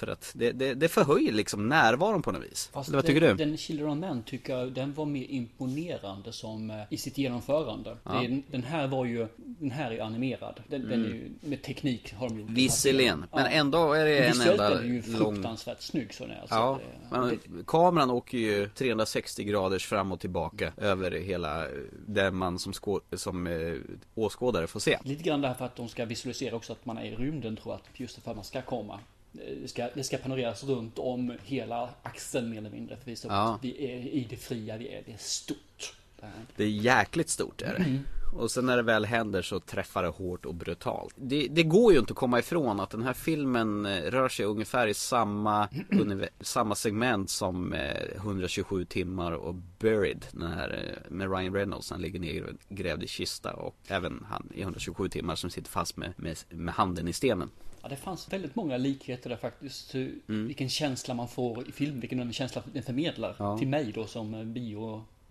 För 0.02 0.08
att 0.08 0.32
det, 0.36 0.52
det, 0.52 0.74
det 0.74 0.88
förhöjer 0.88 1.32
liksom 1.32 1.70
närvaron 1.70 2.22
på 2.22 2.32
något 2.32 2.44
vis 2.44 2.70
Fast 2.74 2.90
Eller 2.90 2.98
vad 2.98 3.06
den, 3.06 3.16
tycker 3.16 3.28
du? 3.28 3.46
Den 3.46 3.58
Children 3.58 3.90
of 3.90 3.98
Men 3.98 4.24
tycker 4.24 4.58
jag, 4.58 4.72
den 4.72 4.94
var 4.94 5.06
mer 5.06 5.26
imponerande 5.30 6.34
som 6.34 6.70
eh, 6.70 6.78
i 6.90 6.98
sitt 6.98 7.18
genomförande. 7.18 7.98
Det 8.04 8.10
är, 8.10 8.42
den 8.52 8.64
här 8.64 8.88
var 8.88 9.06
ju, 9.06 9.28
den 9.36 9.72
här 9.72 9.92
är 9.92 10.02
animerad. 10.02 10.60
Den, 10.68 10.90
den 10.90 11.06
är 11.06 11.10
ju, 11.10 11.30
med 11.42 11.62
teknik 11.62 12.14
har 12.14 12.30
de 12.30 12.38
gjort 12.38 12.48
den 12.48 12.56
här 12.56 12.64
Visserligen, 12.64 13.26
men 13.32 13.46
ändå 13.46 13.94
är 13.94 14.06
det 14.06 14.18
en 14.20 14.34
Visuellt 14.34 14.62
enda 14.62 14.72
är 14.72 14.76
den 14.76 14.88
ju 14.88 15.02
lång 15.02 15.34
fruktansvärt 15.34 15.82
snygg 15.82 16.14
så 16.14 16.24
den 16.24 16.34
är. 16.34 16.42
Alltså, 16.42 16.56
Ja, 16.56 16.80
det, 17.10 17.18
men 17.18 17.30
det, 17.30 17.64
kameran 17.68 18.10
åker 18.10 18.38
ju 18.38 18.70
360 18.70 19.44
graders 19.44 19.86
fram 19.86 20.12
och 20.12 20.20
tillbaka 20.20 20.72
över 20.78 21.12
hela 21.12 21.68
där 22.08 22.32
man 22.32 22.60
som, 22.60 22.74
skå, 22.74 23.02
som 23.14 23.48
eh, 23.48 23.74
åskådare 24.16 24.68
får 24.68 24.80
se. 24.80 24.98
Lite 25.04 25.24
grann 25.24 25.42
därför 25.42 25.66
att 25.66 25.76
de 25.76 25.90
ska 25.90 26.06
visualisera 26.06 26.56
också 26.56 26.74
att 26.74 26.86
man 26.86 26.98
är 26.98 27.06
i 27.06 27.16
rymden 27.16 27.58
tror 27.58 27.74
jag. 27.74 27.80
Att 27.94 28.00
just 28.00 28.24
för 28.24 28.32
att 28.32 28.38
man 28.38 28.46
ska 28.46 28.62
komma. 28.62 29.00
Det 29.32 29.68
ska, 29.70 29.90
det 29.94 30.04
ska 30.04 30.18
panoreras 30.18 30.64
runt 30.64 31.00
om 31.00 31.38
hela 31.44 31.90
axeln 32.04 32.50
mer 32.50 32.58
eller 32.58 32.70
mindre. 32.70 32.98
För 32.98 33.06
vi, 33.06 33.16
Ja. 33.24 33.60
vi 33.62 33.86
är 33.86 33.98
i 33.98 34.28
det 34.30 34.36
fria, 34.36 34.78
vi 34.78 34.88
är, 34.94 35.04
det 35.06 35.14
är 35.14 35.18
stort. 35.18 35.94
Det 36.56 36.64
är 36.64 36.68
jäkligt 36.70 37.30
stort 37.30 37.62
är 37.62 37.74
det. 37.74 37.84
Mm. 37.84 38.00
Och 38.34 38.52
sen 38.52 38.66
när 38.66 38.78
det 38.78 38.84
väl 38.84 39.06
händer 39.06 39.42
så 39.42 39.60
träffar 39.60 40.04
det 40.04 40.10
hårt 40.10 40.46
och 40.46 40.56
brutalt. 40.56 41.14
Det, 41.18 41.48
det 41.48 41.64
går 41.64 41.94
ju 41.94 42.00
inte 42.00 42.12
att 42.14 42.18
komma 42.18 42.40
ifrån 42.40 42.80
att 42.80 42.90
den 42.90 43.02
här 43.02 43.14
filmen 43.14 43.86
eh, 43.86 44.02
rör 44.02 44.30
sig 44.30 44.46
ungefär 44.46 44.88
i 44.88 44.94
samma, 44.94 45.70
samma 46.40 46.76
segment 46.76 47.30
som 47.30 47.74
eh, 47.74 48.16
127 48.16 48.86
timmar 48.86 49.32
och 49.32 49.56
Buried. 49.80 50.26
Den 50.32 50.52
här 50.52 50.70
eh, 50.70 51.12
med 51.12 51.32
Ryan 51.38 51.54
Reynolds, 51.54 51.92
han 51.92 52.02
ligger 52.02 52.20
nedgrävd 52.20 53.04
i 53.04 53.08
kista 53.08 53.54
och 53.54 53.76
även 53.88 54.26
han 54.30 54.50
i 54.54 54.62
127 54.62 55.10
timmar 55.10 55.36
som 55.36 55.50
sitter 55.50 55.70
fast 55.70 55.98
med, 55.98 56.14
med, 56.16 56.38
med 56.50 56.74
handen 56.74 57.08
i 57.08 57.14
stenen. 57.14 57.50
Ja, 57.84 57.90
det 57.90 57.96
fanns 57.96 58.34
väldigt 58.34 58.56
många 58.56 58.78
likheter 58.78 59.30
där 59.30 59.38
faktiskt. 59.38 59.96
Hur, 59.96 60.20
Vilken 60.26 60.70
känsla 60.70 61.14
man 61.14 61.28
får 61.28 61.68
i 61.68 61.72
film, 61.72 62.00
vilken 62.00 62.34
känsla 62.34 62.64
den 62.74 62.84
förmedlar 62.84 63.36
Ja. 63.40 63.58
till 63.58 63.68
mig 63.68 63.92
då 63.96 64.06
som 64.08 64.34
eh, 64.34 64.44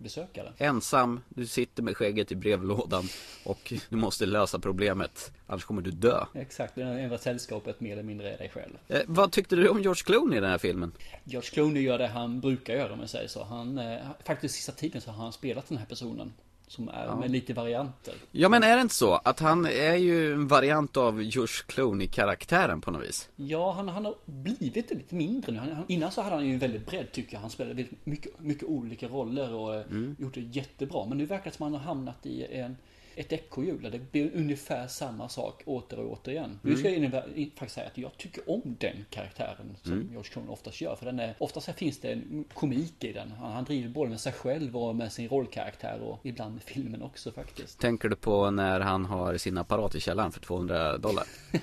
biobesökare. 0.01 0.53
Ensam, 0.57 1.19
du 1.29 1.47
sitter 1.47 1.83
med 1.83 1.97
skägget 1.97 2.31
i 2.31 2.35
brevlådan 2.35 3.03
och 3.43 3.73
du 3.89 3.95
måste 3.95 4.25
lösa 4.25 4.59
problemet. 4.59 5.31
Annars 5.47 5.65
kommer 5.65 5.81
du 5.81 5.91
dö. 5.91 6.25
Exakt, 6.33 6.75
det 6.75 6.81
enda 6.81 7.17
sällskapet 7.17 7.79
mer 7.79 7.93
eller 7.93 8.03
mindre 8.03 8.33
är 8.33 8.37
dig 8.37 8.49
själv. 8.49 8.77
Eh, 8.87 9.01
vad 9.07 9.31
tyckte 9.31 9.55
du 9.55 9.69
om 9.69 9.81
George 9.81 10.03
Clooney 10.05 10.37
i 10.37 10.41
den 10.41 10.49
här 10.49 10.57
filmen? 10.57 10.91
George 11.23 11.49
Clooney 11.49 11.83
gör 11.83 11.97
det 11.97 12.07
han 12.07 12.39
brukar 12.39 12.73
göra 12.73 12.93
om 12.93 12.99
jag 12.99 13.09
säger 13.09 13.27
så. 13.27 13.43
Han, 13.43 13.77
eh, 13.77 13.99
faktiskt 14.25 14.55
sista 14.55 14.71
tiden 14.71 15.01
så 15.01 15.11
har 15.11 15.23
han 15.23 15.33
spelat 15.33 15.67
den 15.67 15.77
här 15.77 15.85
personen. 15.85 16.33
Som 16.71 16.89
är 16.89 17.15
med 17.15 17.31
lite 17.31 17.53
varianter. 17.53 18.13
Ja 18.31 18.49
men 18.49 18.63
är 18.63 18.75
det 18.75 18.81
inte 18.81 18.95
så 18.95 19.13
att 19.13 19.39
han 19.39 19.65
är 19.65 19.95
ju 19.95 20.33
en 20.33 20.47
variant 20.47 20.97
av 20.97 21.23
George 21.23 21.53
Clooney-karaktären 21.67 22.81
på 22.81 22.91
något 22.91 23.03
vis? 23.03 23.29
Ja, 23.35 23.71
han, 23.71 23.89
han 23.89 24.05
har 24.05 24.15
blivit 24.25 24.75
lite 24.91 25.15
mindre 25.15 25.51
nu. 25.51 25.59
Han, 25.59 25.71
han, 25.71 25.85
innan 25.87 26.11
så 26.11 26.21
hade 26.21 26.35
han 26.35 26.45
ju 26.45 26.57
väldigt 26.57 26.85
bredd 26.85 27.11
tycker 27.11 27.33
jag. 27.33 27.41
Han 27.41 27.49
spelade 27.49 27.75
väldigt 27.75 28.05
mycket, 28.05 28.39
mycket 28.39 28.63
olika 28.63 29.07
roller 29.07 29.53
och 29.53 29.75
eh, 29.75 29.83
gjort 30.17 30.33
det 30.33 30.41
jättebra. 30.41 31.05
Men 31.05 31.17
nu 31.17 31.25
verkar 31.25 31.51
det 31.51 31.57
som 31.57 31.65
att 31.65 31.71
han 31.71 31.81
har 31.81 31.87
hamnat 31.87 32.25
i 32.25 32.45
en, 32.45 32.77
ett 33.21 33.33
ekorrhjul 33.33 33.81
där 33.83 33.91
det 33.91 34.11
blir 34.11 34.31
ungefär 34.35 34.87
samma 34.87 35.29
sak 35.29 35.61
åter 35.65 35.99
och 35.99 36.11
åter 36.11 36.31
igen. 36.33 36.59
Nu 36.61 36.75
ska 36.77 36.87
jag 36.89 36.97
innebär- 36.97 37.37
in- 37.37 37.51
faktiskt 37.55 37.75
säga 37.75 37.87
att 37.87 37.97
jag 37.97 38.17
tycker 38.17 38.49
om 38.49 38.61
den 38.79 39.05
karaktären 39.09 39.77
som 39.83 39.93
George 40.11 40.29
Clooney 40.31 40.51
oftast 40.51 40.81
gör. 40.81 40.95
För 40.95 41.05
den 41.05 41.19
är, 41.19 41.35
oftast 41.39 41.69
finns 41.75 41.99
det 41.99 42.11
en 42.11 42.45
komik 42.53 43.03
i 43.03 43.13
den. 43.13 43.31
Han, 43.31 43.51
han 43.51 43.63
driver 43.63 43.89
både 43.89 44.09
med 44.09 44.19
sig 44.19 44.33
själv 44.33 44.77
och 44.77 44.95
med 44.95 45.11
sin 45.11 45.29
rollkaraktär 45.29 45.99
och 46.01 46.19
ibland 46.25 46.53
med 46.53 46.63
filmen 46.63 47.01
också 47.01 47.31
faktiskt. 47.31 47.79
Tänker 47.79 48.09
du 48.09 48.15
på 48.15 48.51
när 48.51 48.79
han 48.79 49.05
har 49.05 49.37
sin 49.37 49.57
apparat 49.57 49.95
i 49.95 49.99
källaren 49.99 50.31
för 50.31 50.39
200 50.39 50.97
dollar? 50.97 51.23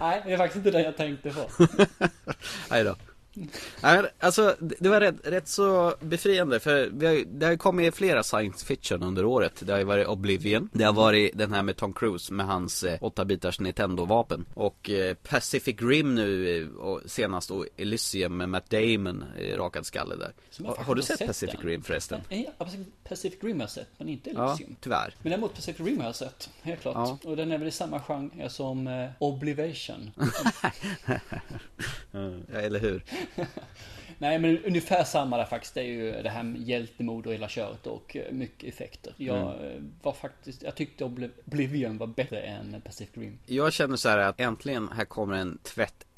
Nej, 0.00 0.22
det 0.26 0.32
är 0.32 0.36
faktiskt 0.36 0.56
inte 0.66 0.70
det 0.78 0.82
jag 0.84 0.96
tänkte 0.96 1.30
på. 1.30 1.46
Nej 2.70 2.84
då. 2.84 2.96
Alltså 4.20 4.56
det 4.60 4.88
var 4.88 5.00
rätt, 5.00 5.14
rätt 5.24 5.48
så 5.48 5.94
befriande 6.00 6.60
för 6.60 6.90
vi 6.92 7.06
har, 7.06 7.24
det 7.26 7.46
har 7.46 7.52
ju 7.52 7.58
kommit 7.58 7.94
flera 7.94 8.22
science 8.22 8.66
fiction 8.66 9.02
under 9.02 9.24
året. 9.24 9.62
Det 9.66 9.72
har 9.72 9.78
ju 9.78 9.84
varit 9.84 10.06
Oblivion. 10.06 10.68
Det 10.72 10.84
har 10.84 10.92
varit 10.92 11.38
den 11.38 11.52
här 11.52 11.62
med 11.62 11.76
Tom 11.76 11.92
Cruise 11.92 12.32
med 12.32 12.46
hans 12.46 12.82
eh, 12.84 12.98
8-bitars 13.00 13.60
Nintendo-vapen. 13.60 14.44
Och 14.54 14.90
eh, 14.90 15.14
Pacific 15.14 15.76
Rim 15.80 16.14
nu 16.14 16.58
eh, 16.62 16.68
och 16.68 17.00
senast 17.06 17.50
och 17.50 17.66
Elysium 17.76 18.36
med 18.36 18.48
Matt 18.48 18.70
Damon, 18.70 19.24
eh, 19.38 19.56
rakad 19.56 19.86
skalle 19.86 20.16
där. 20.16 20.32
Har, 20.66 20.76
har 20.76 20.94
du 20.94 21.02
sett 21.02 21.18
sett 21.18 21.26
Pacific 21.26 21.60
den. 21.60 21.68
Rim 21.68 21.82
förresten? 21.82 22.20
Nej, 22.28 22.50
ja, 22.58 22.66
Pacific- 23.08 23.44
Rim 23.46 23.56
har 23.56 23.62
jag 23.62 23.70
sett, 23.70 23.88
men 23.98 24.08
inte 24.08 24.30
Ja, 24.30 24.48
Elysium. 24.48 24.76
tyvärr. 24.80 25.14
Men 25.22 25.30
däremot 25.30 25.54
Pacific 25.54 25.86
Rim 25.86 25.98
har 25.98 26.06
jag 26.06 26.16
sett, 26.16 26.50
helt 26.62 26.80
klart. 26.80 26.94
Ja. 26.96 27.30
Och 27.30 27.36
den 27.36 27.52
är 27.52 27.58
väl 27.58 27.68
i 27.68 27.70
samma 27.70 28.00
genre 28.00 28.48
som 28.50 28.86
eh, 28.86 29.08
Oblivation. 29.18 30.10
Ja, 32.52 32.58
eller 32.58 32.78
hur? 32.80 33.04
Nej 34.18 34.38
men 34.38 34.64
ungefär 34.64 35.04
samma 35.04 35.36
där 35.36 35.44
faktiskt. 35.44 35.74
Det 35.74 35.80
är 35.80 35.84
ju 35.84 36.22
det 36.22 36.30
här 36.30 36.42
med 36.42 36.60
hjältemod 36.62 37.26
och 37.26 37.32
hela 37.32 37.48
köret 37.48 37.86
och 37.86 38.16
eh, 38.16 38.32
mycket 38.32 38.74
effekter. 38.74 39.14
Jag 39.16 39.54
Mm. 39.54 39.66
eh, 39.76 39.82
var 40.02 40.12
faktiskt, 40.12 40.62
jag 40.62 40.74
tyckte 40.74 41.04
Obli- 41.04 41.30
Oblivion 41.46 41.98
var 41.98 42.06
bättre 42.06 42.40
än 42.40 42.80
Pacific 42.84 43.16
Rim. 43.16 43.38
Jag 43.46 43.72
känner 43.72 43.96
så 43.96 44.08
här 44.08 44.18
att 44.18 44.40
äntligen 44.40 44.88
här 44.96 45.04
kommer 45.04 45.34
en 45.36 45.58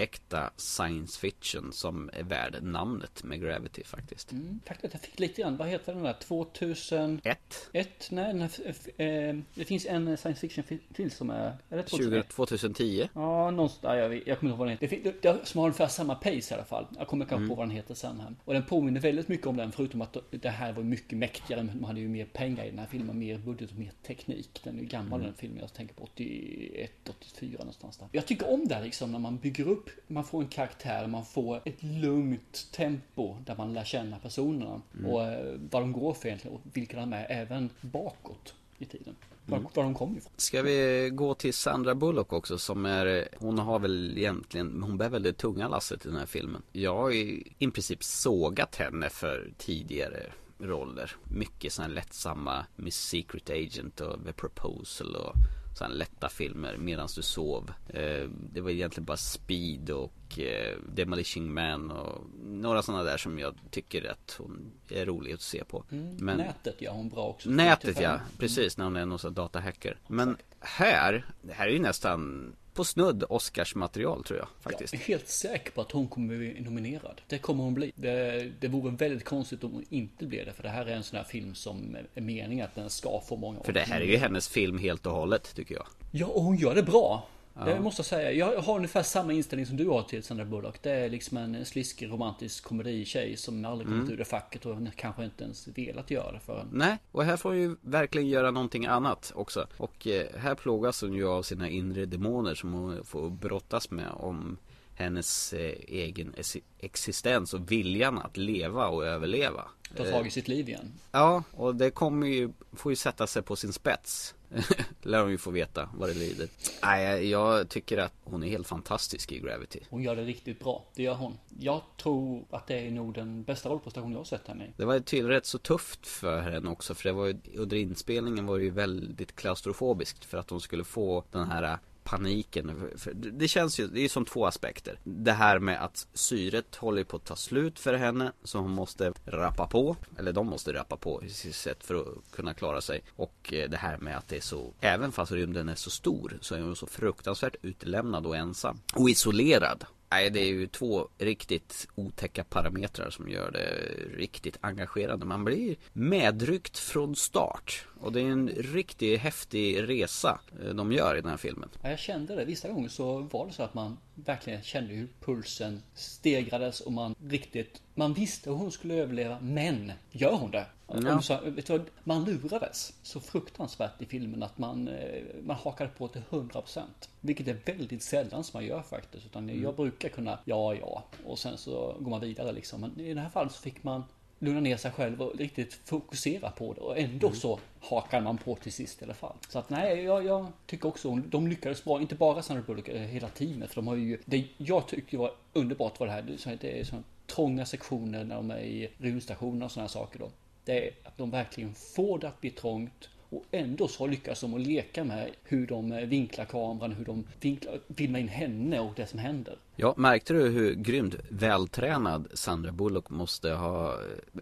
tvättäkta 0.07 0.51
science 0.57 1.21
fiction 1.21 1.73
som 1.73 2.11
är 2.13 2.23
värd 2.23 2.63
namnet 2.63 3.25
med 3.25 3.41
Gravity 3.41 3.85
faktiskt. 3.85 4.33
Mm. 4.33 4.61
Faktiskt, 4.67 4.95
jag 4.95 5.01
fick 5.03 5.19
lite 5.21 5.43
grann, 5.43 5.57
vad 5.57 5.69
heter 5.69 5.95
den 5.95 6.03
där? 6.03 6.13
2001? 6.13 7.69
Ett, 7.73 8.09
Nej, 8.11 8.27
den 8.33 8.41
här, 8.41 8.51
f- 8.67 9.01
eh, 9.01 9.37
det 9.55 9.65
finns 9.65 9.87
en 9.87 10.17
science 10.17 10.41
fiction 10.41 10.65
fi- 10.65 10.79
film 10.95 11.11
som 11.11 11.31
är, 11.31 11.57
är 11.69 11.77
det 11.77 11.91
20, 11.91 11.97
2001? 11.97 12.29
2010. 12.29 13.09
Ja, 13.15 13.51
någonstans, 13.51 13.97
jag, 13.99 14.09
vet- 14.09 14.27
jag 14.27 14.39
kommer 14.39 14.51
inte 14.53 14.55
ihåg 14.55 14.59
vad 14.59 14.69
den 14.69 14.79
heter. 14.79 14.97
Det, 15.13 15.23
det, 15.23 15.39
det, 15.41 15.47
som 15.47 15.59
har 15.59 15.67
ungefär 15.67 15.87
samma 15.89 16.15
pace 16.15 16.31
i 16.51 16.55
alla 16.55 16.65
fall. 16.65 16.87
Jag 16.99 17.07
kommer 17.09 17.25
kanske 17.25 17.37
Mm. 17.37 17.49
på 17.49 17.55
vad 17.55 17.69
den 17.69 17.77
heter 17.77 17.95
sen 17.95 18.21
här. 18.21 18.35
Och 18.45 18.55
den 18.55 18.65
påminner 18.65 19.01
väldigt 19.01 19.29
mycket 19.29 19.47
om 19.47 19.57
den, 19.57 19.73
förutom 19.73 20.03
att 20.03 20.17
det 20.31 20.49
här 20.49 20.73
var 20.73 20.83
mycket 20.83 21.19
mäktigare. 21.19 21.63
Man 21.63 21.85
hade 21.85 22.01
ju 22.01 22.09
mer 22.09 22.25
pengar 22.25 22.65
i 22.65 22.71
den 22.71 22.79
här 22.79 22.87
filmen, 22.87 23.19
mer 23.19 23.39
budget 23.39 23.71
och 23.71 23.77
mer 23.79 23.93
teknik. 24.07 24.61
Den 24.65 24.77
är 24.77 24.81
ju 24.81 24.87
gammal 24.87 25.21
Mm. 25.21 25.27
den 25.27 25.35
filmen, 25.35 25.59
jag 25.61 25.73
tänker 25.73 25.95
på 25.95 26.03
81, 26.05 26.91
84 27.09 27.59
någonstans 27.59 27.99
där. 27.99 28.09
Jag 28.13 28.27
tycker 28.27 28.51
om 28.53 28.69
det 28.69 28.75
här 28.75 28.83
liksom, 28.85 29.13
när 29.13 29.19
man 29.19 29.37
bygger 29.39 29.69
upp, 29.69 29.91
man 30.07 30.25
får 30.25 30.43
en 30.43 30.49
karaktär, 30.49 31.07
man 31.07 31.25
får 31.25 31.61
ett 31.65 31.83
lugnt 31.83 32.69
tempo 32.73 33.37
där 33.47 33.57
man 33.57 33.73
lär 33.75 33.85
känna 33.85 34.19
personerna. 34.19 34.81
Mm. 34.99 35.11
Och 35.11 35.23
eh, 35.23 35.55
vad 35.71 35.83
de 35.83 35.93
går 35.93 36.15
för 36.15 36.29
egentligen, 36.29 36.57
och 36.57 36.63
vilka 36.73 36.97
de 36.97 37.13
är, 37.13 37.27
även 37.31 37.71
bakåt 37.81 38.55
i 38.79 38.85
tiden. 38.85 39.15
Var, 39.47 39.59
Mm. 39.59 39.71
var 39.75 39.83
de 39.83 39.95
kommer 39.95 40.19
ifrån. 40.19 40.33
Ska 40.37 40.63
vi 40.63 41.11
gå 41.13 41.35
till 41.35 41.55
Sandra 41.55 41.95
Bullock 41.95 42.33
också 42.33 42.59
som 42.59 42.87
är, 42.87 43.29
hon 43.39 43.59
har 43.59 43.79
väl 43.79 44.19
egentligen, 44.19 44.83
hon 44.83 44.99
bär 44.99 45.09
väl 45.09 45.23
det 45.23 45.33
tunga 45.33 45.69
lasset 45.69 46.07
i 46.07 46.09
den 46.09 46.19
här 46.19 46.27
filmen. 46.27 46.63
Jag 46.73 46.97
har 46.97 47.11
i 47.13 47.71
princip 47.75 48.03
sågat 48.03 48.77
henne 48.77 49.11
för 49.11 49.53
tidigare 49.59 50.33
roller. 50.59 51.13
Mycket 51.25 51.73
sådana 51.73 51.95
lättsamma 51.95 52.67
Miss 52.77 52.97
Secret 52.97 53.51
Agent 53.51 54.01
och 54.01 54.25
The 54.25 54.33
Proposal 54.33 55.17
och 55.17 55.35
sådana 55.79 55.95
lätta 55.95 56.29
filmer 56.29 56.77
medan 56.77 57.09
du 57.17 57.23
sov. 57.23 57.73
Eh, 57.89 58.29
det 58.53 58.61
var 58.61 58.71
egentligen 58.71 59.05
bara 59.05 59.17
Speed 59.17 59.91
och 59.91 60.39
eh, 60.39 60.79
Demolition 60.95 61.55
Man 61.55 61.91
och 61.91 62.25
några 62.45 62.83
sådana 62.83 63.03
där 63.03 63.17
som 63.17 63.39
jag 63.39 63.55
tycker 63.71 64.11
att 64.11 64.37
hon 64.39 64.73
är 64.89 65.07
rolig 65.07 65.33
att 65.33 65.41
se 65.41 65.65
på. 65.65 65.85
Men 65.89 66.33
Mm. 66.33 66.37
Nätet 66.47 66.83
gör 66.83 66.93
hon 66.93 67.09
bra 67.09 67.27
också. 67.27 67.51
Nätet 67.51 67.81
45. 67.81 68.03
ja, 68.03 68.21
precis 68.39 68.77
när 68.77 68.85
hon 68.85 68.97
är 68.97 69.07
någon 69.07 69.19
sån 69.19 69.35
datahacker. 69.35 69.99
Men 70.07 70.37
här, 70.61 71.27
det 71.43 71.53
här 71.53 71.67
är 71.67 71.73
ju 71.73 71.79
nästan 71.79 72.53
på 72.75 72.85
snudd 72.85 73.25
Oscars 73.29 73.75
material 73.75 74.25
tror 74.25 74.39
jag 74.39 74.49
faktiskt. 74.61 74.93
Jag 74.93 75.03
är 75.03 75.07
helt 75.07 75.29
säker 75.29 75.71
på 75.73 75.81
att 75.81 75.93
hon 75.93 76.09
kommer 76.09 76.37
bli 76.37 76.61
nominerad. 76.61 77.21
Det 77.27 77.39
kommer 77.39 77.65
hon 77.65 77.75
bli. 77.75 77.93
Det, 77.95 78.53
det 78.61 78.69
vore 78.69 78.91
väldigt 78.97 79.25
konstigt 79.25 79.65
om 79.65 79.73
hon 79.73 79.85
inte 79.89 80.27
blev 80.27 80.47
det. 80.47 80.53
För 80.53 80.63
det 80.63 80.69
här 80.69 80.87
är 80.87 80.97
en 80.97 81.03
sån 81.03 81.17
här 81.17 81.25
film 81.25 81.55
som 81.55 81.97
är 82.15 82.21
meningen 82.21 82.65
att 82.65 82.75
den 82.75 82.91
ska 82.91 83.21
få 83.29 83.37
många 83.37 83.63
För 83.63 83.73
det 83.73 83.81
här 83.81 84.01
är 84.01 84.05
ju 84.05 84.17
hennes 84.17 84.49
film 84.49 84.79
helt 84.79 85.07
och 85.07 85.13
hållet 85.13 85.55
tycker 85.55 85.75
jag. 85.75 85.87
Ja, 86.11 86.27
och 86.27 86.43
hon 86.43 86.57
gör 86.57 86.75
det 86.75 86.83
bra. 86.83 87.29
Det 87.55 87.81
måste 87.81 88.01
jag 88.01 88.07
säga. 88.07 88.33
Jag 88.33 88.61
har 88.63 88.77
ungefär 88.77 89.03
samma 89.03 89.33
inställning 89.33 89.67
som 89.67 89.77
du 89.77 89.89
har 89.89 90.03
till 90.03 90.23
Sandra 90.23 90.45
Bullock. 90.45 90.83
Det 90.83 90.91
är 90.91 91.09
liksom 91.09 91.37
en 91.37 91.65
sliskig 91.65 92.11
romantisk 92.11 92.65
komeditjej 92.65 93.37
som 93.37 93.65
aldrig 93.65 93.87
kommit 93.89 94.03
Mm. 94.03 94.13
ur 94.13 94.17
det 94.19 94.25
facket 94.25 94.67
och 94.67 94.77
kanske 94.97 95.25
inte 95.25 95.45
ens 95.45 95.69
velat 95.69 96.11
göra 96.11 96.33
det 96.33 96.41
förrän. 96.41 96.69
Nej, 96.73 96.99
och 97.13 97.25
här 97.25 97.37
får 97.37 97.51
hon 97.51 97.59
ju 97.59 97.77
verkligen 97.81 98.29
göra 98.29 98.51
någonting 98.51 98.87
annat 98.87 99.33
också. 99.35 99.67
Och 99.77 100.07
eh, 100.07 100.27
här 100.39 100.55
plågas 100.55 101.01
hon 101.03 101.13
ju 101.13 101.29
av 101.29 101.43
sina 101.43 101.69
inre 101.69 102.07
demoner 102.07 102.55
som 102.55 102.73
hon 102.73 103.05
får 103.05 103.31
brottas 103.31 103.91
med 103.91 104.09
om 104.13 104.59
hennes 105.03 105.53
eh, 105.53 105.75
egen 105.89 106.35
ex- 106.37 106.57
existens 106.79 107.55
och 107.55 107.71
viljan 107.71 108.19
att 108.19 108.37
leva 108.37 108.89
och 108.89 109.07
överleva. 109.07 109.65
Ta 109.97 110.05
tag 110.05 110.27
i 110.27 110.31
sitt 110.31 110.49
liv 110.49 110.69
igen. 110.69 110.93
Ja, 111.13 111.43
och 111.51 111.75
det 111.77 111.91
kommer 111.91 112.27
ju, 112.27 112.51
får 112.73 112.93
ju 112.93 112.97
sätta 112.97 113.27
sig 113.27 113.43
på 113.43 113.57
sin 113.57 113.73
spets. 113.73 114.35
Lär 115.03 115.23
hon 115.23 115.31
ju 115.31 115.39
få 115.39 115.51
veta 115.51 115.89
vad 115.95 116.09
det 116.09 116.15
lider. 116.15 116.49
Nej, 116.83 117.31
jag 117.31 117.69
tycker 117.69 117.99
att 117.99 118.13
hon 118.25 118.43
är 118.43 118.49
helt 118.49 118.67
fantastisk 118.67 119.33
i 119.33 119.39
Gravity. 119.39 119.81
Hon 119.91 120.03
gör 120.03 120.17
det 120.17 120.25
riktigt 120.25 120.61
bra. 120.61 120.85
Det 120.95 121.03
gör 121.03 121.15
hon. 121.15 121.39
Jag 121.59 121.81
tror 122.03 122.45
att 122.51 122.67
det 122.67 122.79
är 122.87 122.91
nog 122.91 123.15
den 123.15 123.43
bästa 123.43 123.69
rollprestation 123.69 124.13
jag 124.13 124.19
har 124.19 124.25
sett 124.25 124.49
henne 124.49 124.65
i. 124.65 124.69
Det 124.77 124.85
var 124.85 125.01
till 125.01 125.27
rätt 125.29 125.47
så 125.47 125.59
tufft 125.59 126.07
för 126.07 126.41
henne 126.41 126.71
också 126.71 126.95
för 126.95 127.09
det 127.09 127.13
var 127.13 127.27
ju, 127.27 127.37
under 127.55 127.77
inspelningen 127.77 128.47
var 128.47 128.59
det 128.59 128.65
ju 128.65 128.71
väldigt 128.71 129.37
klaustrofobiskt 129.37 130.25
för 130.25 130.39
att 130.39 130.51
hon 130.51 130.61
skulle 130.61 130.85
få 130.85 131.25
den 131.31 131.51
här 131.51 131.79
paniken. 132.05 132.91
För 132.97 133.13
det 133.15 133.49
känns 133.49 133.81
ju, 133.81 133.87
det 133.87 134.01
är 134.01 134.03
ju 134.03 134.09
som 134.09 134.25
två 134.25 134.47
aspekter. 134.47 134.99
Det 135.05 135.33
här 135.33 135.59
med 135.59 135.85
att 135.85 136.07
syret 136.15 136.77
håller 136.77 137.05
på 137.05 137.17
att 137.17 137.25
ta 137.25 137.37
slut 137.37 137.79
för 137.79 137.95
henne 137.95 138.33
så 138.45 138.59
hon 138.59 138.71
måste 138.71 139.13
rappa 139.25 139.67
på. 139.67 139.97
Eller 140.19 140.33
de 140.33 140.47
måste 140.47 140.73
rappa 140.73 140.97
på 140.97 141.23
i 141.25 141.29
sitt 141.29 141.55
sätt 141.55 141.85
för 141.85 141.95
att 141.95 142.33
kunna 142.33 142.55
klara 142.55 142.81
sig. 142.81 143.03
Och 143.17 143.53
eh, 143.53 143.71
det 143.71 143.77
här 143.77 143.99
med 143.99 144.17
att 144.17 144.29
det 144.29 144.37
är 144.37 144.41
så, 144.41 144.73
även 144.81 145.13
fast 145.13 145.33
rymden 145.33 145.69
är 145.69 145.75
så 145.75 145.91
stor 145.91 146.39
så 146.41 146.55
är 146.55 146.61
hon 146.61 146.77
så 146.77 146.87
fruktansvärt 146.87 147.57
utlämnad 147.63 148.27
och 148.27 148.37
ensam. 148.37 148.81
Och 148.95 149.11
isolerad. 149.11 149.85
Nej, 150.13 150.31
det 150.31 150.41
är 150.41 150.47
ju 150.47 150.67
två 150.67 151.09
riktigt 151.19 151.89
otäcka 151.95 152.45
parametrar 152.45 153.11
som 153.11 153.29
gör 153.29 153.51
det 153.51 153.69
riktigt 154.17 154.57
engagerande. 154.61 155.27
Man 155.27 155.45
blir 155.45 155.77
medryckt 155.93 156.79
från 156.79 157.17
start. 157.17 157.87
Och 158.03 158.13
det 158.13 158.21
är 158.21 158.25
en 158.25 158.49
riktigt 158.49 159.21
häftig 159.21 159.89
resa 159.89 160.41
eh, 160.65 160.75
de 160.75 160.93
gör 160.93 161.17
i 161.17 161.21
den 161.21 161.31
här 161.31 161.37
filmen. 161.37 161.69
Ja, 161.83 161.91
jag 161.91 161.99
kände 161.99 162.37
det. 162.37 162.45
Vissa 162.45 162.69
gånger 162.69 162.89
så 162.89 163.19
var 163.19 163.47
det 163.47 163.53
så 163.53 163.63
att 163.63 163.75
man 163.75 163.99
verkligen 164.15 164.63
kände 164.63 164.95
hur 164.95 165.09
pulsen 165.21 165.83
stegrades 165.95 166.81
och 166.81 166.93
man 166.93 167.15
riktigt... 167.29 167.83
Man 167.95 168.15
visste 168.15 168.51
hur 168.51 168.57
hon 168.57 168.73
skulle 168.73 168.95
överleva, 168.95 169.39
men 169.41 169.93
gör 170.11 170.33
hon 170.33 170.51
det? 170.51 170.67
Ja. 170.87 171.23
Så, 171.23 171.39
du 171.67 171.85
man 172.05 172.25
lurades 172.25 172.93
så 173.03 173.21
fruktansvärt 173.21 174.03
i 174.03 174.07
filmen 174.07 174.43
att 174.43 174.59
man, 174.59 174.89
eh, 174.89 175.23
man 175.43 175.57
hakade 175.57 175.91
på 175.91 176.09
till 176.09 176.23
100%. 176.31 176.81
Vilket 177.21 177.49
är 177.49 177.57
väldigt 177.65 178.03
sällan 178.03 178.45
som 178.45 178.59
man 178.59 178.67
gör 178.67 178.83
faktiskt. 178.83 179.27
Utan 179.27 179.61
jag 179.63 179.77
brukar 179.77 180.09
kunna, 180.09 180.39
ja, 180.45 180.75
ja. 180.75 181.05
Och 181.25 181.39
sen 181.39 181.59
så 181.59 181.97
går 182.01 182.11
man 182.11 182.21
vidare 182.21 182.53
liksom. 182.53 182.81
Men 182.81 183.01
i 183.01 183.15
det 183.15 183.21
här 183.21 183.31
fallet 183.31 183.53
så 183.53 183.63
fick 183.63 183.85
man 183.85 184.05
lugna 184.43 184.61
ner 184.61 184.77
sig 184.77 184.91
själv 184.91 185.23
och 185.23 185.39
riktigt 185.39 185.75
fokusera 185.85 186.51
på 186.51 186.73
det. 186.73 186.81
Och 186.81 186.99
ändå 186.99 187.33
så 187.33 187.59
hakar 187.81 188.21
man 188.21 188.39
på 188.39 188.55
till 188.55 188.73
sist 188.73 189.03
i 189.03 189.05
alla 189.05 189.15
fall. 189.15 189.37
Så 189.49 189.59
att 189.59 189.71
nej, 189.71 190.03
jag, 190.03 190.27
jag 190.27 190.47
tycker 190.67 190.89
också 190.89 191.15
de 191.15 191.47
lyckades 191.49 191.85
bra. 191.85 192.01
Inte 192.01 192.15
bara 192.15 192.43
Sandra 192.43 192.63
Bullock, 192.63 192.89
eh, 192.89 193.01
hela 193.01 193.29
teamet. 193.29 193.69
För 193.69 193.75
de 193.75 193.87
har 193.87 193.97
ju, 193.97 194.19
det 194.25 194.45
jag 194.57 194.89
tyckte 194.89 195.17
var 195.17 195.31
underbart 195.53 196.01
var 196.01 196.07
det 196.07 196.13
här. 196.13 196.59
Det 196.61 196.81
är 196.81 196.85
sådana 196.85 197.05
trånga 197.27 197.67
sektioner 197.67 198.25
när 198.25 198.35
de 198.35 198.51
är 198.51 198.59
i 198.59 198.91
rymdstationen 198.99 199.63
och 199.63 199.71
sådana 199.71 199.89
saker 199.89 200.19
då. 200.19 200.31
Det 200.65 200.87
är 200.87 200.93
att 201.05 201.19
de 201.19 201.31
verkligen 201.31 201.75
får 201.75 202.19
det 202.19 202.29
att 202.29 202.41
bli 202.41 202.51
trångt. 202.51 203.09
Och 203.33 203.45
ändå 203.51 203.89
så 203.89 204.07
lyckas 204.07 204.41
de 204.41 204.55
att 204.55 204.61
leka 204.61 205.05
med 205.05 205.31
hur 205.45 205.67
de 205.67 205.93
eh, 205.93 206.07
vinklar 206.07 206.45
kameran, 206.45 206.93
hur 206.93 207.05
de 207.05 207.25
vinklar, 207.41 207.79
filmar 207.97 208.19
in 208.19 208.29
henne 208.29 208.81
och 208.81 208.93
det 208.97 209.07
som 209.07 209.19
händer. 209.19 209.57
Ja, 209.77 209.95
märkte 209.97 210.33
du 210.33 210.49
hur 210.49 210.75
grymt 210.75 211.15
vältränad 211.29 212.29
Sandra 212.35 212.73
Bullock 212.73 213.11
måste, 213.11 213.51
ha, 213.51 213.99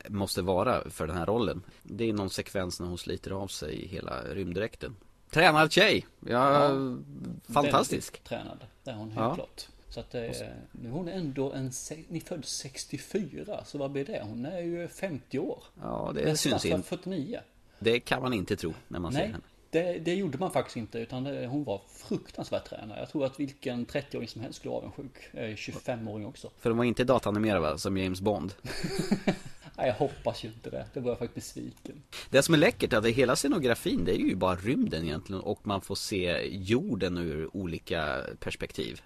måste 0.08 0.42
vara 0.42 0.90
för 0.90 1.06
den 1.06 1.16
här 1.16 1.26
rollen? 1.26 1.62
Det 1.82 2.08
är 2.08 2.12
någon 2.12 2.30
sekvens 2.30 2.80
när 2.80 2.86
hon 2.86 2.98
sliter 2.98 3.30
av 3.30 3.46
sig 3.48 3.86
hela 3.86 4.22
rymddräkten. 4.24 4.96
Tränad 5.30 5.72
tjej! 5.72 6.06
Ja, 6.26 6.70
fantastisk! 7.48 8.12
Väldigt 8.14 8.28
tränad. 8.28 8.58
Det 8.84 8.90
är 8.90 8.94
hon 8.94 9.08
helt 9.10 9.20
Ja. 9.20 9.34
klart. 9.34 9.68
Så 9.88 10.00
att 10.00 10.14
eh, 10.14 10.22
nu 10.72 10.90
hon 10.90 11.08
är 11.08 11.12
ändå 11.12 11.52
en, 11.52 11.70
ni 12.08 12.20
född 12.20 12.44
64, 12.44 13.64
så 13.64 13.78
vad 13.78 13.90
blir 13.90 14.04
det? 14.04 14.22
Hon 14.24 14.46
är 14.46 14.60
ju 14.60 14.88
50 14.88 15.38
år. 15.38 15.62
Ja, 15.82 16.12
det 16.14 16.24
Men 16.24 16.36
syns 16.36 16.60
strax 16.62 16.64
in. 16.64 16.82
49. 16.82 17.40
Det 17.80 18.00
kan 18.00 18.22
man 18.22 18.32
inte 18.32 18.56
tro 18.56 18.74
när 18.88 19.00
man 19.00 19.12
ser 19.12 19.18
Nej, 19.18 19.28
henne. 19.28 19.44
det, 19.70 19.98
det 19.98 20.14
gjorde 20.14 20.38
man 20.38 20.50
faktiskt 20.50 20.76
inte. 20.76 20.98
Utan 20.98 21.24
det, 21.24 21.46
hon 21.46 21.64
var 21.64 21.80
fruktansvärt 21.88 22.64
tränad. 22.68 22.98
Jag 22.98 23.08
tror 23.08 23.24
att 23.24 23.40
vilken 23.40 23.86
30-åring 23.86 24.28
som 24.28 24.40
helst 24.40 24.58
skulle 24.58 24.70
vara 24.72 24.80
avundsjuk. 24.80 25.34
Eh, 25.34 25.48
25-åring 25.48 26.26
också. 26.26 26.50
För 26.58 26.70
de 26.70 26.78
var 26.78 26.84
inte 26.84 27.04
datanimerade 27.04 27.60
va, 27.60 27.78
som 27.78 27.96
James 27.96 28.20
Bond. 28.20 28.54
Nej, 29.76 29.86
jag 29.86 29.94
hoppas 29.94 30.44
ju 30.44 30.48
inte 30.48 30.70
det. 30.70 30.86
Det 30.94 31.00
var 31.00 31.10
jag 31.10 31.18
faktiskt 31.18 31.54
besviken. 31.54 32.02
Det 32.30 32.42
som 32.42 32.54
är 32.54 32.58
läckert 32.58 32.92
är 32.92 32.96
att 32.96 33.06
hela 33.06 33.36
scenografin 33.36 34.04
det 34.04 34.12
är 34.12 34.18
ju 34.18 34.36
bara 34.36 34.56
rymden 34.56 35.04
egentligen 35.04 35.42
och 35.42 35.66
man 35.66 35.80
får 35.80 35.94
se 35.94 36.48
jorden 36.50 37.18
ur 37.18 37.56
olika 37.56 38.20
perspektiv. 38.40 39.02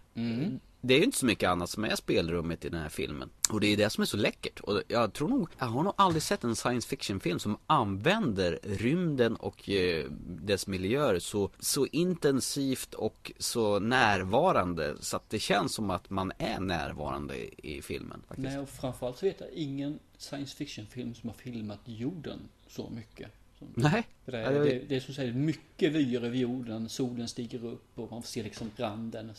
Det 0.86 0.94
är 0.94 0.98
ju 0.98 1.04
inte 1.04 1.18
så 1.18 1.26
mycket 1.26 1.48
annat 1.48 1.70
som 1.70 1.84
är 1.84 1.96
spelrummet 1.96 2.64
i 2.64 2.68
den 2.68 2.80
här 2.80 2.88
filmen. 2.88 3.30
Och 3.50 3.60
det 3.60 3.66
är 3.66 3.76
det 3.76 3.90
som 3.90 4.02
är 4.02 4.06
så 4.06 4.16
läckert. 4.16 4.60
Och 4.60 4.82
jag 4.88 5.12
tror 5.12 5.28
nog, 5.28 5.48
jag 5.58 5.66
har 5.66 5.82
nog 5.82 5.92
aldrig 5.96 6.22
sett 6.22 6.44
en 6.44 6.56
science 6.56 6.88
fiction 6.88 7.20
film 7.20 7.38
som 7.38 7.58
använder 7.66 8.58
rymden 8.62 9.36
och 9.36 9.68
eh, 9.68 10.04
dess 10.26 10.66
miljöer 10.66 11.18
så, 11.18 11.50
så 11.58 11.86
intensivt 11.86 12.94
och 12.94 13.32
så 13.38 13.78
närvarande. 13.78 14.96
Så 15.00 15.16
att 15.16 15.30
det 15.30 15.38
känns 15.38 15.74
som 15.74 15.90
att 15.90 16.10
man 16.10 16.32
är 16.38 16.60
närvarande 16.60 17.36
i, 17.36 17.76
i 17.76 17.82
filmen. 17.82 18.22
Faktiskt. 18.28 18.48
Nej, 18.48 18.58
och 18.58 18.68
framförallt 18.68 19.18
så 19.18 19.26
vet 19.26 19.40
jag 19.40 19.50
ingen 19.50 19.98
science 20.18 20.56
fiction 20.56 20.86
film 20.86 21.14
som 21.14 21.28
har 21.28 21.36
filmat 21.36 21.80
jorden 21.84 22.38
så 22.68 22.90
mycket. 22.90 23.30
Nej. 23.74 24.06
Det, 24.24 24.36
är, 24.36 24.52
det, 24.52 24.82
det 24.88 24.96
är 24.96 25.00
som 25.00 25.14
säger 25.14 25.32
mycket 25.32 25.92
vyer 25.92 26.24
över 26.24 26.36
jorden, 26.36 26.88
solen 26.88 27.28
stiger 27.28 27.64
upp 27.64 27.98
och 27.98 28.10
man 28.10 28.22
får 28.22 28.28
se 28.28 28.42
liksom 28.42 28.70
randen. 28.76 29.32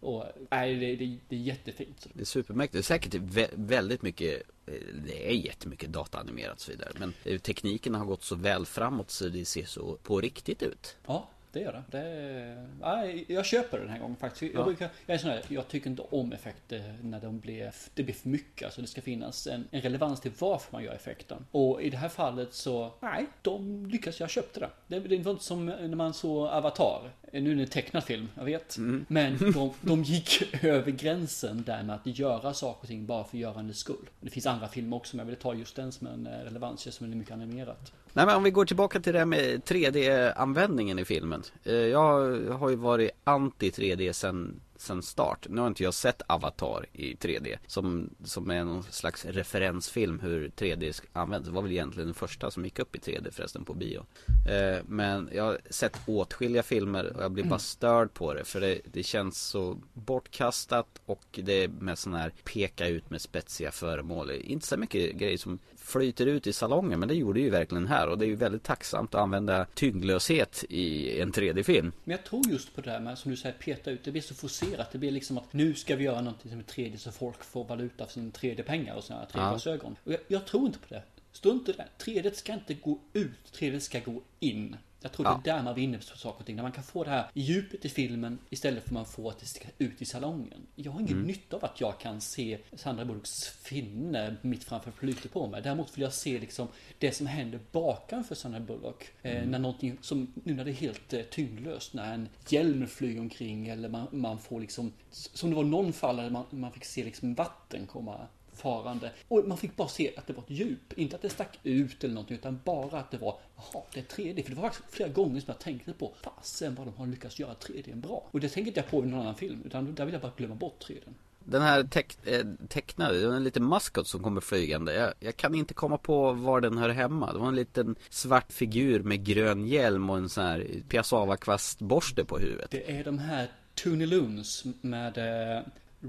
Och 0.00 0.24
nej, 0.50 0.74
det, 0.74 0.96
det, 0.96 1.18
det 1.28 1.36
är 1.36 1.40
jättefint. 1.40 2.06
Det 2.14 2.20
är 2.20 2.24
supermäktigt. 2.24 2.72
Det 2.72 2.78
är 2.78 2.98
säkert 2.98 3.14
vä- 3.14 3.50
väldigt 3.54 4.02
mycket 4.02 4.42
eh, 4.66 4.74
Det 5.06 5.28
är 5.30 5.34
jättemycket 5.34 5.92
dataanimerat 5.92 6.54
och 6.54 6.60
så 6.60 6.70
vidare. 6.72 6.92
Men 6.98 7.12
eh, 7.24 7.38
tekniken 7.38 7.94
har 7.94 8.04
gått 8.04 8.22
så 8.22 8.34
väl 8.34 8.66
framåt 8.66 9.10
så 9.10 9.28
det 9.28 9.44
ser 9.44 9.64
så 9.64 9.96
på 10.02 10.20
riktigt 10.20 10.62
ut. 10.62 10.96
Ja, 11.06 11.28
det 11.52 11.60
gör 11.60 11.72
det. 11.72 11.98
det 11.98 12.04
är, 12.06 12.66
nej, 12.80 13.24
jag 13.28 13.46
köper 13.46 13.78
det 13.78 13.84
den 13.84 13.92
här 13.92 14.00
gången 14.00 14.16
faktiskt. 14.16 14.42
Jag, 14.54 14.60
Ja. 14.60 14.64
brukar, 14.64 14.90
jag 15.06 15.14
är 15.14 15.18
sån 15.18 15.30
här, 15.30 15.42
jag 15.48 15.68
tycker 15.68 15.90
inte 15.90 16.02
om 16.02 16.32
effekter 16.32 16.94
när 17.02 17.20
de 17.20 17.38
blir, 17.40 17.72
det 17.94 18.02
blir 18.02 18.14
för 18.14 18.28
mycket. 18.28 18.64
Alltså 18.66 18.80
det 18.80 18.86
ska 18.86 19.00
finnas 19.00 19.46
en, 19.46 19.68
en 19.70 19.80
relevans 19.80 20.20
till 20.20 20.32
varför 20.38 20.72
man 20.72 20.84
gör 20.84 20.92
effekten. 20.92 21.46
Och 21.50 21.82
i 21.82 21.90
det 21.90 21.96
här 21.96 22.08
fallet 22.08 22.54
så, 22.54 22.92
nej, 23.00 23.26
de 23.42 23.86
lyckas, 23.86 24.20
jag 24.20 24.30
köpte 24.30 24.60
det. 24.60 24.70
Det, 24.86 25.00
det 25.00 25.18
var 25.18 25.32
inte 25.32 25.44
som 25.44 25.66
när 25.66 25.88
man 25.96 26.14
såg 26.14 26.46
Avatar. 26.46 27.10
Nu 27.32 27.50
är 27.52 27.56
det 27.56 27.62
en 27.62 27.68
tecknad 27.68 28.04
film, 28.04 28.28
jag 28.36 28.44
vet. 28.44 28.76
Men 29.08 29.38
de, 29.54 29.72
de 29.80 30.02
gick 30.02 30.64
över 30.64 30.90
gränsen 30.90 31.62
där 31.66 31.82
med 31.82 31.96
att 31.96 32.06
göra 32.18 32.54
saker 32.54 32.82
och 32.82 32.88
ting 32.88 33.06
bara 33.06 33.24
för 33.24 33.38
görandets 33.38 33.78
skull. 33.80 34.08
Det 34.20 34.30
finns 34.30 34.46
andra 34.46 34.68
filmer 34.68 34.96
också, 34.96 35.16
men 35.16 35.26
jag 35.26 35.30
vill 35.30 35.40
ta 35.42 35.54
just 35.54 35.76
den 35.76 35.92
som 35.92 36.06
en 36.06 36.26
eh, 36.26 36.30
relevans, 36.38 36.94
som 36.94 37.12
är 37.12 37.16
mycket 37.16 37.32
animerat. 37.34 37.92
Nej 38.12 38.26
men 38.26 38.36
om 38.36 38.42
vi 38.42 38.50
går 38.50 38.64
tillbaka 38.64 39.00
till 39.00 39.12
det 39.12 39.18
här 39.18 39.26
med 39.26 39.62
3D-användningen 39.62 40.98
i 40.98 41.04
filmen. 41.04 41.42
Eh, 41.64 41.74
jag 41.74 42.36
har 42.52 42.70
ju 42.70 42.76
varit 42.76 43.10
anti 43.24 43.70
3D 43.70 44.12
sen, 44.12 44.60
sen 44.76 45.02
start. 45.02 45.46
Nu 45.48 45.60
har 45.60 45.68
inte 45.68 45.82
jag 45.82 45.94
sett 45.94 46.22
Avatar 46.26 46.86
i 46.92 47.14
3D. 47.14 47.56
Som, 47.66 48.10
som 48.24 48.50
är 48.50 48.64
någon 48.64 48.82
slags 48.82 49.24
referensfilm 49.24 50.20
hur 50.20 50.48
3D 50.48 51.02
används. 51.12 51.48
Det 51.48 51.54
var 51.54 51.62
väl 51.62 51.72
egentligen 51.72 52.06
den 52.06 52.14
första 52.14 52.50
som 52.50 52.64
gick 52.64 52.78
upp 52.78 52.96
i 52.96 52.98
3D 52.98 53.30
förresten 53.30 53.64
på 53.64 53.74
bio. 53.74 54.06
Eh, 54.48 54.82
men 54.86 55.30
jag 55.32 55.44
har 55.44 55.58
sett 55.70 56.00
åtskilliga 56.06 56.62
filmer 56.62 57.16
och 57.16 57.22
jag 57.22 57.32
blir 57.32 57.44
bara 57.44 57.58
störd 57.58 58.14
på 58.14 58.34
det. 58.34 58.44
För 58.44 58.60
det, 58.60 58.80
det 58.92 59.02
känns 59.02 59.38
så 59.38 59.78
bortkastat 59.92 61.00
och 61.06 61.24
det 61.42 61.64
är 61.64 61.68
med 61.68 61.98
sån 61.98 62.14
här 62.14 62.32
peka 62.44 62.88
ut 62.88 63.10
med 63.10 63.20
spetsiga 63.20 63.70
föremål. 63.70 64.30
Inte 64.30 64.66
så 64.66 64.76
mycket 64.76 65.14
grejer 65.14 65.38
som 65.38 65.58
flyter 65.90 66.26
ut 66.26 66.46
i 66.46 66.52
salongen 66.52 67.00
men 67.00 67.08
det 67.08 67.14
gjorde 67.14 67.40
ju 67.40 67.50
verkligen 67.50 67.86
här 67.86 68.08
och 68.08 68.18
det 68.18 68.24
är 68.24 68.28
ju 68.28 68.36
väldigt 68.36 68.62
tacksamt 68.62 69.14
att 69.14 69.20
använda 69.20 69.66
tyngdlöshet 69.74 70.64
i 70.68 71.20
en 71.20 71.32
3D-film. 71.32 71.92
Men 72.04 72.16
jag 72.16 72.24
tror 72.24 72.48
just 72.48 72.74
på 72.74 72.80
det 72.80 72.90
här 72.90 73.00
med, 73.00 73.18
som 73.18 73.30
du 73.30 73.36
säger, 73.36 73.54
peta 73.54 73.90
ut. 73.90 74.04
Det 74.04 74.10
blir 74.10 74.22
så 74.22 74.34
forcerat. 74.34 74.92
Det 74.92 74.98
blir 74.98 75.10
liksom 75.10 75.38
att 75.38 75.52
nu 75.52 75.74
ska 75.74 75.96
vi 75.96 76.04
göra 76.04 76.20
någonting 76.20 76.50
som 76.50 76.60
är 76.60 76.64
3D 76.64 76.96
så 76.96 77.12
folk 77.12 77.44
får 77.44 77.64
valuta 77.64 78.06
för 78.06 78.12
sina 78.12 78.30
3D-pengar 78.30 78.94
och 78.94 79.04
sina 79.04 79.24
3D-glasögon. 79.24 79.96
Och 80.04 80.12
jag, 80.12 80.20
jag 80.28 80.46
tror 80.46 80.66
inte 80.66 80.78
på 80.78 80.94
det. 80.94 81.02
Strunt 81.32 81.68
i 81.68 81.72
det. 81.72 81.86
3D 81.98 82.32
ska 82.32 82.52
inte 82.52 82.74
gå 82.74 82.98
ut, 83.12 83.52
3D 83.52 83.78
ska 83.78 84.00
gå 84.00 84.22
in. 84.40 84.76
Jag 85.02 85.12
tror 85.12 85.26
Ja. 85.26 85.40
det 85.44 85.50
är 85.50 85.56
där 85.56 85.62
man 85.62 85.74
vinner 85.74 85.98
på 85.98 86.18
saker 86.18 86.40
och 86.40 86.46
ting. 86.46 86.56
När 86.56 86.62
man 86.62 86.72
kan 86.72 86.84
få 86.84 87.04
det 87.04 87.10
här 87.10 87.30
i 87.34 87.40
djupet 87.40 87.84
i 87.84 87.88
filmen 87.88 88.38
istället 88.50 88.82
för 88.82 88.88
att 88.88 88.92
man 88.94 89.06
får 89.06 89.30
att 89.30 89.38
det 89.38 89.46
ska 89.46 89.68
ut 89.78 90.02
i 90.02 90.04
salongen. 90.04 90.66
Jag 90.74 90.92
har 90.92 91.00
ingen 91.00 91.12
Mm. 91.12 91.26
nytta 91.26 91.56
av 91.56 91.64
att 91.64 91.80
jag 91.80 92.00
kan 92.00 92.20
se 92.20 92.58
Sandra 92.76 93.04
Bullocks 93.04 93.48
finne 93.48 94.36
mitt 94.42 94.64
framför 94.64 94.90
flyter 94.90 95.28
på 95.28 95.46
mig. 95.46 95.62
Däremot 95.62 95.96
vill 95.96 96.02
jag 96.02 96.12
se 96.14 96.38
liksom 96.38 96.68
det 96.98 97.12
som 97.12 97.26
händer 97.26 97.60
bakanför 97.72 98.34
Sandra 98.34 98.60
Bullock. 98.60 99.04
Eh, 99.22 99.36
Mm. 99.36 99.50
när 99.50 99.58
någonting 99.58 99.98
som, 100.00 100.32
nu 100.44 100.54
när 100.54 100.64
det 100.64 100.70
är 100.70 100.74
helt 100.74 101.12
eh, 101.12 101.22
tyngdlöst, 101.22 101.94
när 101.94 102.14
en 102.14 102.28
hjälm 102.48 102.86
flyger 102.86 103.20
omkring 103.20 103.68
eller 103.68 103.88
man, 103.88 104.06
man 104.10 104.38
får 104.38 104.60
liksom, 104.60 104.92
som 105.10 105.50
det 105.50 105.56
var 105.56 105.64
någon 105.64 105.92
fall 105.92 106.16
där 106.16 106.30
man, 106.30 106.44
man 106.50 106.72
fick 106.72 106.84
se 106.84 107.04
liksom 107.04 107.34
vatten 107.34 107.86
komma 107.86 108.26
farande. 108.60 109.12
Och 109.28 109.48
man 109.48 109.58
fick 109.58 109.76
bara 109.76 109.88
se 109.88 110.12
att 110.16 110.26
det 110.26 110.32
var 110.32 110.42
ett 110.42 110.50
djup, 110.50 110.98
inte 110.98 111.16
att 111.16 111.22
det 111.22 111.30
stack 111.30 111.58
ut 111.62 112.04
eller 112.04 112.14
någonting, 112.14 112.36
utan 112.36 112.60
bara 112.64 112.98
att 112.98 113.10
det 113.10 113.18
var, 113.18 113.38
jaha, 113.56 113.82
det 113.94 114.00
är 114.00 114.04
3D. 114.04 114.42
För 114.42 114.50
det 114.50 114.56
var 114.56 114.68
faktiskt 114.68 114.94
flera 114.94 115.08
gånger 115.08 115.40
som 115.40 115.46
jag 115.46 115.58
tänkte 115.58 115.92
på, 115.92 116.12
fasen 116.22 116.74
vad 116.74 116.86
de 116.86 116.94
har 116.96 117.06
lyckats 117.06 117.38
göra 117.38 117.54
3D 117.54 117.94
bra. 117.94 118.28
Och 118.30 118.40
det 118.40 118.48
tänker 118.48 118.68
inte 118.68 118.80
jag 118.80 118.90
på 118.90 119.04
i 119.04 119.06
någon 119.06 119.20
annan 119.20 119.34
film, 119.34 119.62
utan 119.66 119.94
där 119.94 120.04
vill 120.04 120.12
jag 120.12 120.22
bara 120.22 120.32
glömma 120.36 120.54
bort 120.54 120.84
3D. 120.88 121.12
Den 121.44 121.62
här 121.62 121.84
teck, 121.84 122.26
eh, 122.26 122.46
tecknade, 122.68 123.20
det 123.20 123.26
var 123.26 123.36
en 123.36 123.44
liten 123.44 123.64
maskot 123.64 124.06
som 124.06 124.22
kommer 124.22 124.40
flygande. 124.40 124.94
Jag, 124.94 125.12
jag 125.20 125.36
kan 125.36 125.54
inte 125.54 125.74
komma 125.74 125.98
på 125.98 126.32
var 126.32 126.60
den 126.60 126.78
hör 126.78 126.88
hemma. 126.88 127.32
Det 127.32 127.38
var 127.38 127.48
en 127.48 127.54
liten 127.54 127.96
svart 128.08 128.52
figur 128.52 129.02
med 129.02 129.24
grön 129.24 129.66
hjälm 129.66 130.10
och 130.10 130.16
en 130.16 130.28
sån 130.28 130.44
här 130.44 130.66
piassavakvastborste 130.88 132.24
på 132.24 132.38
huvudet. 132.38 132.70
Det 132.70 132.98
är 132.98 133.04
de 133.04 133.18
här 133.18 133.48
Toonie 133.74 134.06
Loons 134.06 134.64
med 134.80 135.18
eh, 135.18 135.62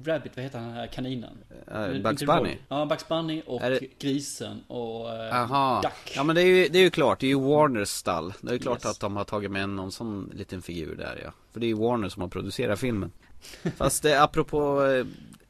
Rabbit, 0.06 0.32
vad 0.36 0.44
heter 0.44 0.60
han, 0.60 0.68
den 0.68 0.78
här 0.78 0.88
kaninen? 0.88 1.38
Eh, 1.72 1.96
Inte 1.96 2.00
Bugs. 2.10 2.24
Bunny? 2.24 2.58
Ja, 2.68 2.86
Bugs 2.86 3.08
Bunny 3.08 3.42
och 3.46 3.62
det- 3.62 4.00
grisen 4.00 4.64
och 4.68 5.14
eh, 5.14 5.42
Aha. 5.42 5.82
Duck. 5.82 6.14
Ja 6.16 6.24
men 6.24 6.36
det 6.36 6.42
är, 6.42 6.46
ju, 6.46 6.68
det 6.68 6.78
är 6.80 6.84
ju 6.84 6.90
klart, 6.90 7.20
det 7.20 7.26
är 7.26 7.30
ju 7.30 7.40
Warners 7.40 7.90
stall. 7.90 8.34
Det 8.42 8.50
är 8.50 8.54
ju 8.54 8.60
klart 8.60 8.78
Yes. 8.78 8.86
att 8.86 9.00
de 9.00 9.16
har 9.16 9.24
tagit 9.24 9.52
med 9.52 9.70
någon 9.70 9.92
sån 9.92 10.32
liten 10.36 10.62
figur 10.62 10.96
där 10.96 11.22
ja. 11.26 11.32
För 11.54 11.60
det 11.60 11.66
är 11.66 11.68
ju 11.68 11.74
Warner 11.78 12.10
som 12.10 12.22
har 12.22 12.30
producerat 12.30 12.80
filmen. 12.80 13.12
Fast 13.78 14.04
det, 14.04 14.22
apropå 14.24 14.86
eh, 14.86 15.06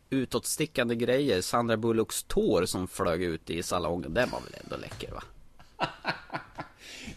utåtstickande 0.09 0.95
grejer, 0.95 1.41
Sandra 1.41 1.77
Bullocks 1.77 2.23
tår 2.23 2.65
som 2.65 2.87
flög 2.87 3.23
ut 3.23 3.49
i 3.49 3.63
salongen, 3.63 4.13
den 4.13 4.29
var 4.29 4.39
väl 4.39 4.53
ändå 4.63 4.77
läcker 4.77 5.11
va? 5.11 5.23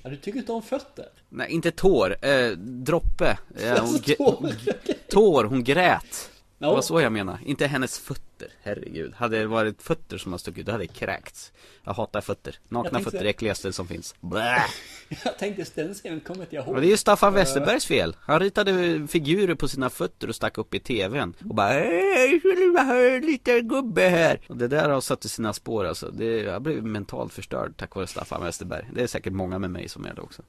Ja, 0.03 0.11
du 0.11 0.17
tycker 0.17 0.39
inte 0.39 0.53
om 0.53 0.63
fötter? 0.63 1.07
Nej, 1.29 1.51
inte 1.51 1.71
tår, 1.71 2.17
eh, 2.27 2.51
droppe. 2.59 3.39
Eh, 3.57 3.69
hon 3.71 3.79
Alltså, 3.79 4.15
tår, 5.11 5.45
hon 5.45 5.65
grät. 5.65 6.31
Det 6.71 6.75
var 6.75 6.83
så 6.83 7.01
jag 7.01 7.13
menar, 7.13 7.39
inte 7.45 7.67
hennes 7.67 7.99
fötter, 7.99 8.49
herregud. 8.63 9.15
Hade 9.15 9.39
det 9.39 9.47
varit 9.47 9.83
fötter 9.83 10.19
som 10.19 10.33
har 10.33 10.39
stuckit 10.39 10.61
ut, 10.61 10.67
då 10.67 10.73
hade 10.73 10.85
det 10.85 10.89
kräkts. 10.93 11.53
Jag 11.85 11.93
hatar 11.95 12.21
fötter. 12.21 12.59
Nakna 12.69 12.91
tänkte- 12.91 13.05
fötter 13.05 13.19
är 13.19 13.25
det 13.25 13.31
äckligaste 13.31 13.73
som 13.73 13.89
finns. 13.89 14.15
Blä. 14.21 14.63
Jag 15.25 15.39
tänkte 15.39 15.65
den 15.75 15.95
scenen 15.95 16.21
kommer 16.21 16.41
inte 16.41 16.55
jag 16.57 16.65
ihåg. 16.67 16.75
Och 16.75 16.81
det 16.81 16.87
är 16.87 16.91
ju 16.91 16.97
Staffan 16.97 17.33
Westerbergs 17.35 17.87
fel. 17.87 18.17
Han 18.21 18.41
ritade 18.41 19.07
figurer 19.09 19.55
på 19.55 19.69
sina 19.69 19.91
fötter 19.91 20.29
och 20.29 20.35
stack 20.35 20.59
upp 20.59 20.75
i 20.75 20.81
tvn. 20.81 21.35
Och 21.49 21.55
bara 21.55 21.69
"Hej, 21.69 22.31
jag 22.33 22.41
skulle 22.41 22.55
vilja 22.55 22.83
ha 22.83 22.97
en 22.97 23.21
liten 23.27 23.69
gubbe 23.69 24.03
här. 24.09 24.41
Och 24.49 24.57
det 24.57 24.69
där 24.69 24.89
har 24.89 25.01
satt 25.01 25.25
i 25.25 25.29
sina 25.29 25.53
spår 25.53 25.85
alltså. 25.85 26.11
Det, 26.11 26.41
jag 26.43 26.63
blev 26.63 26.85
mentalt 26.85 27.33
förstörd 27.33 27.73
tack 27.77 27.95
vare 27.95 28.07
Staffan 28.07 28.45
Westerberg. 28.45 28.87
Det 28.95 29.03
är 29.03 29.07
säkert 29.07 29.33
många 29.33 29.59
med 29.59 29.71
mig 29.71 29.89
som 29.89 30.05
är 30.07 30.15
det 30.15 30.21
också. 30.21 30.43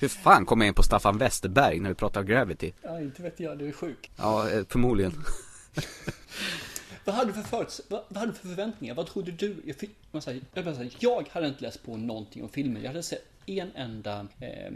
Hur 0.00 0.08
fan 0.08 0.46
kom 0.46 0.60
jag 0.60 0.68
in 0.68 0.74
på 0.74 0.82
Staffan 0.82 1.18
Westerberg 1.18 1.80
när 1.80 1.88
vi 1.88 1.94
pratar 1.94 2.22
Gravity? 2.22 2.72
Ja, 2.82 3.00
inte 3.00 3.22
vet 3.22 3.40
jag, 3.40 3.58
du 3.58 3.68
är 3.68 3.72
sjuk. 3.72 4.10
Ja, 4.16 4.50
eh, 4.50 4.64
förmodligen. 4.68 5.12
Vad 7.04 7.14
hade 7.14 7.32
du 7.32 7.42
för 7.42 7.56
föruts- 7.56 7.80
vad, 7.88 8.02
vad 8.08 8.18
hade 8.18 8.32
du 8.32 8.38
för 8.38 8.48
förväntningar? 8.48 8.94
Vad 8.94 9.06
trodde 9.06 9.30
du? 9.32 9.56
Jag, 9.66 9.76
fick, 9.76 9.90
man 10.10 10.22
säger, 10.22 10.40
jag, 10.54 10.64
bara 10.64 10.74
säger, 10.74 10.92
jag 10.98 11.28
hade 11.30 11.48
inte 11.48 11.62
läst 11.62 11.82
på 11.86 11.96
någonting 11.96 12.42
om 12.42 12.48
filmen. 12.48 12.82
Jag 12.82 12.88
hade 12.90 13.02
sett 13.02 13.24
en 13.46 13.70
enda 13.74 14.20
eh, 14.40 14.72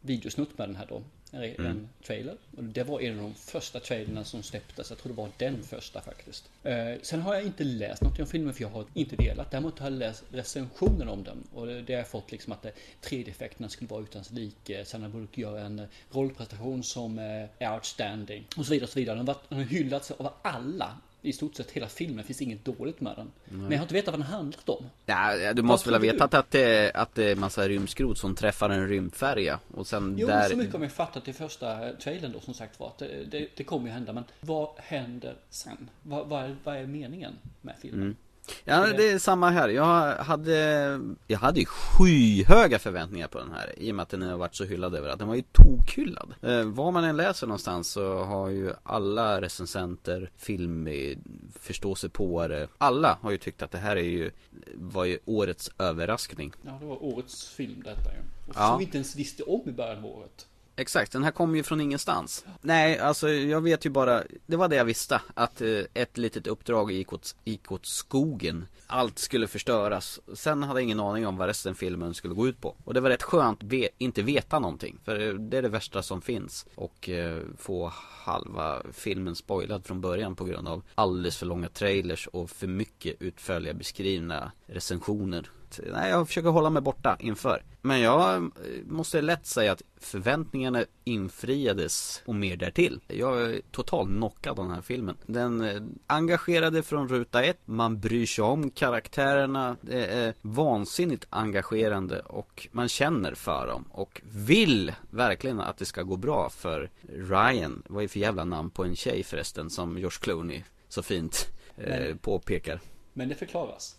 videosnutt 0.00 0.58
med 0.58 0.68
den 0.68 0.76
här 0.76 0.86
då. 0.88 1.02
En, 1.32 1.66
en 1.66 1.88
trailer. 2.02 2.36
Och 2.56 2.64
det 2.64 2.82
var 2.82 3.00
en 3.00 3.18
av 3.18 3.22
de 3.22 3.34
första 3.34 3.80
trailerna 3.80 4.24
som 4.24 4.42
släpptes. 4.42 4.90
Jag 4.90 4.98
tror 4.98 5.12
det 5.12 5.16
var 5.16 5.28
den 5.36 5.62
första 5.62 6.00
faktiskt. 6.00 6.50
Eh, 6.62 6.94
sen 7.02 7.20
har 7.20 7.34
jag 7.34 7.44
inte 7.44 7.64
läst 7.64 8.02
något 8.02 8.20
om 8.20 8.26
filmen 8.26 8.54
för 8.54 8.62
jag 8.62 8.68
har 8.68 8.84
inte 8.94 9.16
delat. 9.16 9.50
Däremot 9.50 9.78
har 9.78 9.86
jag 9.86 9.98
läst 9.98 10.24
recensionen 10.32 11.08
om 11.08 11.24
den. 11.24 11.44
Och 11.54 11.66
det, 11.66 11.82
det 11.82 11.92
har 11.92 11.98
jag 11.98 12.08
fått 12.08 12.32
liksom 12.32 12.52
att 12.52 12.64
eh, 12.64 12.70
3D-effekterna 13.02 13.68
skulle 13.68 13.88
vara 13.88 14.02
utan 14.02 14.24
like. 14.30 14.84
Sandra 14.84 15.08
Bullock 15.08 15.38
gör 15.38 15.58
en 15.58 15.78
eh, 15.78 15.86
rollprestation 16.10 16.82
som 16.82 17.18
eh, 17.18 17.24
är 17.58 17.74
outstanding. 17.74 18.46
Och 18.56 18.66
så 18.66 18.72
vidare 18.72 18.84
och 18.84 18.90
så 18.90 18.98
vidare. 18.98 19.16
Den 19.48 19.58
har 19.58 19.64
hyllats 19.64 20.10
av 20.10 20.32
alla. 20.42 20.96
I 21.22 21.32
stort 21.32 21.54
sett 21.54 21.70
hela 21.70 21.88
filmen. 21.88 22.24
Finns 22.24 22.42
inget 22.42 22.64
dåligt 22.64 23.00
med 23.00 23.16
den. 23.16 23.30
Men 23.44 23.70
jag 23.70 23.78
har 23.78 23.82
inte 23.82 23.94
vetat 23.94 24.12
vad 24.12 24.20
den 24.20 24.26
handlat 24.32 24.68
om. 24.68 24.84
Ja, 25.06 25.52
du 25.52 25.62
måste 25.62 25.88
väl 25.88 25.94
ha 25.94 26.00
vetat 26.00 26.34
att 26.34 26.50
det, 26.50 26.90
att 26.94 27.14
det 27.14 27.30
är 27.30 27.36
massa 27.36 27.68
rymdskrot 27.68 28.18
som 28.18 28.34
träffar 28.34 28.70
en 28.70 28.88
rymdfärja. 28.88 29.58
Och 29.74 29.86
sen 29.86 30.16
Jo, 30.18 30.26
där... 30.26 30.48
så 30.48 30.56
mycket 30.56 30.72
har 30.72 30.80
man 30.80 30.90
fattat 30.90 31.28
i 31.28 31.32
första 31.32 31.92
trailern 31.92 32.32
då 32.32 32.40
som 32.40 32.54
sagt 32.54 32.80
var. 32.80 32.88
Att 32.88 32.98
det, 32.98 33.24
det, 33.24 33.48
det 33.56 33.64
kommer 33.64 33.86
ju 33.86 33.92
hända. 33.92 34.12
Men 34.12 34.24
vad 34.40 34.68
händer 34.76 35.34
sen? 35.50 35.90
Vad, 36.02 36.26
vad, 36.26 36.44
är, 36.44 36.56
vad 36.64 36.76
är 36.76 36.86
meningen 36.86 37.32
med 37.60 37.74
filmen? 37.80 38.16
Ja, 38.64 38.86
det 38.86 39.10
är 39.10 39.18
samma 39.18 39.50
här. 39.50 39.68
Jag 39.68 40.14
hade, 40.16 41.00
jag 41.26 41.38
hade 41.38 41.60
ju 41.60 41.66
skyhöga 41.66 42.78
förväntningar 42.78 43.28
på 43.28 43.38
den 43.38 43.50
här 43.52 43.74
i 43.78 43.90
och 43.90 43.94
med 43.94 44.02
att 44.02 44.08
den 44.08 44.22
har 44.22 44.36
varit 44.36 44.54
så 44.54 44.64
hyllad 44.64 44.94
överallt. 44.94 45.18
Den 45.18 45.28
var 45.28 45.34
ju 45.34 45.42
tokhyllad. 45.52 46.34
Eh, 46.42 46.64
vad 46.64 46.92
man 46.92 47.04
än 47.04 47.16
läser 47.16 47.46
någonstans 47.46 47.88
så 47.88 48.24
har 48.24 48.48
ju 48.48 48.72
alla 48.82 49.40
recensenter, 49.40 50.30
filmförståsigpåare, 50.36 52.68
alla 52.78 53.18
har 53.22 53.30
ju 53.30 53.38
tyckt 53.38 53.62
att 53.62 53.70
det 53.70 53.78
här 53.78 53.96
är 53.96 54.00
ju, 54.00 54.30
var 54.74 55.04
ju 55.04 55.18
årets 55.24 55.70
överraskning. 55.78 56.52
Ja, 56.62 56.78
det 56.80 56.86
var 56.86 57.04
årets 57.04 57.48
film 57.48 57.82
detta 57.84 58.12
ju. 58.12 58.18
Och 58.48 58.54
Ja. 58.56 58.68
Som 58.68 58.78
vi 58.78 58.84
inte 58.84 58.96
ens 58.96 59.16
visste 59.16 59.42
om 59.42 59.68
i 59.68 59.72
början 59.72 59.98
av 59.98 60.06
året. 60.06 60.46
Exakt, 60.80 61.12
den 61.12 61.24
här 61.24 61.30
kommer 61.30 61.56
ju 61.56 61.62
från 61.62 61.80
ingenstans. 61.80 62.44
Nej, 62.60 62.98
alltså 62.98 63.28
jag 63.28 63.60
vet 63.60 63.86
ju 63.86 63.90
bara, 63.90 64.22
det 64.46 64.56
var 64.56 64.68
det 64.68 64.76
jag 64.76 64.84
visste. 64.84 65.20
Att 65.34 65.60
eh, 65.60 65.80
ett 65.94 66.18
litet 66.18 66.46
uppdrag 66.46 66.92
gick 66.92 67.12
åt, 67.12 67.36
gick 67.44 67.72
åt 67.72 67.86
skogen. 67.86 68.66
Allt 68.86 69.18
skulle 69.18 69.46
förstöras. 69.46 70.20
Sen 70.34 70.62
hade 70.62 70.80
jag 70.80 70.84
ingen 70.84 71.00
aning 71.00 71.26
om 71.26 71.36
vad 71.36 71.48
resten 71.48 71.70
av 71.70 71.74
filmen 71.74 72.14
skulle 72.14 72.34
gå 72.34 72.48
ut 72.48 72.60
på. 72.60 72.76
Och 72.84 72.94
det 72.94 73.00
var 73.00 73.10
rätt 73.10 73.22
skönt 73.22 73.62
ve 73.62 73.88
inte 73.98 74.22
veta 74.22 74.58
någonting. 74.58 74.98
För 75.04 75.28
eh, 75.28 75.34
det 75.34 75.58
är 75.58 75.62
det 75.62 75.68
värsta 75.68 76.02
som 76.02 76.22
finns. 76.22 76.66
Och 76.74 77.08
eh, 77.08 77.42
få 77.58 77.92
halva 78.24 78.82
filmen 78.92 79.36
spoilad 79.36 79.86
från 79.86 80.00
början 80.00 80.36
på 80.36 80.44
grund 80.44 80.68
av 80.68 80.82
alldeles 80.94 81.36
för 81.36 81.46
långa 81.46 81.68
trailers 81.68 82.26
och 82.26 82.50
för 82.50 82.66
mycket 82.66 83.22
utförliga 83.22 83.74
beskrivna 83.74 84.52
recensioner. 84.66 85.50
Nej, 85.92 86.10
jag 86.10 86.26
försöker 86.26 86.48
hålla 86.48 86.70
mig 86.70 86.82
borta 86.82 87.16
inför. 87.20 87.62
Men 87.82 88.00
jag 88.00 88.34
eh, 88.36 88.42
måste 88.86 89.20
lätt 89.20 89.46
säga 89.46 89.72
att 89.72 89.82
förväntningarna 90.00 90.84
infriades 91.04 92.22
och 92.26 92.34
mer 92.34 92.56
därtill. 92.56 93.00
Jag 93.08 93.42
är 93.42 93.60
totalt 93.70 94.10
knockad 94.10 94.58
av 94.58 94.64
den 94.64 94.74
här 94.74 94.82
filmen. 94.82 95.16
Den 95.26 95.60
eh, 95.60 95.82
engagerade 96.06 96.82
från 96.82 97.08
ruta 97.08 97.42
ett. 97.42 97.60
Man 97.64 98.00
bryr 98.00 98.26
sig 98.26 98.44
om 98.44 98.70
karaktärerna. 98.70 99.76
Det 99.80 100.06
är 100.06 100.34
vansinnigt 100.42 101.26
engagerande 101.30 102.20
och 102.20 102.68
man 102.72 102.88
känner 102.88 103.34
för 103.34 103.66
dem 103.66 103.84
och 103.90 104.22
vill 104.24 104.92
verkligen 105.10 105.60
att 105.60 105.78
det 105.78 105.84
ska 105.84 106.02
gå 106.02 106.16
bra 106.16 106.50
för 106.50 106.90
Ryan. 107.08 107.82
Vad 107.88 108.04
är 108.04 108.08
för 108.08 108.20
jävla 108.20 108.44
namn 108.44 108.70
på 108.70 108.84
en 108.84 108.96
tjej 108.96 109.22
förresten 109.22 109.70
som 109.70 109.98
George 109.98 110.18
Clooney 110.20 110.62
så 110.88 111.02
fint 111.02 111.48
eh, 111.76 112.16
påpekar. 112.16 112.80
Men 113.12 113.28
det 113.28 113.34
förklaras. 113.34 113.96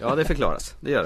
Ja, 0.00 0.14
det 0.14 0.24
förklaras. 0.24 0.74
Det 0.80 0.90
gör 0.90 1.02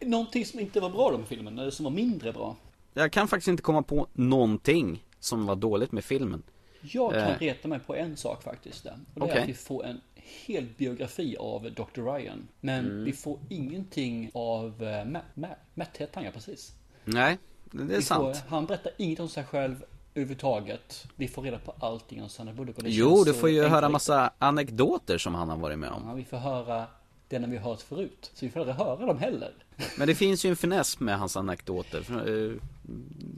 det. 0.00 0.06
Någonting 0.06 0.46
som 0.46 0.60
inte 0.60 0.80
var 0.80 0.90
bra 0.90 1.10
då 1.10 1.18
med 1.18 1.28
filmen, 1.28 1.58
eller 1.58 1.70
som 1.70 1.84
var 1.84 1.90
mindre 1.92 2.32
bra. 2.32 2.56
Jag 2.94 3.12
kan 3.12 3.28
faktiskt 3.28 3.48
inte 3.48 3.62
komma 3.62 3.82
på 3.82 4.06
någonting 4.12 5.04
som 5.20 5.46
var 5.46 5.56
dåligt 5.56 5.92
med 5.92 6.04
filmen. 6.04 6.42
Jag 6.80 7.12
kan 7.12 7.20
Eh. 7.22 7.38
reta 7.38 7.68
mig 7.68 7.78
på 7.80 7.94
en 7.94 8.16
sak 8.16 8.42
faktiskt. 8.42 8.84
Där. 8.84 8.92
Och 9.14 9.20
det 9.20 9.26
är 9.26 9.30
Okej. 9.30 9.42
att 9.42 9.48
vi 9.48 9.54
får 9.54 9.84
en 9.86 10.00
hel 10.14 10.66
biografi 10.76 11.36
av 11.36 11.62
Dr. 11.72 12.02
Ryan. 12.02 12.48
Men 12.60 12.84
Mm. 12.90 13.04
vi 13.04 13.12
får 13.12 13.38
ingenting 13.48 14.30
av 14.34 14.82
uh, 14.82 15.04
Matt, 15.04 15.22
Matt, 15.34 15.58
Matt 15.74 15.96
heter 15.96 16.14
han 16.14 16.24
ja 16.24 16.30
precis. 16.30 16.72
Nej, 17.04 17.38
det 17.64 17.82
är 17.82 17.86
Vi 17.86 18.02
sant. 18.02 18.36
Får, 18.38 18.48
han 18.48 18.66
berättar 18.66 18.92
inget 18.98 19.20
om 19.20 19.28
sig 19.28 19.44
själv 19.44 19.84
överhuvudtaget. 20.14 21.06
Vi 21.16 21.28
får 21.28 21.42
reda 21.42 21.58
på 21.58 21.74
allting 21.78 22.22
om 22.22 22.28
Sandra 22.28 22.54
Bullock. 22.54 22.76
och 22.76 22.82
det 22.84 22.90
Jo, 22.90 23.24
du 23.24 23.34
får 23.34 23.50
ju 23.50 23.62
höra 23.68 23.88
massa 23.88 24.30
anekdoter 24.38 25.18
som 25.18 25.34
han 25.34 25.48
har 25.48 25.56
varit 25.56 25.78
med 25.78 25.90
om. 25.90 26.02
Ja, 26.08 26.14
vi 26.14 26.24
får 26.24 26.36
höra 26.36 26.86
det 27.28 27.38
när 27.38 27.48
vi 27.48 27.56
hört 27.58 27.80
förut. 27.80 28.30
Så 28.34 28.44
vi 28.46 28.50
får 28.50 28.60
aldrig 28.60 28.76
höra 28.76 29.06
dem 29.06 29.18
heller. 29.18 29.52
Men 29.98 30.08
det 30.08 30.14
finns 30.14 30.44
ju 30.44 30.50
en 30.50 30.56
finess 30.56 31.00
med 31.00 31.18
hans 31.18 31.36
anekdoter. 31.36 32.04
Eh, 32.28 32.56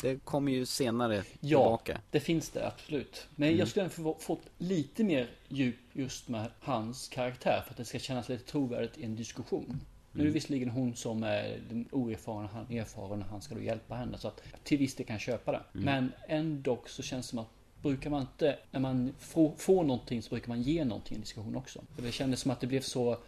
Det 0.02 0.24
kommer 0.24 0.52
ju 0.52 0.66
senare 0.66 1.16
Ja, 1.40 1.58
tillbaka. 1.58 1.98
det 2.10 2.20
finns 2.20 2.50
det 2.50 2.66
absolut. 2.66 3.26
Men 3.34 3.48
Mm. 3.48 3.58
jag 3.58 3.68
skulle 3.68 3.88
få 3.88 4.16
fått 4.20 4.42
lite 4.58 5.04
mer 5.04 5.30
djup 5.48 5.76
just 5.92 6.28
med 6.28 6.50
hans 6.60 7.08
karaktär 7.08 7.62
för 7.64 7.70
att 7.70 7.76
det 7.76 7.84
ska 7.84 7.98
kännas 7.98 8.28
lite 8.28 8.44
trovärdigt 8.50 8.98
i 8.98 9.04
en 9.04 9.16
diskussion. 9.16 9.80
Nu 10.16 10.22
är 10.22 10.24
Mm. 10.24 10.32
det 10.32 10.34
visserligen 10.34 10.68
hon 10.68 10.96
som 10.96 11.22
är 11.22 11.58
den 11.68 11.88
oerfarna, 11.92 12.48
han 12.52 12.76
erfaren 12.78 13.22
och 13.22 13.28
han 13.28 13.40
ska 13.42 13.54
då 13.54 13.60
hjälpa 13.60 13.94
henne. 13.94 14.18
Så 14.18 14.28
att 14.28 14.42
till 14.64 14.78
viss 14.78 14.94
del 14.94 15.06
kan 15.06 15.14
jag 15.14 15.20
köpa 15.20 15.52
det. 15.52 15.62
Mm. 15.74 15.84
Men 15.84 16.12
ändå 16.28 16.78
så 16.86 17.02
känns 17.02 17.26
det 17.26 17.30
som 17.30 17.38
att 17.38 17.48
brukar 17.82 18.10
man 18.10 18.20
inte, 18.20 18.58
när 18.70 18.80
man 18.80 19.12
får, 19.18 19.52
får 19.56 19.84
någonting 19.84 20.22
så 20.22 20.30
brukar 20.30 20.48
man 20.48 20.62
ge 20.62 20.84
någonting 20.84 21.14
i 21.14 21.16
en 21.16 21.20
diskussion 21.20 21.56
också. 21.56 21.80
För 21.94 22.02
det 22.02 22.12
kändes 22.12 22.40
som 22.40 22.50
att 22.50 22.60
det 22.60 22.66
blev 22.66 22.80
så 22.80 23.18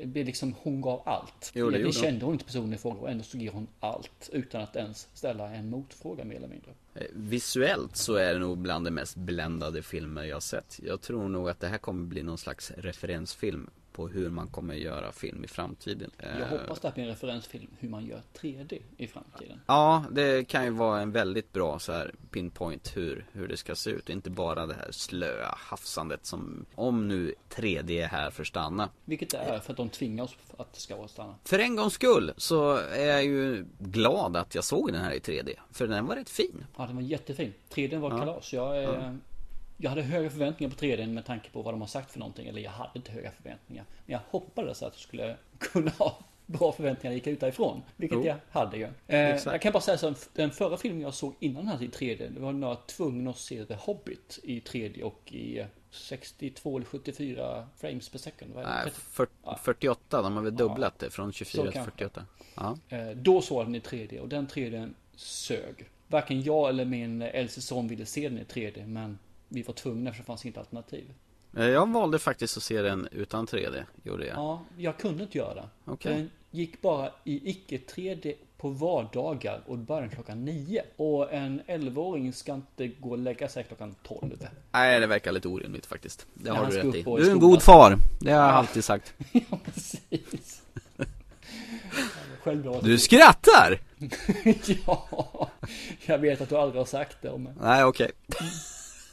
det 0.00 0.06
blev 0.06 0.26
liksom, 0.26 0.54
hon 0.62 0.80
gav 0.80 1.02
allt. 1.08 1.52
Jo, 1.54 1.70
det 1.70 1.78
det 1.78 1.92
kände 1.92 2.24
hon 2.24 2.34
inte 2.34 2.44
personen 2.44 2.72
i 2.72 2.78
fråga 2.78 3.00
och 3.00 3.10
ändå 3.10 3.24
så 3.24 3.38
ger 3.38 3.50
hon 3.50 3.66
allt 3.80 4.30
utan 4.32 4.62
att 4.62 4.76
ens 4.76 5.08
ställa 5.14 5.50
en 5.54 5.70
motfråga 5.70 6.24
mer 6.24 6.36
eller 6.36 6.48
mindre. 6.48 6.70
Eh, 6.94 7.02
Visuellt 7.12 7.96
så 7.96 8.14
är 8.14 8.32
det 8.34 8.38
nog 8.40 8.58
bland 8.58 8.84
de 8.86 8.90
mest 8.90 9.16
bländade 9.16 9.82
filmer 9.82 10.24
jag 10.24 10.42
sett. 10.42 10.80
Jag 10.86 11.00
tror 11.00 11.28
nog 11.28 11.48
att 11.48 11.60
det 11.60 11.68
här 11.68 11.78
kommer 11.78 12.06
bli 12.06 12.22
någon 12.22 12.38
slags 12.38 12.70
referensfilm 12.70 13.70
på 13.94 14.08
hur 14.08 14.30
man 14.30 14.48
kommer 14.48 14.74
göra 14.74 15.12
film 15.12 15.44
i 15.44 15.48
framtiden. 15.48 16.10
Jag 16.18 16.40
Eh, 16.40 16.46
hoppas 16.48 16.80
det 16.80 16.88
här 16.88 16.94
blir 16.94 17.04
en 17.04 17.10
referensfilm 17.10 17.66
hur 17.78 17.88
man 17.88 18.06
gör 18.06 18.20
3D 18.40 18.82
i 18.96 19.06
framtiden. 19.06 19.60
Ja, 19.66 20.04
det 20.10 20.48
kan 20.48 20.64
ju 20.64 20.70
vara 20.70 21.00
en 21.00 21.12
väldigt 21.12 21.52
bra 21.52 21.78
så 21.78 21.92
här 21.92 22.14
pinpoint 22.30 22.96
hur, 22.96 23.26
hur 23.32 23.48
det 23.48 23.56
ska 23.56 23.74
se 23.74 23.90
ut. 23.90 24.08
Inte 24.10 24.30
bara 24.30 24.66
det 24.66 24.74
här 24.74 24.88
slöa 24.92 25.54
hafsandet 25.58 26.26
som, 26.26 26.66
om 26.74 27.08
nu 27.08 27.34
3D 27.50 28.02
är 28.02 28.06
här 28.06 28.30
för 28.30 28.42
att 28.42 28.46
stanna. 28.48 28.88
Vilket 29.04 29.30
det 29.30 29.38
är 29.38 29.58
för 29.58 29.70
att 29.72 29.76
de 29.76 29.88
tvingar 29.88 30.24
oss 30.24 30.36
att 30.58 30.72
det 30.72 30.80
ska 30.80 30.96
vara 30.96 31.08
stanna. 31.08 31.34
För 31.44 31.58
en 31.58 31.76
gångs 31.76 31.92
skull 31.94 32.32
så 32.36 32.76
är 32.76 33.06
jag 33.06 33.24
ju 33.24 33.64
glad 33.78 34.36
att 34.36 34.54
jag 34.54 34.64
såg 34.64 34.92
den 34.92 35.00
här 35.02 35.12
i 35.12 35.18
3D. 35.18 35.54
För 35.72 35.86
den 35.86 36.06
var 36.06 36.16
rätt 36.16 36.30
fin. 36.30 36.64
Ja, 36.76 36.86
den 36.86 36.96
var 36.96 37.02
jättefin. 37.02 37.52
3D 37.70 37.98
var 37.98 38.10
kalas. 38.10 38.52
Jag, 38.52 38.82
eh, 38.84 39.14
jag 39.76 39.90
hade 39.90 40.02
höga 40.02 40.30
förväntningar 40.30 40.70
på 40.70 40.76
3D 40.76 41.06
med 41.06 41.24
tanke 41.24 41.50
på 41.50 41.62
vad 41.62 41.74
de 41.74 41.80
har 41.80 41.88
sagt 41.88 42.10
för 42.10 42.18
någonting. 42.18 42.48
Eller 42.48 42.60
jag 42.62 42.70
hade 42.70 42.90
inte 42.94 43.12
höga 43.12 43.30
förväntningar. 43.30 43.84
Men 44.06 44.12
jag 44.12 44.20
hoppades 44.30 44.82
att 44.82 44.92
jag 44.94 45.00
skulle 45.00 45.36
kunna 45.58 45.90
ha 45.90 46.18
bra 46.46 46.72
förväntningar 46.72 47.10
när 47.10 47.10
jag 47.10 47.14
gick 47.14 47.26
ut 47.26 47.40
därifrån. 47.40 47.82
Vilket 47.96 48.18
Jo. 48.18 48.26
jag 48.26 48.36
hade 48.50 48.76
ju. 48.76 48.88
Eh, 49.06 49.18
jag 49.44 49.62
kan 49.62 49.72
bara 49.72 49.80
säga 49.80 49.98
så 49.98 50.08
att 50.08 50.30
den 50.34 50.50
förra 50.50 50.76
filmen 50.76 51.00
jag 51.00 51.14
såg 51.14 51.34
innan 51.40 51.66
den 51.66 51.78
här 51.78 51.82
i 51.84 51.88
3D. 51.88 52.30
Det 52.34 52.40
var 52.40 52.52
när 52.52 52.66
jag 52.68 52.74
var 52.74 52.82
tvungen 52.86 53.28
att 53.28 53.38
se 53.38 53.64
The 53.64 53.74
Hobbit 53.74 54.38
i 54.42 54.60
3D 54.60 55.02
och 55.02 55.32
i 55.32 55.58
eh, 55.58 55.66
62 55.90 56.76
eller 56.76 56.86
74 56.86 57.68
frames 57.76 58.08
per 58.08 58.18
second. 58.18 58.52
Nej, 58.54 58.82
30? 58.84 59.00
40, 59.00 59.32
48, 59.62 60.22
de 60.22 60.36
har 60.36 60.42
väl 60.42 60.56
dubblat 60.56 60.98
det 60.98 61.10
från 61.10 61.32
Så 61.32 61.36
24 61.44 61.62
till 61.62 61.72
kanske. 61.72 61.90
48. 61.90 62.26
Ja. 62.54 62.78
Eh, 62.88 63.08
Då 63.08 63.42
såg 63.42 63.58
jag 63.58 63.66
den 63.66 63.74
i 63.74 63.78
3D 63.80 64.18
och 64.18 64.28
den 64.28 64.46
3D 64.48 64.94
sög. 65.16 65.74
Varken 66.08 66.42
jag 66.42 66.68
eller 66.68 66.84
min 66.84 67.22
äldste 67.22 67.60
son 67.60 67.88
ville 67.88 68.06
se 68.06 68.28
den 68.28 68.38
i 68.38 68.44
3D 68.44 68.86
men 68.86 69.18
vi 69.54 69.62
var 69.62 69.74
tvungna 69.74 70.12
för 70.12 70.18
det 70.18 70.24
fanns 70.26 70.44
inget 70.44 70.58
alternativ. 70.58 71.04
Eh, 71.56 71.64
Jag 71.66 71.92
valde 71.92 72.18
faktiskt 72.18 72.56
att 72.56 72.62
se 72.62 72.82
den 72.82 73.08
utan 73.12 73.46
3D, 73.46 73.82
gjorde 74.02 74.26
jag. 74.26 74.36
Ja, 74.36 74.60
jag 74.76 74.98
kunde 74.98 75.22
inte 75.22 75.38
göra 75.38 75.54
det. 75.54 75.68
Okej. 75.84 76.14
Den 76.14 76.30
gick 76.50 76.80
bara 76.82 77.10
i 77.24 77.50
icke 77.50 77.76
3D 77.76 78.34
på 78.56 78.68
vardagar 78.68 79.60
och 79.66 79.78
började 79.78 80.08
klockan 80.08 80.44
9. 80.44 80.82
Och 80.96 81.32
en 81.32 81.60
11-åring 81.66 82.32
ska 82.32 82.54
inte 82.54 82.86
gå 82.88 83.10
och 83.10 83.18
lägga 83.18 83.48
sig 83.48 83.64
klockan 83.64 83.94
12. 84.02 84.46
Nej, 84.72 85.00
det 85.00 85.06
verkar 85.06 85.32
lite 85.32 85.48
orimligt 85.48 85.86
faktiskt. 85.86 86.26
Det 86.34 86.48
Ja, 86.48 86.54
har 86.54 86.66
du 86.70 86.76
rätt 86.76 86.94
i. 86.94 87.02
Du 87.02 87.26
är 87.26 87.30
en 87.30 87.38
god 87.40 87.62
far. 87.62 87.98
Det 88.20 88.30
har 88.32 88.40
jag 88.46 88.50
alltid 88.50 88.84
sagt. 88.84 89.14
ja, 89.32 89.58
precis. 89.64 90.60
Du 92.82 92.98
skrattar! 92.98 93.80
ja, 94.86 95.50
jag 96.06 96.18
vet 96.18 96.40
att 96.40 96.48
du 96.48 96.56
aldrig 96.56 96.80
har 96.80 96.86
sagt 96.86 97.16
det 97.22 97.30
om 97.30 97.48
Nej, 97.60 97.84
okej. 97.84 98.10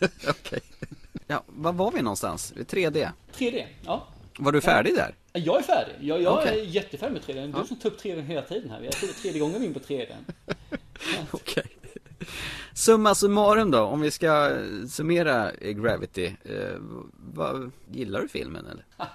okej. 0.30 0.60
Ja, 1.28 1.44
var 1.48 1.74
var 1.74 1.92
vi 1.92 2.02
någonstans? 2.02 2.54
3D? 2.54 3.10
3D. 3.36 3.66
Ja, 3.86 4.08
Var 4.38 4.52
du 4.52 4.62
färdig 4.62 4.96
där? 4.96 5.16
Jag 5.34 5.60
är 5.60 5.64
färdig. 5.64 5.94
Jag, 6.00 6.22
jag 6.22 6.34
Okej. 6.38 6.60
är 6.60 6.64
jättefärdig 6.66 7.14
med 7.14 7.22
3D. 7.22 7.34
Det 7.34 7.58
är 7.58 7.62
du 7.62 7.68
som 7.68 7.78
tar 7.78 7.90
upp 7.90 8.02
3D 8.04 8.22
hela 8.22 8.42
tiden 8.42 8.70
här. 8.70 8.82
Jag 8.82 8.94
tog 8.94 9.16
tredje 9.16 9.40
gången 9.40 9.64
in 9.64 9.74
på 9.74 9.80
3D. 9.80 10.08
Okej. 11.32 11.66
Summa 12.74 13.16
summarum 13.16 13.72
då, 13.72 13.80
om 13.82 14.02
vi 14.02 14.12
ska 14.12 14.50
eh, 14.50 14.88
summera 14.88 15.52
eh, 15.52 15.72
Gravity. 15.72 16.26
Eh, 16.44 16.76
vad, 17.34 17.72
gillar 17.92 18.22
du 18.22 18.28
filmen 18.28 18.66
eller? 18.68 18.86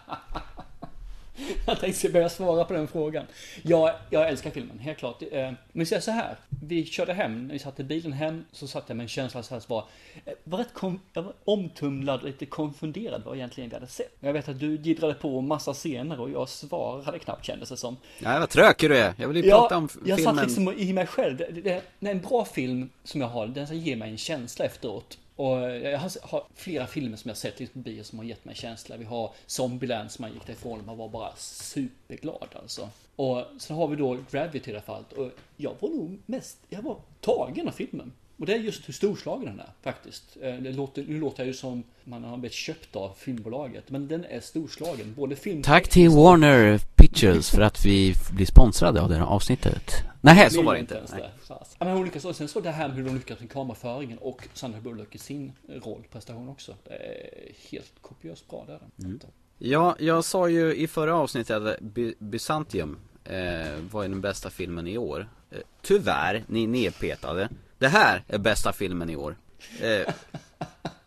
Jag 1.67 1.81
tänkte 1.81 2.09
börja 2.09 2.29
svara 2.29 2.65
på 2.65 2.73
den 2.75 2.89
frågan. 2.89 3.25
Jag, 3.63 3.91
jag 4.11 4.29
älskar 4.29 4.51
filmen, 4.51 4.79
helt 4.79 4.99
klart. 4.99 5.23
Eh, 5.33 5.53
Men 5.73 5.87
säger 5.87 6.03
så 6.03 6.11
här. 6.11 6.37
Vi 6.67 6.85
körde 6.87 7.13
hem, 7.13 7.47
när 7.47 7.53
vi 7.53 7.59
satt 7.59 7.81
i 7.81 7.85
bilen 7.85 8.13
hem, 8.13 8.45
så 8.53 8.67
satt 8.67 8.85
jag 8.89 8.97
med 8.97 9.05
en 9.05 9.09
känsla 9.09 9.43
så 9.43 9.55
här, 9.55 9.61
så 9.61 9.69
bara, 9.69 9.85
eh, 10.25 10.33
var 10.45 10.59
rätt 10.59 10.73
kom, 10.75 11.01
jag 11.13 11.23
var 11.23 11.33
omtumlad, 11.45 12.23
lite 12.25 12.47
konfunderad 12.47 13.23
vad 13.25 13.37
egentligen 13.37 13.71
vi 13.71 13.77
hade 13.77 13.87
sett. 13.87 14.17
Jag 14.21 14.33
vet 14.33 14.49
att 14.49 14.61
du 14.61 14.77
giddrade 14.77 15.15
på 15.15 15.41
massa 15.41 15.75
scener 15.75 16.21
och 16.21 16.31
jag 16.31 16.49
svarade 16.49 17.19
knappt 17.19 17.45
kändes 17.45 17.69
det 17.69 17.77
som. 17.77 17.97
Nej, 18.21 18.41
vad 18.41 18.49
trökig 18.51 18.91
du 18.91 18.97
är. 18.99 19.15
Jag 19.19 19.29
vill 19.29 19.37
ju 19.37 19.51
prata 19.51 19.77
om 19.77 19.85
f- 19.85 19.97
jag 20.05 20.19
filmen. 20.19 20.37
satt 20.37 20.45
liksom 20.47 20.73
i 20.77 20.93
mig 20.93 21.07
själv. 21.07 21.37
Det, 21.37 21.47
det, 21.51 21.83
när 21.99 22.11
en 22.11 22.21
bra 22.21 22.45
film 22.45 22.91
som 23.05 23.21
jag 23.21 23.29
har, 23.29 23.47
den 23.47 23.67
ska 23.67 23.75
ge 23.77 23.97
mig 23.97 24.11
en 24.11 24.19
känsla 24.19 24.65
efteråt. 24.65 25.19
Och 25.37 25.57
jag 25.71 25.99
har, 26.23 26.43
flera 26.55 26.87
filmer 26.87 27.17
som 27.17 27.29
jag 27.29 27.37
sett 27.39 27.61
liksom 27.61 27.83
på 27.83 27.89
bio 27.89 28.03
som 28.03 28.19
har 28.19 28.27
gett 28.27 28.45
mig 28.45 28.55
känsla. 28.55 28.97
Vi 28.97 29.05
har 29.05 29.35
Zombieland 29.47 30.11
som 30.11 30.23
man 30.23 30.33
gick 30.33 30.47
därifrån 30.47 30.81
och 30.81 30.87
man 30.87 30.97
var 30.97 31.09
bara 31.09 31.37
superglad 31.37 32.49
alltså. 32.53 32.89
Och 33.17 33.45
sen 33.59 33.77
har 33.77 33.89
vi 33.89 33.97
då 33.97 34.19
Gravity 34.31 34.71
i 34.71 34.73
det 34.73 34.79
här 34.79 34.87
fallet. 34.87 35.13
Och 35.13 35.31
jag 35.57 35.75
var 35.81 35.89
nog 35.89 36.19
mest, 36.27 36.59
jag 36.69 36.83
var 36.83 36.97
tagen 37.21 37.69
av 37.69 37.73
filmen. 37.73 38.13
Och 38.39 38.47
det 38.47 38.55
är 38.55 38.59
just 38.59 38.89
hur 38.89 38.93
storslagen 38.95 39.45
den 39.45 39.61
är 39.61 39.71
faktiskt. 39.83 40.37
Eh, 40.41 40.55
Det 40.55 40.73
låter, 40.73 41.05
nu 41.09 41.21
låter 41.21 41.43
jag 41.43 41.47
ju 41.47 41.55
som 41.55 41.83
man 42.05 42.25
har 42.25 42.37
blivit 42.37 42.55
köpt 42.55 42.97
av 42.97 43.13
filmbolaget. 43.19 43.91
Men 43.91 44.09
den 44.09 44.25
är 44.25 44.41
storslagen. 44.41 45.15
Både 45.17 45.37
film 45.37 45.63
Tack 45.63 45.89
till 45.89 46.11
Warner 46.11 46.79
Pictures 46.97 47.51
för 47.51 47.61
att 47.63 47.85
vi 47.87 48.15
blir 48.33 48.47
sponsrade 48.47 49.01
av 49.03 49.09
det 49.09 49.15
här 49.15 49.23
avsnittet. 49.23 49.91
Nej, 50.21 50.51
så 50.51 50.63
var 50.63 50.75
det 50.75 50.81
inte. 50.81 50.95
det. 50.95 51.31
Ja, 51.49 51.85
men 51.85 51.97
hon 51.97 52.05
lyckas, 52.05 52.25
och 52.25 52.37
sen 52.37 52.49
så 52.49 52.61
det 52.61 52.71
här 52.71 52.89
med 52.89 52.97
hur 52.97 53.05
de 53.05 53.15
lyckas 53.15 53.41
med 53.41 53.51
kameraföringen 53.51 54.19
och 54.19 54.49
Sandra 54.55 54.81
Bullock 54.81 55.15
i 55.15 55.19
sin 55.19 55.53
roll, 55.69 56.03
prestation 56.13 56.49
också. 56.49 56.75
Det 56.85 56.95
är 56.95 57.53
helt 57.71 57.93
kopiöst 58.01 58.49
bra 58.49 58.65
där. 58.67 58.81
Mm. 59.07 59.21
Ja, 59.59 59.97
jag 59.99 60.25
sa 60.25 60.49
ju 60.49 60.75
i 60.77 60.87
förra 60.87 61.15
avsnittet 61.17 61.57
att 61.63 61.81
By- 61.81 62.15
Byzantium 62.19 62.99
eh, 63.25 63.35
var 63.91 64.03
ju 64.03 64.09
den 64.09 64.21
bästa 64.21 64.51
filmen 64.51 64.87
i 64.87 64.99
år. 64.99 65.29
Eh, 65.51 65.59
tyvärr, 65.83 66.45
ni 66.49 66.65
är 66.65 66.69
nedpetade. 66.69 67.49
Det 67.79 67.89
här 67.89 68.25
är 68.29 68.39
bästa 68.39 68.73
filmen 68.73 69.11
i 69.11 69.17
år. 69.17 69.37
Eh, 69.81 70.15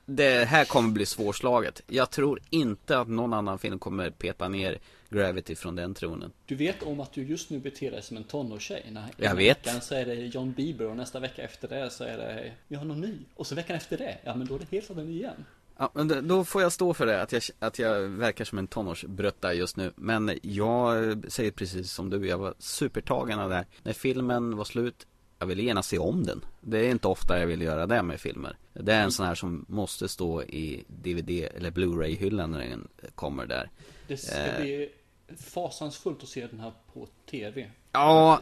det 0.05 0.45
här 0.47 0.65
kommer 0.65 0.89
bli 0.91 1.05
svårslaget. 1.05 1.82
Jag 1.88 2.09
tror 2.11 2.39
inte 2.49 2.99
att 2.99 3.07
någon 3.07 3.34
annan 3.34 3.59
film 3.59 3.80
kommer 3.80 4.09
peta 4.09 4.47
ner 4.47 4.78
Gravity 5.09 5.55
från 5.55 5.76
den 5.76 5.93
tronen. 5.93 6.32
Du 6.45 6.55
vet 6.55 6.84
om 6.84 6.99
att 6.99 7.13
du 7.13 7.24
just 7.24 7.49
nu 7.49 7.59
beter 7.59 7.91
dig 7.91 8.01
som 8.03 8.17
en 8.17 8.24
tonårstjej? 8.24 8.86
När 8.91 9.03
Jag 9.17 9.36
vet. 9.36 9.67
veckan 9.67 9.82
så 9.82 9.95
är 9.95 10.05
det 10.05 10.13
John 10.15 10.51
Bieber 10.51 10.86
och 10.89 10.97
nästa 10.97 11.20
vecka 11.20 11.41
efter 11.41 11.67
det 11.67 11.89
så 11.89 12.03
är 12.03 12.17
det 12.17 12.51
Jag 12.67 12.80
har 12.80 12.86
någon 12.86 13.01
ny. 13.01 13.17
Och 13.36 13.47
så 13.47 13.55
veckan 13.55 13.76
efter 13.76 13.97
det, 13.97 14.17
ja 14.24 14.36
men 14.36 14.47
då 14.47 14.55
är 14.55 14.59
det 14.59 14.65
helt 14.72 14.89
ny 14.97 15.11
igen. 15.11 15.45
Ja, 15.78 15.91
men 15.93 16.07
då- 16.07 16.22
då 16.22 16.45
får 16.45 16.61
jag 16.61 16.72
stå 16.72 16.93
för 16.93 17.05
det, 17.05 17.22
att 17.22 17.32
jag, 17.32 17.41
att 17.59 17.80
jag 17.80 17.99
verkar 18.01 18.45
som 18.45 18.57
en 18.57 18.67
tonårsbrötta 18.67 19.53
just 19.53 19.78
nu. 19.78 19.91
Men 19.95 20.39
jag 20.41 21.24
säger 21.32 21.51
precis 21.51 21.91
som 21.91 22.09
du, 22.09 22.28
jag 22.28 22.38
var 22.38 22.53
supertagen 22.59 23.39
av 23.39 23.49
det 23.49 23.55
här. 23.55 23.65
När 23.84 23.93
filmen 23.93 24.57
var 24.57 24.65
slut, 24.65 25.07
jag 25.39 25.45
ville 25.47 25.63
gärna 25.63 25.83
se 25.83 25.97
om 25.97 26.23
den. 26.23 26.45
Det 26.61 26.77
är 26.85 26.91
inte 26.91 27.07
ofta 27.07 27.39
jag 27.39 27.47
vill 27.47 27.61
göra 27.61 27.85
det 27.87 28.03
med 28.03 28.19
filmer. 28.19 28.57
Det 28.73 28.93
är 28.93 29.03
en 29.03 29.11
sån 29.11 29.25
här 29.25 29.35
som 29.35 29.65
måste 29.67 30.07
stå 30.07 30.43
i 30.43 30.83
DVD 30.87 31.29
eller 31.29 31.71
Blu-ray-hyllan 31.71 32.51
när 32.51 32.59
den 32.69 32.87
kommer 33.15 33.45
där. 33.45 33.69
Det 34.07 34.17
ska 34.17 34.35
Eh. 34.37 34.61
bli 34.61 34.89
fasansfullt 35.37 36.23
att 36.23 36.29
se 36.29 36.47
den 36.47 36.59
här 36.59 36.73
på 36.93 37.07
TV. 37.31 37.69
Ja, 37.91 38.41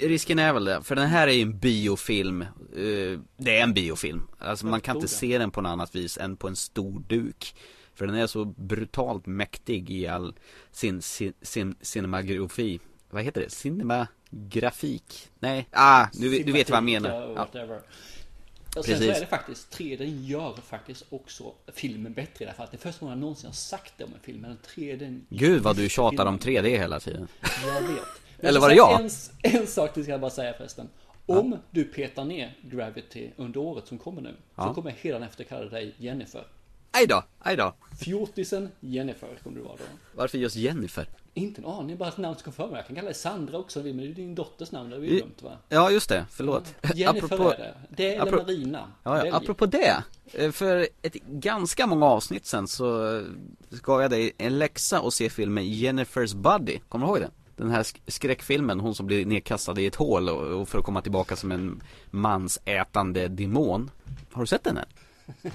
risken 0.00 0.38
är 0.38 0.52
väl 0.52 0.64
det. 0.64 0.82
För 0.82 0.96
den 0.96 1.06
här 1.08 1.28
är 1.28 1.32
ju 1.32 1.42
en 1.42 1.58
biofilm. 1.58 2.42
Eh, 2.42 3.20
Det 3.36 3.58
är 3.58 3.62
en 3.62 3.74
biofilm. 3.74 4.22
Alltså 4.38 4.66
man 4.66 4.80
kan 4.80 4.96
inte 4.96 5.08
se 5.08 5.38
den 5.38 5.50
på 5.50 5.60
något 5.60 5.70
annat 5.70 5.94
vis 5.94 6.18
än 6.18 6.36
på 6.36 6.48
en 6.48 6.56
stor 6.56 7.02
duk. 7.08 7.54
För 7.94 8.06
den 8.06 8.16
är 8.16 8.26
så 8.26 8.44
brutalt 8.44 9.26
mäktig 9.26 9.90
i 9.90 10.06
all 10.06 10.34
sin, 10.72 11.02
sin, 11.02 11.32
sin 11.42 11.74
cinemagrafi. 11.80 12.80
Vad 13.14 13.22
heter 13.22 13.40
det? 13.40 13.50
Cinemografik? 13.50 15.30
Nej, 15.38 15.68
ah, 15.70 16.06
du, 16.12 16.42
du 16.42 16.52
vet 16.52 16.70
vad 16.70 16.76
jag 16.76 16.84
menar. 16.84 17.10
Ja. 17.36 17.48
Och 18.76 18.84
sen 18.84 18.98
så 18.98 19.04
är 19.04 19.20
det 19.20 19.26
faktiskt, 19.26 19.78
3D 19.78 20.26
gör 20.26 20.56
faktiskt 20.66 21.04
också 21.10 21.52
filmen 21.74 22.12
bättre 22.12 22.32
i 22.38 22.44
det 22.44 22.50
här 22.50 22.56
fallet. 22.56 22.70
Det 22.70 22.76
är 22.76 22.92
första 22.92 23.00
gången 23.00 23.18
jag 23.18 23.20
någonsin 23.20 23.46
har 23.46 23.54
sagt 23.54 23.94
det 23.96 24.04
om 24.04 24.14
en 24.14 24.20
film, 24.20 24.40
men 24.40 24.58
3D 24.58 25.20
Gud 25.28 25.62
vad 25.62 25.76
du 25.76 25.88
tjatar 25.88 26.26
om 26.26 26.38
3D 26.38 26.68
hela 26.68 27.00
tiden. 27.00 27.28
Jag 27.64 27.80
vet. 27.80 27.88
Men 28.38 28.48
Eller 28.48 28.60
var 28.60 28.68
det 28.68 28.74
jag? 28.74 29.00
En, 29.00 29.10
en 29.42 29.66
sak 29.66 29.94
till 29.94 30.02
ska 30.02 30.12
jag 30.12 30.20
bara 30.20 30.30
säga 30.30 30.54
förresten. 30.54 30.88
Om 31.26 31.58
du 31.70 31.84
petar 31.84 32.24
ner 32.24 32.56
Gravity 32.62 33.30
under 33.36 33.60
året 33.60 33.86
som 33.86 33.98
kommer 33.98 34.22
nu, 34.22 34.34
Ja. 34.54 34.68
så 34.68 34.74
kommer 34.74 34.90
jag 34.90 34.96
hela 34.96 35.26
efter 35.26 35.44
kalla 35.44 35.70
dig 35.70 35.94
Jennifer. 35.98 36.46
Aj 36.90 37.06
då, 37.06 37.24
aj 37.38 37.56
då. 37.56 37.74
Fjortisen 38.00 38.70
Jennifer 38.80 39.38
kommer 39.42 39.56
du 39.56 39.62
vara 39.62 39.76
då. 39.76 39.84
Varför 40.14 40.38
just 40.38 40.56
Jennifer? 40.56 41.08
Inte 41.36 41.60
en 41.60 41.66
aning, 41.66 41.96
bara 41.96 42.08
ett 42.08 42.16
namn 42.18 42.34
som 42.36 42.44
kom 42.44 42.52
för 42.52 42.66
mig. 42.66 42.76
Jag 42.76 42.86
kan 42.86 42.96
kalla 42.96 43.06
dig 43.06 43.14
Sandra 43.14 43.58
också, 43.58 43.78
men 43.82 43.96
det 43.96 44.04
är 44.06 44.08
din 44.14 44.34
dotters 44.34 44.72
namn, 44.72 44.90
det 44.90 44.96
är 44.96 45.00
ju 45.00 45.20
dumt 45.20 45.34
va? 45.42 45.58
Ja, 45.68 45.90
just 45.90 46.08
det. 46.08 46.26
Förlåt. 46.30 46.74
Jennifer 46.94 47.52
är 47.52 47.58
det. 47.58 47.74
Det 47.88 48.14
eller 48.14 48.32
apro- 48.32 48.36
Marina. 48.42 48.92
Ja, 49.02 49.26
ja, 49.26 49.36
apropå 49.36 49.66
det. 49.66 50.02
eh, 50.32 50.50
För 50.50 50.88
ett 51.02 51.14
ganska 51.14 51.86
många 51.86 52.06
avsnitt 52.06 52.46
sen 52.46 52.68
så 52.68 53.16
eh, 53.16 53.22
gav 53.70 54.02
jag 54.02 54.10
dig 54.10 54.32
en 54.38 54.58
läxa 54.58 55.00
och 55.00 55.12
se 55.14 55.30
filmen 55.30 55.64
Jennifer's 55.64 56.36
Buddy. 56.36 56.78
Kommer 56.88 57.06
du 57.06 57.10
ihåg 57.12 57.20
den? 57.20 57.30
Den 57.56 57.70
här 57.70 57.82
sk- 57.82 58.00
skräckfilmen, 58.06 58.80
hon 58.80 58.94
som 58.94 59.06
blir 59.06 59.26
nedkastad 59.26 59.80
i 59.80 59.86
ett 59.86 59.94
hål 59.94 60.28
och, 60.28 60.60
och 60.60 60.68
för 60.68 60.78
att 60.78 60.84
komma 60.84 61.02
tillbaka 61.02 61.36
som 61.36 61.52
en 61.52 61.82
mansätande 62.10 63.28
demon. 63.28 63.90
Har 64.32 64.42
du 64.42 64.46
sett 64.46 64.64
den 64.64 64.76
än? 64.76 64.84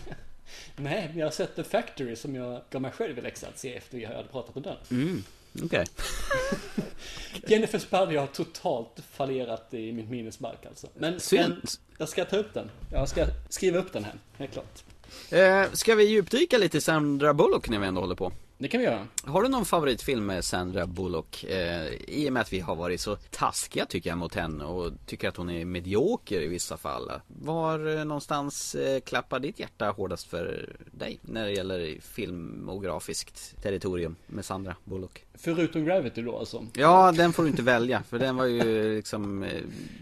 Nej, 0.77 1.07
men 1.09 1.17
jag 1.19 1.25
har 1.25 1.31
sett 1.31 1.55
The 1.55 1.63
Factory 1.63 2.15
som 2.15 2.35
jag 2.35 2.61
gav 2.69 2.81
mig 2.81 2.91
själv 2.91 3.17
i 3.17 3.21
läxa 3.21 3.47
att 3.47 3.59
se 3.59 3.75
efter 3.75 3.97
vi 3.97 4.05
hade 4.05 4.23
pratat 4.23 4.55
om 4.57 4.61
den. 4.63 4.75
Mm, 4.91 5.23
okej. 5.63 5.85
Jennifer's 7.47 7.89
Buddy 7.89 8.17
har 8.17 8.27
totalt 8.27 8.99
fallerat 9.11 9.73
i 9.73 9.91
mitt 9.91 10.09
minnesmark 10.09 10.65
alltså. 10.65 10.87
Men 10.97 11.19
Synd. 11.19 11.43
en, 11.43 11.61
jag 11.97 12.09
ska 12.09 12.25
ta 12.25 12.37
upp 12.37 12.53
den. 12.53 12.71
Jag 12.91 13.09
ska 13.09 13.25
skriva 13.49 13.77
upp 13.77 13.93
den 13.93 14.03
här, 14.03 14.13
helt 14.37 14.53
klart. 14.53 14.83
Eh, 15.29 15.71
ska 15.73 15.95
vi 15.95 16.03
djupdyka 16.03 16.57
lite 16.57 16.77
i 16.77 16.81
Sandra 16.81 17.33
Bullock 17.33 17.69
när 17.69 17.79
vi 17.79 17.87
ändå 17.87 18.01
håller 18.01 18.15
på? 18.15 18.31
Det 18.61 18.67
kan 18.67 18.79
vi 18.79 18.85
göra. 18.85 19.07
Har 19.23 19.43
du 19.43 19.49
någon 19.49 19.65
favoritfilm 19.65 20.25
med 20.25 20.45
Sandra 20.45 20.87
Bullock? 20.87 21.43
Eh, 21.43 21.87
I 22.07 22.29
och 22.29 22.33
med 22.33 22.41
att 22.41 22.53
vi 22.53 22.59
har 22.59 22.75
varit 22.75 23.01
så 23.01 23.15
taskiga 23.15 23.85
tycker 23.85 24.09
jag 24.09 24.17
mot 24.17 24.35
henne 24.35 24.63
och 24.63 24.91
tycker 25.05 25.29
att 25.29 25.37
hon 25.37 25.49
är 25.49 25.65
medioker 25.65 26.41
i 26.41 26.47
vissa 26.47 26.77
fall. 26.77 27.11
Var 27.27 27.97
eh, 27.97 28.05
någonstans 28.05 28.75
eh, 28.75 28.99
klappar 28.99 29.39
ditt 29.39 29.59
hjärta 29.59 29.89
hårdast 29.89 30.27
för 30.27 30.75
dig 30.91 31.19
när 31.21 31.45
det 31.45 31.51
gäller 31.51 31.97
filmografiskt 32.01 33.61
territorium 33.61 34.15
med 34.27 34.45
Sandra 34.45 34.75
Bullock? 34.83 35.25
Förutom 35.33 35.85
Gravity 35.85 36.21
då 36.21 36.39
alltså. 36.39 36.65
Ja, 36.73 37.11
den 37.11 37.33
får 37.33 37.43
du 37.43 37.49
inte 37.49 37.63
välja 37.63 38.03
för 38.03 38.19
den 38.19 38.35
var 38.35 38.45
ju 38.45 38.95
liksom 38.95 39.43
eh, 39.43 39.61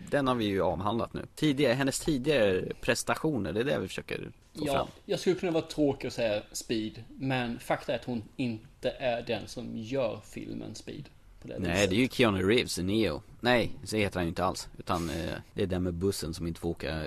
Den 0.09 0.27
har 0.27 0.35
vi 0.35 0.45
ju 0.45 0.61
avhandlat 0.61 1.13
nu. 1.13 1.25
Tidigare, 1.35 1.73
hennes 1.73 1.99
tidigare 1.99 2.63
prestationer, 2.81 3.53
det 3.53 3.59
är 3.59 3.63
det 3.63 3.79
vi 3.79 3.87
försöker 3.87 4.31
Ja, 4.65 4.73
fram. 4.73 4.87
jag 5.05 5.19
skulle 5.19 5.35
kunna 5.35 5.51
vara 5.51 5.65
tråkig 5.65 6.07
och 6.07 6.13
säga 6.13 6.41
Speed. 6.51 7.03
Men 7.17 7.59
fakta 7.59 7.91
är 7.91 7.95
att 7.95 8.05
hon 8.05 8.23
inte 8.35 8.89
är 8.89 9.21
den 9.21 9.47
som 9.47 9.77
gör 9.77 10.19
filmen 10.29 10.75
Speed. 10.75 11.09
Det 11.43 11.59
Nej, 11.59 11.71
viset. 11.71 11.89
det 11.89 11.95
är 11.95 11.99
ju 11.99 12.07
Keanu 12.07 12.43
Reeves 12.43 12.77
Neo. 12.77 13.21
Nej, 13.39 13.71
så 13.83 13.97
heter 13.97 14.15
han 14.15 14.25
ju 14.25 14.29
inte 14.29 14.45
alls. 14.45 14.67
Utan 14.77 15.09
eh, 15.09 15.33
det 15.53 15.63
är 15.63 15.67
den 15.67 15.83
med 15.83 15.93
bussen 15.93 16.33
som 16.33 16.47
inte 16.47 16.59
får 16.59 16.69
åka 16.69 17.03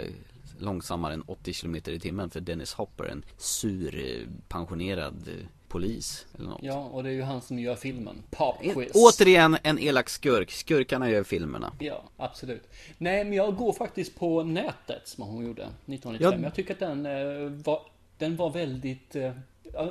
långsammare 0.58 1.14
än 1.14 1.22
80 1.22 1.52
km 1.52 1.76
i 1.76 1.80
timmen 2.00 2.30
för 2.30 2.40
Dennis 2.40 2.72
Hopper, 2.74 3.04
en 3.04 3.24
sur 3.38 4.26
pensionerad 4.48 5.28
eh, 5.28 5.46
polis 5.70 6.26
eller 6.38 6.48
något. 6.48 6.62
Ja, 6.62 6.84
och 6.92 7.02
det 7.02 7.08
är 7.08 7.12
ju 7.12 7.22
han 7.22 7.40
som 7.40 7.58
gör 7.58 7.76
filmen. 7.76 8.22
Pop 8.30 8.62
Quiz. 8.62 8.92
Återigen 8.94 9.56
en 9.62 9.78
elak 9.78 10.08
skurk. 10.08 10.50
Skurkarna 10.50 11.10
gör 11.10 11.22
filmerna. 11.22 11.72
Ja, 11.78 12.02
absolut. 12.16 12.68
Nej, 12.98 13.24
men 13.24 13.32
jag 13.32 13.56
går 13.56 13.72
faktiskt 13.72 14.18
på 14.18 14.42
nätet 14.42 15.08
som 15.08 15.24
hon 15.24 15.46
gjorde 15.46 15.62
1995. 15.62 16.40
Ja. 16.40 16.46
Jag 16.46 16.54
tycker 16.54 16.74
att 16.74 16.80
den 16.80 17.06
eh, 17.06 17.62
var, 17.64 17.82
den 18.18 18.36
var 18.36 18.50
väldigt 18.50 19.16
eh, 19.16 19.32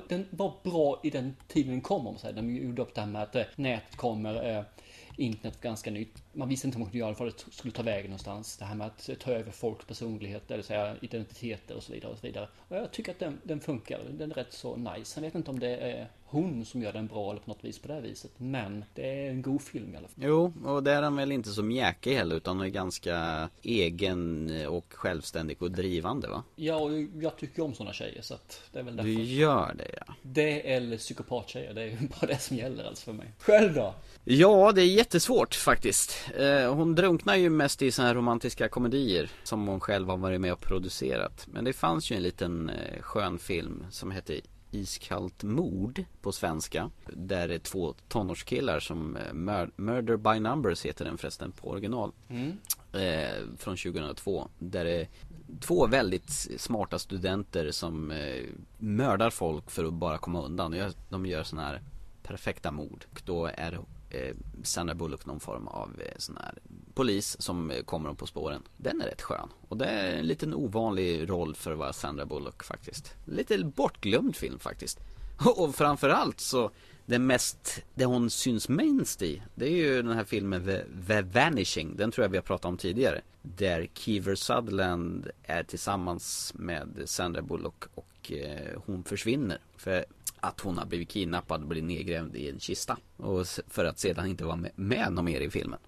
den 0.08 0.26
var 0.30 0.54
bra 0.64 1.00
i 1.04 1.10
den 1.10 1.36
tiden 1.48 1.72
den 1.72 1.82
kom 1.82 2.08
om 2.08 2.18
sig. 2.18 2.34
De 2.34 2.56
gjorde 2.56 2.82
upp 2.82 2.96
det 2.96 3.02
här 3.02 3.08
med 3.08 3.24
att 3.24 3.36
eh, 3.36 3.44
nätet 3.56 3.96
kommer, 3.96 4.66
internet 5.18 5.62
ganska 5.62 5.92
nytt. 5.92 6.29
Man 6.34 6.50
visste 6.50 6.68
inte 6.68 6.80
det, 6.80 7.16
för 7.16 7.26
det 7.26 7.34
skulle 7.52 7.74
ta 7.74 7.84
vägen 7.84 8.06
någonstans. 8.06 8.58
Det 8.58 8.66
här 8.66 8.76
med 8.76 8.88
att 8.88 9.10
ta 9.20 9.32
över 9.32 9.52
folks 9.52 9.86
personlighet, 9.86 10.44
det 10.48 10.56
vill 10.56 10.64
säga 10.64 10.96
identiteter 11.02 11.76
och 11.76 11.84
så 11.84 11.94
vidare. 11.94 12.12
Och 12.12 12.18
så 12.18 12.28
vidare. 12.28 12.48
Och 12.68 12.76
jag 12.76 12.92
tycker 12.92 13.12
att 13.12 13.20
den, 13.20 13.40
den 13.44 13.60
funkar. 13.60 14.00
Den 14.10 14.32
är 14.32 14.36
rätt 14.36 14.54
så 14.54 14.76
nice. 14.76 15.20
Jag 15.20 15.22
vet 15.22 15.36
inte 15.36 15.52
om 15.52 15.60
det 15.60 15.78
är 15.78 16.10
hon 16.32 16.66
som 16.66 16.82
gör 16.82 16.94
den 16.94 17.08
bra 17.08 17.32
eller 17.32 17.42
på 17.42 17.50
något 17.50 17.64
vis 17.64 17.80
på 17.80 17.88
det 17.88 17.94
här 17.94 18.02
viset. 18.02 18.32
Men 18.38 18.86
det 18.94 19.26
är 19.26 19.30
en 19.30 19.42
god 19.42 19.62
film 19.62 19.94
i 19.94 19.98
alla 19.98 20.08
fall. 20.08 20.24
Jo, 20.24 20.54
och 20.66 20.84
där 20.84 20.98
är 20.98 21.02
han 21.02 21.16
väl 21.16 21.32
inte 21.32 21.50
så 21.50 21.64
mjäkig 21.64 22.16
heller 22.16 22.36
utan 22.36 22.58
han 22.58 22.66
är 22.66 22.70
ganska 22.70 23.50
egen 23.62 24.52
och 24.68 24.94
självständig 24.94 25.62
och 25.62 25.72
drivande 25.72 26.28
va? 26.28 26.44
Ja, 26.56 26.76
och 26.76 26.92
jag 27.22 27.38
tycker 27.38 27.64
om 27.64 27.74
sådana 27.74 27.94
tjejer 27.94 28.22
så 28.22 28.34
att 28.34 28.62
det 28.72 28.80
är 28.80 28.84
väl 28.84 28.96
därför. 28.96 29.10
Du 29.10 29.24
gör 29.24 29.74
det 29.78 29.92
ja. 30.08 30.14
Det 30.22 30.74
eller 30.74 30.98
psykopattjejer, 30.98 31.74
det 31.74 31.82
är 31.82 31.86
ju 31.86 31.98
bara 32.22 32.28
det 32.28 32.40
som 32.40 32.58
gäller 32.58 32.84
alltså 32.84 33.06
för 33.06 33.14
mig. 33.14 33.32
Själv 33.40 33.74
då? 33.74 33.94
Ja, 34.24 34.72
det 34.72 34.82
är 34.82 34.86
jättesvårt 34.86 35.56
faktiskt. 35.56 36.19
Eh, 36.36 36.74
hon 36.76 36.96
drunknar 36.96 37.36
ju 37.36 37.50
mest 37.50 37.82
i 37.82 37.92
såna 37.92 38.08
här 38.08 38.16
romantiska 38.16 38.70
komedier 38.70 39.30
som 39.44 39.68
hon 39.68 39.80
själv 39.80 40.10
har 40.10 40.18
varit 40.18 40.42
med 40.42 40.54
och 40.54 40.62
producerat. 40.62 41.48
Men 41.52 41.64
det 41.64 41.74
fanns 41.74 42.12
ju 42.12 42.16
en 42.16 42.24
liten 42.24 42.70
eh, 42.70 43.02
skön 43.02 43.40
film 43.40 43.86
som 43.90 44.12
hette 44.12 44.42
Iskallt 44.72 45.44
mord 45.44 46.04
på 46.22 46.32
svenska. 46.32 46.90
Där 47.14 47.48
det 47.48 47.54
är 47.56 47.60
två 47.60 47.94
tonårskillar 48.08 48.80
som 48.80 49.16
eh, 49.16 49.34
Mur- 49.34 49.72
Murder 49.76 50.18
by 50.18 50.40
Numbers 50.40 50.86
heter 50.86 51.06
den 51.06 51.18
förresten 51.18 51.52
på 51.52 51.70
original. 51.70 52.12
Eh, 52.94 53.44
från 53.58 53.78
2002. 53.78 54.48
Där 54.60 54.86
det 54.86 54.92
är 55.02 55.08
två 55.60 55.88
väldigt 55.88 56.30
smarta 56.58 57.00
studenter 57.00 57.72
som 57.72 58.12
eh, 58.12 58.44
mördar 58.78 59.30
folk 59.30 59.72
för 59.72 59.86
att 59.86 59.94
bara 59.94 60.18
komma 60.18 60.42
undan. 60.46 60.72
De 60.72 60.78
gör- 60.78 60.92
De 61.10 61.26
gör 61.26 61.44
såna 61.44 61.62
här 61.66 61.82
perfekta 62.24 62.72
mord. 62.72 63.06
Och 63.12 63.22
då 63.26 63.46
är 63.54 63.72
det 63.72 63.80
eh, 64.10 64.36
Sandra 64.64 64.96
Bullock 64.96 65.26
någon 65.26 65.40
form 65.40 65.68
av 65.68 66.02
eh, 66.02 66.14
sån 66.18 66.38
här 66.38 66.54
polis 66.94 67.42
som 67.42 67.72
eh, 67.72 67.84
kommer 67.84 68.14
på 68.14 68.28
spåren. 68.28 68.62
Den 68.78 69.02
är 69.02 69.06
rätt 69.06 69.22
skön. 69.22 69.50
Och 69.68 69.78
det 69.78 69.86
är 69.86 70.18
en 70.18 70.28
liten 70.28 70.54
ovanlig 70.54 71.30
roll 71.30 71.56
för 71.56 71.72
att 71.72 71.78
vara 71.78 71.94
Sandra 71.94 72.26
Bullock 72.26 72.64
faktiskt. 72.64 73.16
Lite 73.26 73.58
bortglömd 73.58 74.36
film 74.36 74.60
faktiskt. 74.60 75.00
Och 75.58 75.76
framförallt 75.76 76.40
så 76.40 76.72
det 77.06 77.20
mest, 77.20 77.84
det 77.96 78.06
hon 78.06 78.30
syns 78.30 78.70
minst 78.70 79.22
i 79.22 79.42
Det 79.56 79.66
är 79.66 79.72
ju 79.72 80.02
den 80.02 80.12
här 80.12 80.24
filmen 80.24 80.66
The, 80.66 80.84
The 81.08 81.22
Vanishing 81.22 81.96
Den 81.96 82.12
tror 82.12 82.24
jag 82.24 82.30
vi 82.30 82.38
har 82.38 82.44
pratat 82.44 82.66
om 82.66 82.78
tidigare 82.78 83.22
Där 83.42 83.88
Kiefer 83.94 84.36
Sutherland 84.36 85.30
är 85.44 85.64
tillsammans 85.64 86.54
med 86.56 87.02
Sandra 87.06 87.42
Bullock 87.42 87.84
och 87.96 88.08
Eh, 88.32 88.82
hon 88.86 89.04
försvinner. 89.04 89.58
För 89.78 90.06
att 90.40 90.60
hon 90.60 90.78
har 90.78 90.86
blivit 90.86 91.10
kidnappad 91.10 91.62
och 91.62 91.68
blivit 91.68 91.88
nedgrävd 91.88 92.36
i 92.36 92.50
en 92.50 92.60
kista. 92.60 92.98
Och 93.18 93.48
för 93.48 93.86
att 93.86 94.00
sedan 94.00 94.28
inte 94.28 94.46
vara 94.46 94.56
med, 94.56 94.72
med 94.76 95.14
någon 95.14 95.26
mer 95.26 95.42
i 95.42 95.50
filmen. 95.50 95.80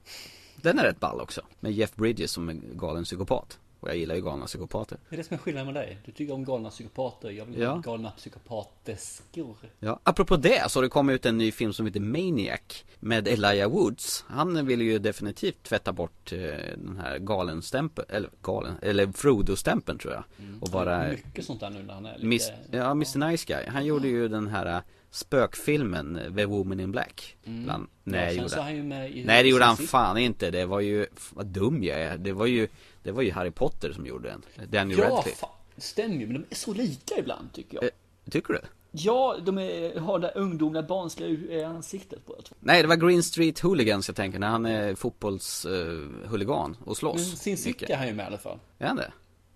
Den 0.56 0.80
är 0.80 0.84
rätt 0.84 1.00
ball 1.00 1.22
också. 1.22 1.42
Med 1.60 1.72
Jeff 1.72 1.96
Bridges 1.96 2.32
som 2.32 2.50
en 2.50 2.64
galen 2.74 3.04
psykopat. 3.04 3.60
Och 3.82 3.90
jag 3.90 3.98
gillar 3.98 4.16
ju 4.16 4.22
galna 4.22 4.46
psykopater. 4.46 4.98
Det 5.10 5.16
är 5.16 5.18
det 5.18 5.24
som 5.24 5.34
är 5.34 5.38
skillnaden 5.40 5.74
med 5.74 5.84
dig. 5.84 5.98
Du 6.06 6.12
tycker 6.12 6.34
om 6.34 6.46
galna 6.46 6.70
psykopater, 6.70 7.30
jag 7.32 7.46
vill 7.46 7.60
Ja. 7.60 7.70
ha 7.72 7.78
galna 7.80 8.12
psykopateskor. 8.12 9.56
Ja, 9.80 10.00
apropå 10.04 10.38
det 10.38 10.72
så 10.72 10.80
har 10.80 10.84
det 10.84 10.90
kommit 10.90 11.14
ut 11.16 11.26
en 11.26 11.38
ny 11.38 11.52
film 11.52 11.74
som 11.74 11.86
heter 11.86 12.00
Maniac 12.00 12.84
med 13.00 13.28
Elijah 13.28 13.72
Woods. 13.72 14.26
Han 14.28 14.66
vill 14.66 14.82
ju 14.82 15.00
definitivt 15.00 15.64
tvätta 15.64 15.94
bort 15.94 16.32
eh, 16.32 16.40
den 16.78 17.00
här 17.04 17.18
galenstämpeln, 17.20 18.08
eller 18.10 18.30
galen, 18.42 18.74
eller 18.82 19.08
Frodo-stämpeln 19.08 19.98
tror 20.00 20.14
jag. 20.14 20.24
Och 20.62 20.70
vara 20.70 21.08
Mycket 21.10 21.46
sånt 21.46 21.60
där 21.60 21.70
nu 21.70 21.84
när 21.84 21.94
han 21.94 22.06
är 22.06 22.14
lite... 22.14 22.26
Miss, 22.28 22.52
ja, 22.72 22.92
Mr 22.92 23.18
Nice 23.30 23.46
Guy. 23.48 23.66
Han 23.68 23.86
gjorde 23.86 24.08
ju 24.08 24.28
den 24.28 24.48
här 24.48 24.66
eh, 24.66 24.82
spökfilmen 25.12 26.16
eh, 26.16 26.36
The 26.36 26.46
Woman 26.46 26.80
in 26.80 26.92
Black. 26.92 27.36
Bland, 27.44 27.88
nej, 28.04 28.36
ja, 28.36 28.42
gjorde 28.44 28.62
han. 28.62 28.90
Nej 29.26 29.44
det 29.44 29.50
gjorde 29.50 29.66
han 29.66 29.78
fan 29.78 30.18
inte. 30.18 30.52
Det 30.52 30.66
var 30.66 30.80
ju, 30.80 31.06
vad 31.34 31.46
dum 31.46 31.84
jag 31.84 32.00
är. 32.02 32.18
Det 32.18 32.32
var 32.34 32.46
ju, 32.46 32.68
det 33.04 33.12
var 33.12 33.22
ju 33.22 33.32
Harry 33.32 33.52
Potter 33.52 33.92
som 33.94 34.06
gjorde 34.06 34.30
den. 34.30 34.68
Daniel 34.70 35.00
Ja, 35.00 35.10
Radcliffe. 35.10 35.38
fan. 35.38 35.50
Stämmer 35.78 36.16
ju, 36.16 36.28
men 36.28 36.34
de 36.42 36.46
är 36.50 36.56
så 36.56 36.74
lika 36.74 37.18
ibland 37.20 37.54
tycker 37.54 37.76
jag. 37.76 37.84
Eh, 37.84 37.90
Tycker 38.32 38.54
du? 38.54 38.60
Ja, 38.92 39.38
de 39.46 39.58
är, 39.58 40.00
har 40.00 40.20
det 40.20 40.32
ungdomliga 40.36 40.84
barnsliga 40.84 41.30
i 41.60 41.64
ansiktet 41.64 42.26
på 42.26 42.36
det. 42.36 42.56
Nej 42.60 42.82
det 42.82 42.88
var 42.88 42.96
Green 42.96 43.24
Street 43.24 43.60
Hooligans 43.60 44.08
jag 44.10 44.16
tänker 44.16 44.40
när 44.40 44.48
han 44.48 44.66
är 44.66 44.96
fotbollshuligan 44.96 46.72
och 46.80 46.86
Men 46.88 46.96
slåss. 46.96 47.40
Sin. 47.40 47.58
City 47.58 47.86
är 47.90 47.98
han 47.98 48.08
ju 48.08 48.14
med 48.14 48.24
i 48.24 48.28
alla 48.28 48.38
fall. 48.38 48.60
Är 48.78 48.88
han 48.88 48.96
det? 48.96 49.12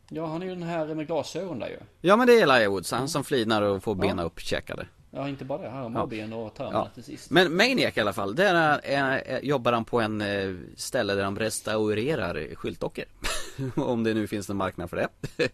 Ja, 0.10 0.26
han 0.26 0.42
är 0.42 0.46
ju 0.46 0.52
den 0.52 0.64
här 0.64 0.96
med 0.96 1.08
glasögon 1.08 1.60
där 1.60 1.68
ju. 1.68 1.78
Ja 2.02 2.16
men 2.16 2.28
det 2.28 2.34
är 2.34 2.44
Elijah 2.44 2.72
Woods, 2.72 2.92
han 2.92 3.10
som 3.10 3.24
flinar 3.24 3.62
och 3.62 3.84
får 3.84 3.96
bena 3.96 4.24
uppkäkade. 4.24 4.88
Ja, 5.16 5.30
inte 5.30 5.46
bara 5.46 5.62
det. 5.62 5.70
Han 5.70 5.96
har 5.96 6.08
ben 6.08 6.34
och 6.34 6.54
tarmar 6.54 6.74
Ja. 6.74 6.90
till 6.94 7.04
sist. 7.04 7.30
Men 7.32 7.56
Maniac 7.58 7.98
i 7.98 8.00
alla 8.02 8.14
fall, 8.14 8.36
där 8.36 8.56
är, 8.56 8.80
är, 8.84 9.18
är, 9.18 9.42
jobbar 9.42 9.74
han 9.74 9.86
på 9.86 10.02
en 10.02 10.22
eh, 10.22 10.56
ställe 10.76 11.16
där 11.16 11.24
de 11.24 11.40
restaurerar 11.40 12.56
skyltdockor. 12.56 13.06
Om 13.76 14.04
det 14.04 14.14
nu 14.14 14.28
finns 14.28 14.50
en 14.50 14.58
marknad 14.58 14.90
för 14.90 14.98
det. 14.98 15.10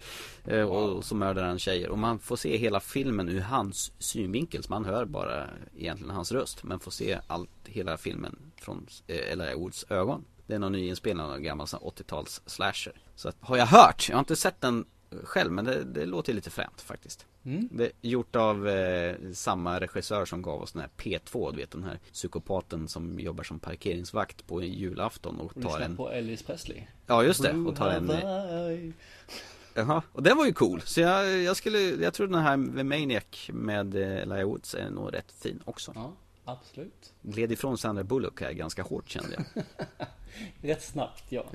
Eh, 0.46 0.62
och 0.62 1.06
så 1.06 1.16
mördar 1.16 1.44
han 1.44 1.60
tjejer. 1.60 1.90
Och 1.90 1.98
man 1.98 2.20
får 2.20 2.36
se 2.36 2.58
hela 2.58 2.80
filmen 2.80 3.30
ur 3.30 3.40
hans 3.40 3.92
synvinkel. 4.00 4.64
Så 4.64 4.70
man 4.72 4.86
hör 4.86 5.06
bara 5.06 5.48
egentligen 5.78 6.16
hans 6.16 6.32
röst. 6.32 6.64
Men 6.64 6.80
får 6.80 6.92
se 6.92 7.20
allt, 7.28 7.50
hela 7.66 7.98
filmen 7.98 8.40
från 8.62 8.88
eh, 9.08 9.32
Elijah 9.32 9.60
Woods 9.60 9.86
ögon. 9.90 10.26
Det 10.48 10.56
är 10.56 10.60
någon 10.60 10.72
ny 10.72 10.88
inspelning 10.88 11.26
av 11.26 11.34
en 11.36 11.44
gammal 11.44 11.68
sån 11.68 11.80
80-tals 11.80 12.42
slasher. 12.46 12.94
Så 13.16 13.30
att, 13.30 13.36
har 13.40 13.58
jag 13.58 13.66
hört, 13.66 14.10
jag 14.10 14.16
har 14.16 14.20
inte 14.20 14.36
sett 14.36 14.62
den 14.62 14.86
själv 15.24 15.52
men 15.52 15.66
det, 15.66 15.84
det 15.84 16.06
låter 16.06 16.34
lite 16.34 16.50
fränt 16.50 16.82
faktiskt. 16.82 17.26
Det 17.44 17.84
är 17.84 17.92
gjort 18.02 18.36
av 18.36 18.68
eh, 18.68 19.16
samma 19.34 19.80
regissör 19.80 20.26
som 20.26 20.42
gav 20.42 20.62
oss 20.62 20.72
den 20.72 20.82
här 20.82 20.90
P2, 20.98 21.52
du 21.52 21.58
vet 21.58 21.72
den 21.72 21.84
här 21.84 22.00
psykopaten 22.14 22.88
som 22.88 23.20
jobbar 23.20 23.44
som 23.44 23.60
parkeringsvakt 23.60 24.48
på 24.48 24.64
julafton 24.64 25.40
och 25.40 25.54
tar 25.54 25.62
Lyssna 25.62 25.86
en 25.86 25.98
på 25.98 26.12
Elvis 26.12 26.44
Presley. 26.44 26.82
Ja 27.08 27.24
just 27.24 27.44
det, 27.44 27.54
och 27.54 27.76
tar 27.76 27.90
en. 27.90 28.94
Jaha, 29.74 30.02
och 30.12 30.24
den 30.24 30.38
var 30.38 30.46
ju 30.46 30.54
cool. 30.54 30.82
Så 30.82 31.02
jag, 31.02 31.42
jag 31.42 31.58
skulle, 31.58 31.80
jag 31.80 32.14
tror 32.14 32.28
den 32.28 32.42
här 32.42 32.58
med 32.58 32.86
Maniac 32.86 33.24
med 33.48 33.96
eh, 33.96 34.22
Elijah 34.22 34.48
Woods 34.48 34.76
är 34.76 34.90
nog 34.90 35.14
rätt 35.14 35.32
fin 35.32 35.62
också. 35.66 35.92
Ja, 35.96 36.14
absolut. 36.46 37.14
Gled 37.22 37.52
ifrån 37.52 37.78
Sandra 37.78 38.04
Bullock 38.04 38.42
här 38.42 38.52
ganska 38.52 38.84
hårt 38.84 39.10
kände 39.10 39.30
jag. 39.36 39.64
Rätt 40.62 40.84
snabbt, 40.84 41.24
ja. 41.30 41.46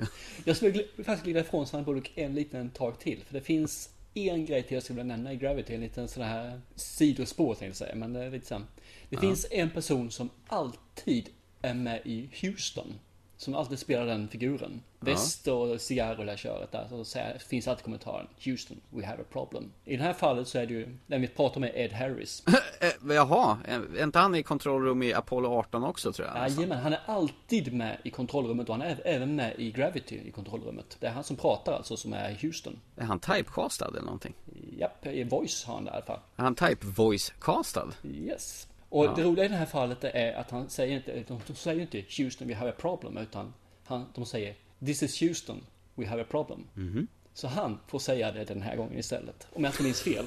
Jag 0.45 0.55
skulle 0.55 0.83
faktiskt 0.97 1.23
glida 1.23 1.39
ifrån 1.39 1.67
Sandra 1.67 1.85
Bullock 1.85 2.11
en 2.15 2.35
liten 2.35 2.69
tag 2.69 2.99
till. 2.99 3.23
För 3.27 3.33
det 3.33 3.41
finns 3.41 3.89
en 4.17 4.45
grej 4.45 4.63
till 4.63 4.73
jag 4.73 4.83
skulle 4.83 5.01
vilja 5.01 5.15
nämna 5.15 5.33
i 5.33 5.35
Gravity. 5.35 5.75
En 5.75 5.81
liten 5.81 6.07
sån 6.07 6.23
här 6.23 6.61
sidospår 6.75 7.55
tänkte 7.55 7.65
jag 7.65 7.75
säga. 7.75 7.95
Men 7.95 8.13
det 8.13 8.23
är 8.23 8.31
lite 8.31 8.47
så. 8.47 8.61
Det 9.09 9.17
finns 9.17 9.45
en 9.51 9.69
person 9.69 10.11
som 10.11 10.29
alltid 10.47 11.29
är 11.61 11.73
med 11.73 12.01
i 12.05 12.29
Houston. 12.41 12.93
Som 13.37 13.55
alltid 13.55 13.79
spelar 13.79 14.05
den 14.05 14.27
figuren. 14.27 14.81
Väst 14.99 15.47
och 15.47 15.81
cigarr 15.81 16.19
och 16.19 16.25
det 16.25 16.31
här 16.31 16.37
köret 16.37 16.71
där. 16.71 16.87
Så 16.89 17.05
säger, 17.05 17.37
finns 17.37 17.67
alltid 17.67 17.83
kommentaren 17.83 18.27
Houston, 18.45 18.81
we 18.89 19.05
have 19.05 19.21
a 19.21 19.25
problem. 19.31 19.71
I 19.85 19.97
det 19.97 20.03
här 20.03 20.13
fallet 20.13 20.47
så 20.47 20.57
är 20.57 20.65
det 20.65 20.73
ju, 20.73 20.97
den 21.07 21.21
vi 21.21 21.27
pratar 21.27 21.61
med 21.61 21.71
Ed 21.75 21.93
Harris. 21.93 22.43
eh, 22.79 23.15
jaha, 23.15 23.57
är 23.65 24.03
inte 24.03 24.19
han 24.19 24.35
i 24.35 24.43
kontrollrum 24.43 25.03
i 25.03 25.13
Apollo 25.13 25.49
18 25.49 25.83
också 25.83 26.13
tror 26.13 26.27
jag? 26.27 26.49
Jajamän, 26.49 26.77
han 26.77 26.93
är 26.93 26.99
alltid 27.05 27.73
med 27.73 27.97
i 28.03 28.09
kontrollrummet 28.09 28.69
och 28.69 28.75
han 28.75 28.87
är 28.87 29.01
även 29.05 29.35
med 29.35 29.59
i 29.59 29.71
Gravity 29.71 30.21
i 30.25 30.31
kontrollrummet. 30.31 30.97
Det 30.99 31.07
är 31.07 31.11
han 31.11 31.23
som 31.23 31.35
pratar 31.35 31.73
alltså 31.73 31.97
som 31.97 32.13
är 32.13 32.29
i 32.29 32.37
Houston. 32.41 32.79
Är 32.95 33.05
han 33.05 33.19
typecastad 33.19 33.87
eller 33.87 34.01
någonting? 34.01 34.33
Japp, 34.77 35.05
i 35.05 35.23
voice 35.23 35.63
har 35.65 35.73
han 35.73 35.85
det 35.85 35.91
i 35.91 35.93
alla 35.93 36.05
fall. 36.05 36.19
Är 36.35 36.43
han 36.43 36.55
type 36.55 36.85
voice 36.85 37.33
castad? 37.39 37.87
Yes. 38.03 38.66
Och 38.89 39.15
det 39.15 39.23
roliga 39.23 39.45
i 39.45 39.47
det 39.47 39.55
här 39.55 39.65
fallet 39.65 40.03
är 40.03 40.33
att 40.33 40.51
han 40.51 40.69
säger 40.69 40.95
inte, 40.95 41.23
de, 41.27 41.39
de 41.47 41.55
säger 41.55 41.81
inte 41.81 42.03
Houston 42.17 42.47
we 42.47 42.55
have 42.55 42.69
a 42.69 42.75
problem 42.77 43.17
utan 43.17 43.53
han, 43.83 44.05
de 44.15 44.25
säger 44.25 44.55
This 44.85 45.03
is 45.03 45.21
Houston, 45.21 45.61
we 45.95 46.07
have 46.07 46.21
a 46.21 46.25
problem. 46.29 46.67
Så 47.33 47.47
han 47.47 47.79
får 47.87 47.99
säga 47.99 48.31
det 48.31 48.43
den 48.45 48.61
här 48.61 48.75
gången 48.75 48.99
istället. 48.99 49.47
Om 49.53 49.63
jag 49.63 49.73
inte 49.73 49.83
minns 49.83 50.01
fel. 50.01 50.25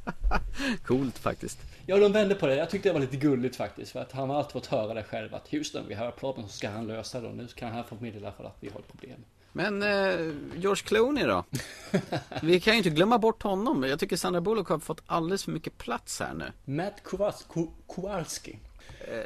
Coolt 0.84 1.18
faktiskt. 1.18 1.58
Ja, 1.86 1.96
de 1.96 2.12
vände 2.12 2.34
på 2.34 2.46
det. 2.46 2.56
Jag 2.56 2.70
tyckte 2.70 2.88
det 2.88 2.92
var 2.92 3.00
lite 3.00 3.16
gulligt 3.16 3.56
faktiskt. 3.56 3.92
För 3.92 4.00
att 4.00 4.12
han 4.12 4.30
har 4.30 4.36
alltid 4.36 4.52
fått 4.52 4.66
höra 4.66 4.94
det 4.94 5.02
själv 5.02 5.34
att 5.34 5.48
Houston, 5.48 5.94
have 5.94 6.08
a 6.08 6.12
problem, 6.18 6.48
så 6.48 6.52
ska 6.52 6.68
han 6.68 6.86
lösa 6.86 7.20
det. 7.20 7.28
Och 7.28 7.36
nu 7.36 7.46
kan 7.46 7.72
han 7.72 7.84
få 7.84 7.96
meddela 8.00 8.32
för 8.32 8.44
att 8.44 8.56
vi 8.60 8.68
har 8.68 8.80
ett 8.80 8.88
problem. 8.88 9.24
Men 9.52 9.82
eh, 9.82 10.32
George 10.56 10.82
Clooney 10.84 11.24
då? 11.24 11.44
Vi 12.42 12.60
kan 12.60 12.72
ju 12.74 12.78
inte 12.78 12.90
glömma 12.90 13.18
bort 13.18 13.42
honom. 13.42 13.82
Jag 13.82 13.98
tycker 14.00 14.16
Sandra 14.16 14.40
Bullock 14.40 14.68
har 14.68 14.78
fått 14.78 15.02
alldeles 15.06 15.44
för 15.44 15.52
mycket 15.52 15.78
plats 15.78 16.20
här 16.20 16.34
nu. 16.34 16.52
Matt 16.74 17.02
Kowals- 17.04 17.46
Ko- 17.48 17.72
Kowalski. 17.86 18.58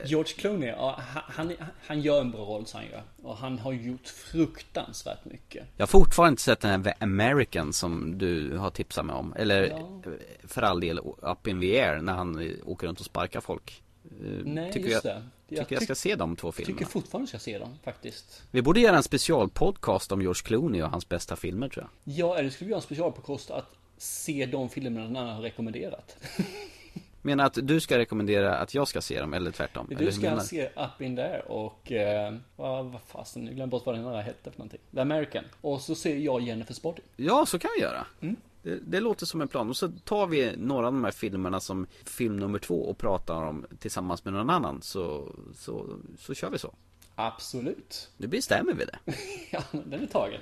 George 0.04 0.32
Clooney, 0.36 0.68
ja, 0.68 1.00
han, 1.28 1.52
han, 1.86 2.00
gör 2.00 2.20
en 2.20 2.30
bra 2.30 2.40
roll 2.40 2.66
så 2.66 2.76
han 2.78 2.86
gör. 2.86 3.02
Och 3.22 3.36
han 3.36 3.58
har 3.58 3.72
gjort 3.72 4.06
fruktansvärt 4.08 5.24
mycket. 5.24 5.64
Jag 5.76 5.82
har 5.82 5.86
fortfarande 5.86 6.30
inte 6.30 6.42
sett 6.42 6.60
den 6.60 6.70
här 6.84 6.92
The 6.92 7.04
American 7.04 7.72
som 7.72 8.18
du 8.18 8.56
har 8.58 8.70
tipsat 8.70 9.06
mig 9.06 9.16
om. 9.16 9.32
Eller 9.36 9.62
Ja. 9.66 9.76
eh, 10.06 10.12
för 10.48 10.62
all 10.62 10.80
del 10.80 10.98
Up 11.22 11.46
in 11.46 11.60
the 11.60 11.80
Air 11.82 12.00
när 12.02 12.12
han 12.12 12.38
eh, 12.40 12.52
åker 12.64 12.86
runt 12.86 13.00
och 13.00 13.06
sparkar 13.06 13.40
folk. 13.40 13.82
Eh, 14.04 14.26
Nej, 14.44 14.72
tycker 14.72 14.88
just 14.88 15.04
jag, 15.04 15.16
det. 15.16 15.22
Tycker 15.48 15.74
jag 15.74 15.82
ska 15.82 15.94
se 15.94 16.14
de 16.14 16.36
två 16.36 16.52
tycker 16.52 16.66
filmerna. 16.66 16.88
fortfarande 16.88 17.28
ska 17.28 17.38
se 17.38 17.58
dem 17.58 17.78
faktiskt. 17.84 18.42
Vi 18.50 18.62
borde 18.62 18.80
göra 18.80 18.96
en 18.96 19.02
specialpodcast 19.02 20.12
om 20.12 20.22
George 20.22 20.42
Clooney 20.44 20.82
och 20.82 20.90
hans 20.90 21.08
bästa 21.08 21.36
filmer 21.36 21.68
tror 21.68 21.84
jag. 21.84 22.14
Ja, 22.16 22.38
eller 22.38 22.50
skulle 22.50 22.66
vi 22.66 22.70
göra 22.70 22.78
en 22.78 22.82
special 22.82 23.12
på 23.12 23.20
kost 23.20 23.50
att 23.50 23.66
se 23.98 24.46
de 24.46 24.68
filmerna 24.68 25.06
annan 25.06 25.34
har 25.34 25.42
rekommenderat. 25.42 26.16
Menar 27.22 27.44
att 27.44 27.58
du 27.62 27.80
ska 27.80 27.98
rekommendera 27.98 28.58
att 28.58 28.74
jag 28.74 28.88
ska 28.88 29.00
se 29.00 29.20
dem 29.20 29.34
eller 29.34 29.50
tvärtom? 29.50 29.86
Du 29.98 30.12
ska 30.12 30.20
menar 30.20 30.40
se 30.40 30.66
Up 30.66 31.00
In 31.00 31.16
There 31.16 31.40
och, 31.40 31.92
eh, 31.92 32.34
vad, 32.56 32.86
vad 32.86 33.00
fasen, 33.06 33.42
nu 33.42 33.46
glömde 33.46 33.62
jag 33.62 33.68
bort 33.68 33.86
vad 33.86 33.94
den 33.94 34.06
andra 34.06 34.22
hette 34.22 34.50
för 34.50 34.58
någonting. 34.58 34.80
The 34.94 35.00
American. 35.00 35.44
Och 35.60 35.80
så 35.80 35.94
ser 35.94 36.16
jag 36.16 36.42
Jennifer's 36.42 36.82
Body. 36.82 37.02
Ja, 37.16 37.46
så 37.46 37.58
kan 37.58 37.70
vi 37.76 37.82
göra. 37.82 38.06
Mm. 38.20 38.36
Det, 38.66 38.78
det 38.86 39.00
låter 39.00 39.26
som 39.26 39.40
en 39.40 39.48
plan. 39.48 39.68
Och 39.70 39.76
så 39.76 39.88
tar 40.04 40.26
vi 40.26 40.56
några 40.56 40.86
av 40.86 40.92
de 40.92 41.04
här 41.04 41.10
filmerna 41.10 41.60
som 41.60 41.86
film 42.04 42.36
nummer 42.36 42.58
två 42.58 42.82
och 42.90 42.98
pratar 42.98 43.34
om 43.34 43.66
tillsammans 43.78 44.24
med 44.24 44.34
någon 44.34 44.50
annan. 44.50 44.82
Så, 44.82 45.32
så, 45.54 45.98
så 46.18 46.34
kör 46.34 46.50
vi 46.50 46.58
så. 46.58 46.74
Absolut. 47.14 48.10
Nu 48.16 48.26
bestämmer 48.26 48.72
vi 48.72 48.84
det. 48.84 48.98
Ja, 49.50 49.62
den 49.72 50.02
är 50.02 50.06
tagen. 50.06 50.40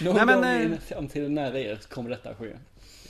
Någon 0.00 0.16
Nej, 0.16 0.26
men, 0.26 0.36
gång 0.40 0.44
eh, 0.50 0.62
in- 0.64 0.80
fram 0.80 1.08
till 1.08 1.30
nära 1.30 1.58
er 1.60 1.76
kommer 1.76 2.10
detta 2.10 2.34
ske. 2.34 2.56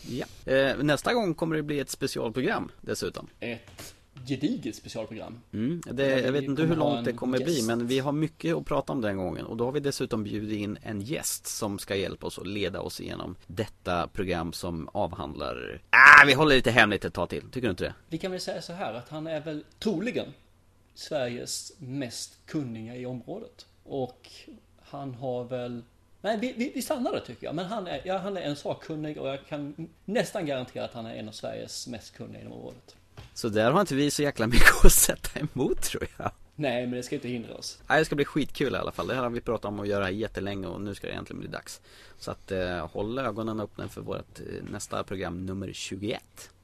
Ja. 0.09 0.53
Eh, 0.53 0.77
nästa 0.79 1.15
gång 1.15 1.35
kommer 1.35 1.57
det 1.57 1.63
bli 1.63 1.81
ett 1.81 1.91
specialprogram 1.91 2.71
dessutom. 2.81 3.27
Ett 3.41 3.95
gediget 4.27 4.77
specialprogram. 4.77 5.41
Mm, 5.53 5.83
det, 5.87 6.21
jag 6.21 6.33
vet 6.33 6.45
inte 6.45 6.63
hur 6.63 6.77
långt 6.77 7.05
det 7.05 7.13
kommer 7.13 7.39
bli 7.39 7.63
men 7.67 7.87
vi 7.87 7.99
har 7.99 8.13
mycket 8.13 8.57
att 8.57 8.65
prata 8.65 8.93
om 8.93 9.01
den 9.01 9.17
gången 9.17 9.47
och 9.47 9.57
då 9.57 9.65
har 9.65 9.73
vi 9.73 9.81
dessutom 9.81 10.25
bjudit 10.25 10.59
in 10.59 10.79
en 10.83 11.01
gäst 11.01 11.47
som 11.47 11.79
ska 11.79 11.97
hjälpa 11.97 12.27
oss 12.27 12.39
att 12.39 12.47
leda 12.47 12.81
oss 12.81 13.01
igenom 13.01 13.37
detta 13.47 14.09
program 14.09 14.53
som 14.53 14.89
avhandlar 14.93 15.83
Ah, 15.91 16.27
vi 16.27 16.33
håller 16.33 16.57
lite 16.57 16.71
hemligt 16.71 17.05
ett 17.05 17.15
tag 17.15 17.29
till, 17.29 17.43
tycker 17.43 17.61
du 17.61 17.71
inte 17.71 17.85
det? 17.85 17.95
Vi 18.09 18.19
kan 18.19 18.31
väl 18.31 18.41
säga 18.41 18.63
så 18.63 18.73
här 18.73 18.95
att 18.95 19.09
han 19.09 19.27
är 19.27 19.41
väl 19.41 19.65
troligen 19.79 20.27
Sveriges 20.95 21.73
mest 21.79 22.47
kunniga 22.47 22.97
i 22.97 23.07
området. 23.07 23.67
Och 23.85 24.31
han 24.83 25.15
har 25.15 25.45
väl 25.45 25.83
Nej, 26.21 26.39
vi, 26.39 26.53
vi, 26.53 26.73
vi 26.75 26.83
stannar 26.83 27.13
där 27.13 27.21
tycker 27.21 27.47
jag. 27.47 27.55
Men 27.55 27.65
han 27.67 27.87
är, 27.87 28.03
ja, 28.05 28.19
han 28.19 28.37
är 28.37 28.41
en 28.41 28.57
sakkunnig 28.57 29.19
och 29.19 29.29
jag 29.29 29.47
kan 29.47 29.89
nästan 30.05 30.47
garantera 30.47 30.85
att 30.85 30.95
han 30.95 31.07
är 31.07 31.15
en 31.15 31.29
av 31.29 31.33
Sveriges 31.33 31.87
mest 31.87 32.17
kunniga 32.17 32.41
inom 32.41 32.53
området. 32.53 32.97
Så 33.35 33.49
där 33.49 33.71
har 33.71 33.81
inte 33.81 33.95
vi 33.95 34.11
så 34.11 34.23
jäkla 34.23 34.47
mycket 34.47 34.69
att 34.85 34.93
sätta 34.93 35.41
emot 35.41 35.83
tror 35.83 36.07
jag 36.17 36.31
Nej, 36.57 36.87
men 36.87 36.97
det 36.97 37.03
ska 37.03 37.15
inte 37.15 37.29
hindra 37.29 37.55
oss. 37.55 37.79
Nej, 37.89 37.99
det 37.99 38.05
ska 38.05 38.17
bli 38.17 38.25
skitkul 38.25 38.75
i 38.75 38.77
alla 38.77 38.93
fall. 38.93 39.07
Det 39.07 39.15
här 39.15 39.23
har 39.23 39.31
vi 39.31 39.41
pratat 39.41 39.65
om 39.65 39.81
att 39.81 39.89
göra 39.89 40.11
jättelänge 40.11 40.67
och 40.67 40.81
nu 40.81 40.95
ska 40.95 41.07
det 41.07 41.13
äntligen 41.13 41.41
bli 41.41 41.49
dags. 41.49 41.81
Så 42.19 42.31
att 42.31 42.53
eh, 42.53 42.87
håll 42.89 43.19
ögonen 43.19 43.61
öppna 43.61 43.89
för 43.89 44.01
vårt 44.01 44.41
eh, 44.41 44.47
nästa 44.71 45.05
program 45.05 45.47
nummer 45.47 45.73
21 45.73 46.23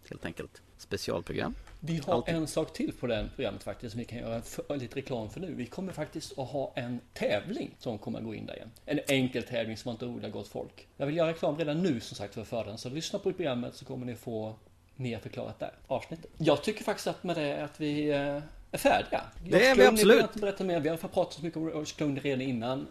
helt 0.09 0.25
enkelt. 0.25 0.63
Specialprogram. 0.79 1.55
Vi 1.81 2.01
har 2.07 2.15
Alltid. 2.15 2.35
en 2.35 2.47
sak 2.47 2.73
till 2.73 2.93
på 2.93 3.07
det 3.07 3.29
programmet 3.37 3.63
faktiskt 3.63 3.93
som 3.93 3.99
vi 3.99 4.05
kan 4.05 4.19
göra 4.19 4.43
för, 4.43 4.77
lite 4.77 4.97
reklam 4.97 5.31
för 5.31 5.41
nu. 5.41 5.55
Vi 5.55 5.67
kommer 5.67 5.93
faktiskt 5.93 6.39
att 6.39 6.49
ha 6.49 6.73
en 6.77 7.01
tävling 7.13 7.75
som 7.79 7.99
kommer 7.99 8.19
att 8.19 8.25
gå 8.25 8.35
in 8.35 8.47
där 8.47 8.57
igen. 8.57 8.71
En 8.87 9.01
enkel 9.09 9.43
tävling 9.43 9.77
som 9.77 9.91
inte 9.91 10.05
roliga 10.05 10.31
gott 10.31 10.49
folk. 10.49 10.89
Jag 10.97 11.07
vill 11.07 11.17
göra 11.17 11.29
reklam 11.29 11.57
redan 11.57 11.83
nu 11.83 12.01
som 12.01 12.17
sagt 12.17 12.35
för 12.35 12.45
för 12.45 12.65
den. 12.65 12.79
Så 12.79 12.89
lyssna 12.89 13.19
på 13.19 13.33
programmet 13.33 13.75
så 13.75 13.85
kommer 13.85 14.07
ni 14.07 14.15
få 14.15 14.57
mer 15.01 15.19
förklarat 15.19 15.59
där. 15.59 15.73
Avsnittet. 15.87 16.31
Jag 16.39 16.63
tycker 16.63 16.85
faktiskt 16.85 17.07
att 17.07 17.25
med 17.25 17.37
det 17.37 17.65
att 17.65 17.81
vi 17.81 18.11
eh, 18.11 18.43
är 18.73 18.79
färdiga. 18.79 19.23
Det 19.49 19.67
är 19.67 19.75
vi 19.75 19.75
Clooney 19.75 19.87
absolut. 19.89 20.07
behöver 20.07 20.23
inte 20.23 20.39
berätta 20.39 20.65
mer. 20.65 20.81
Vi 20.81 20.89
har 20.89 20.97
pratat 20.97 21.33
så 21.33 21.43
mycket 21.43 21.57
om 21.57 21.69
George 21.69 21.93
Clooney 21.97 22.21
redan 22.21 22.41
innan. 22.41 22.87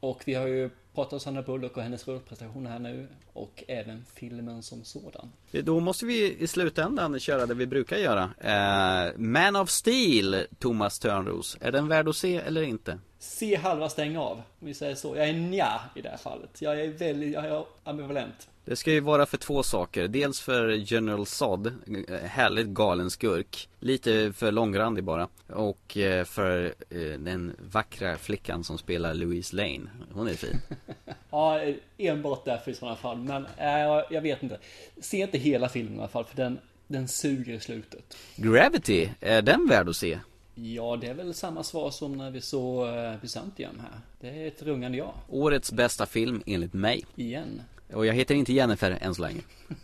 Och 0.00 0.22
vi 0.24 0.34
har 0.34 0.46
ju 0.46 0.70
pratat 0.94 1.12
om 1.12 1.20
Sandra 1.20 1.42
Bullock 1.42 1.76
och 1.76 1.82
hennes 1.82 2.08
rollprestation 2.08 2.66
här 2.66 2.78
nu. 2.78 3.08
Och 3.32 3.64
även 3.68 4.04
filmen 4.14 4.62
som 4.62 4.84
sådan. 4.84 5.32
Då 5.50 5.80
måste 5.80 6.06
vi 6.06 6.36
i 6.38 6.46
slutändan 6.46 7.20
köra 7.20 7.46
det 7.46 7.54
vi 7.54 7.66
brukar 7.66 7.96
göra. 7.96 8.30
Eh, 8.38 9.18
Man 9.18 9.56
of 9.56 9.70
Steel, 9.70 10.46
Thomas 10.58 10.98
Törnros. 10.98 11.56
Är 11.60 11.72
den 11.72 11.88
värd 11.88 12.08
att 12.08 12.16
se 12.16 12.36
eller 12.36 12.62
inte? 12.62 12.98
Se 13.18 13.56
halva 13.56 13.88
stäng 13.88 14.16
av, 14.16 14.36
om 14.60 14.66
vi 14.66 14.74
säger 14.74 14.94
så. 14.94 15.16
Jag 15.16 15.28
är 15.28 15.32
nja 15.32 15.80
i 15.94 16.02
det 16.02 16.08
här 16.08 16.16
fallet. 16.16 16.62
Jag 16.62 16.80
är 16.80 16.88
väldigt, 16.88 17.32
jag 17.32 17.44
är 17.44 17.64
ambivalent. 17.84 18.48
Det 18.64 18.76
ska 18.76 18.92
ju 18.92 19.00
vara 19.00 19.26
för 19.26 19.36
två 19.36 19.62
saker. 19.62 20.08
Dels 20.08 20.40
för 20.40 20.92
General 20.92 21.26
Zod, 21.26 21.66
eh, 21.66 22.16
härligt 22.16 22.66
galen 22.66 23.10
skurk. 23.10 23.68
Lite 23.80 24.32
för 24.32 24.52
långrandig 24.52 25.04
bara. 25.04 25.28
Och 25.46 25.96
eh, 25.96 26.24
för 26.24 26.74
eh, 26.90 27.18
den 27.18 27.56
vackra 27.58 28.16
flickan 28.16 28.64
som 28.64 28.78
spelar 28.78 29.14
Louise 29.14 29.56
Lane. 29.56 29.90
Hon 30.12 30.28
är 30.28 30.34
fin. 30.34 30.60
Ja, 31.32 31.60
enbart 31.98 32.44
därför 32.44 32.70
i 32.70 32.74
sådana 32.74 32.96
fall. 32.96 33.18
Men 33.18 33.46
äh, 33.56 34.04
jag 34.10 34.20
vet 34.22 34.42
inte. 34.42 34.58
Se 35.00 35.16
inte 35.16 35.38
hela 35.38 35.68
filmen 35.68 35.94
i 35.94 35.98
alla 35.98 36.08
fall, 36.08 36.24
för 36.24 36.36
den, 36.36 36.58
den 36.86 37.08
suger 37.08 37.54
i 37.54 37.60
slutet. 37.60 38.16
Gravity, 38.36 39.08
är 39.20 39.42
den 39.42 39.66
värd 39.68 39.88
att 39.88 39.96
se? 39.96 40.18
Ja, 40.54 40.96
det 41.00 41.06
är 41.06 41.14
väl 41.14 41.34
samma 41.34 41.62
svar 41.62 41.90
som 41.90 42.12
när 42.12 42.30
vi 42.30 42.40
såg 42.40 42.88
Byzantium 43.22 43.80
här. 43.80 44.00
Det 44.20 44.42
är 44.42 44.48
ett 44.48 44.62
rungande 44.62 44.98
ja. 44.98 45.14
Årets 45.28 45.72
bästa 45.72 46.06
film 46.06 46.42
enligt 46.46 46.72
mig. 46.72 47.04
Igen. 47.16 47.62
Och 47.92 48.06
jag 48.06 48.14
heter 48.14 48.34
inte 48.34 48.52
Jennifer 48.52 48.98
än 49.00 49.14
så 49.14 49.22
länge. 49.22 49.40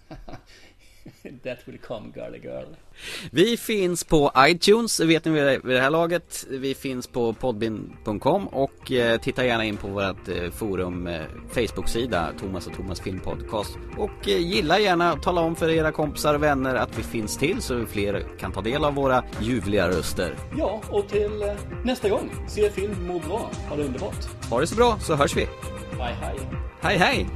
That 1.45 1.59
will 1.65 1.79
come 1.79 2.13
girly 2.15 2.39
girl. 2.39 2.67
Vi 3.31 3.57
finns 3.57 4.05
på 4.05 4.33
iTunes, 4.39 5.01
vet 5.01 5.25
ni 5.25 5.31
vid 5.31 5.61
det, 5.65 5.81
här 5.81 5.91
laget. 5.91 6.47
Vi 6.51 6.75
finns 6.75 7.07
på 7.07 7.33
podbin.com 7.33 8.49
och 8.49 8.93
eh, 8.93 9.21
titta 9.21 9.47
gärna 9.47 9.65
in 9.65 9.77
på 9.77 9.89
vårt 9.89 10.29
eh, 10.29 10.51
forum 10.51 11.07
eh, 11.07 11.23
Facebook-sida 11.51 12.33
Thomas 12.41 12.67
och 12.67 12.75
Thomas 12.75 13.01
Filmpodcast. 13.01 13.79
Och 13.97 14.29
eh, 14.29 14.39
gilla 14.39 14.79
gärna, 14.79 15.17
tala 15.17 15.41
om 15.41 15.57
för 15.57 15.71
era 15.71 15.93
kompisar 15.93 16.35
och 16.35 16.43
vänner 16.43 16.75
att 16.75 16.99
vi 16.99 17.03
finns 17.03 17.39
till 17.39 17.63
så 17.63 17.87
fler 17.87 18.27
kan 18.39 18.53
ta 18.53 18.61
del 18.61 18.85
av 18.85 18.95
våra 18.95 19.25
ljuvliga 19.41 19.89
röster. 19.89 20.35
Ja, 20.59 20.83
och 20.91 21.09
till 21.09 21.55
nästa 21.85 22.09
gång. 22.09 22.31
Se 22.49 22.71
film, 22.71 23.07
må 23.07 23.19
bra. 23.19 23.51
Ha 23.69 23.77
det 23.77 23.85
underbart. 23.85 24.51
Ha 24.51 24.61
det 24.61 24.67
så 24.67 24.77
bra 24.77 24.99
så 25.01 25.15
hörs 25.15 25.37
vi. 25.37 25.49
Hej, 25.99 26.17
hej. 26.21 26.39
Hej 26.81 26.97
hej! 26.97 27.27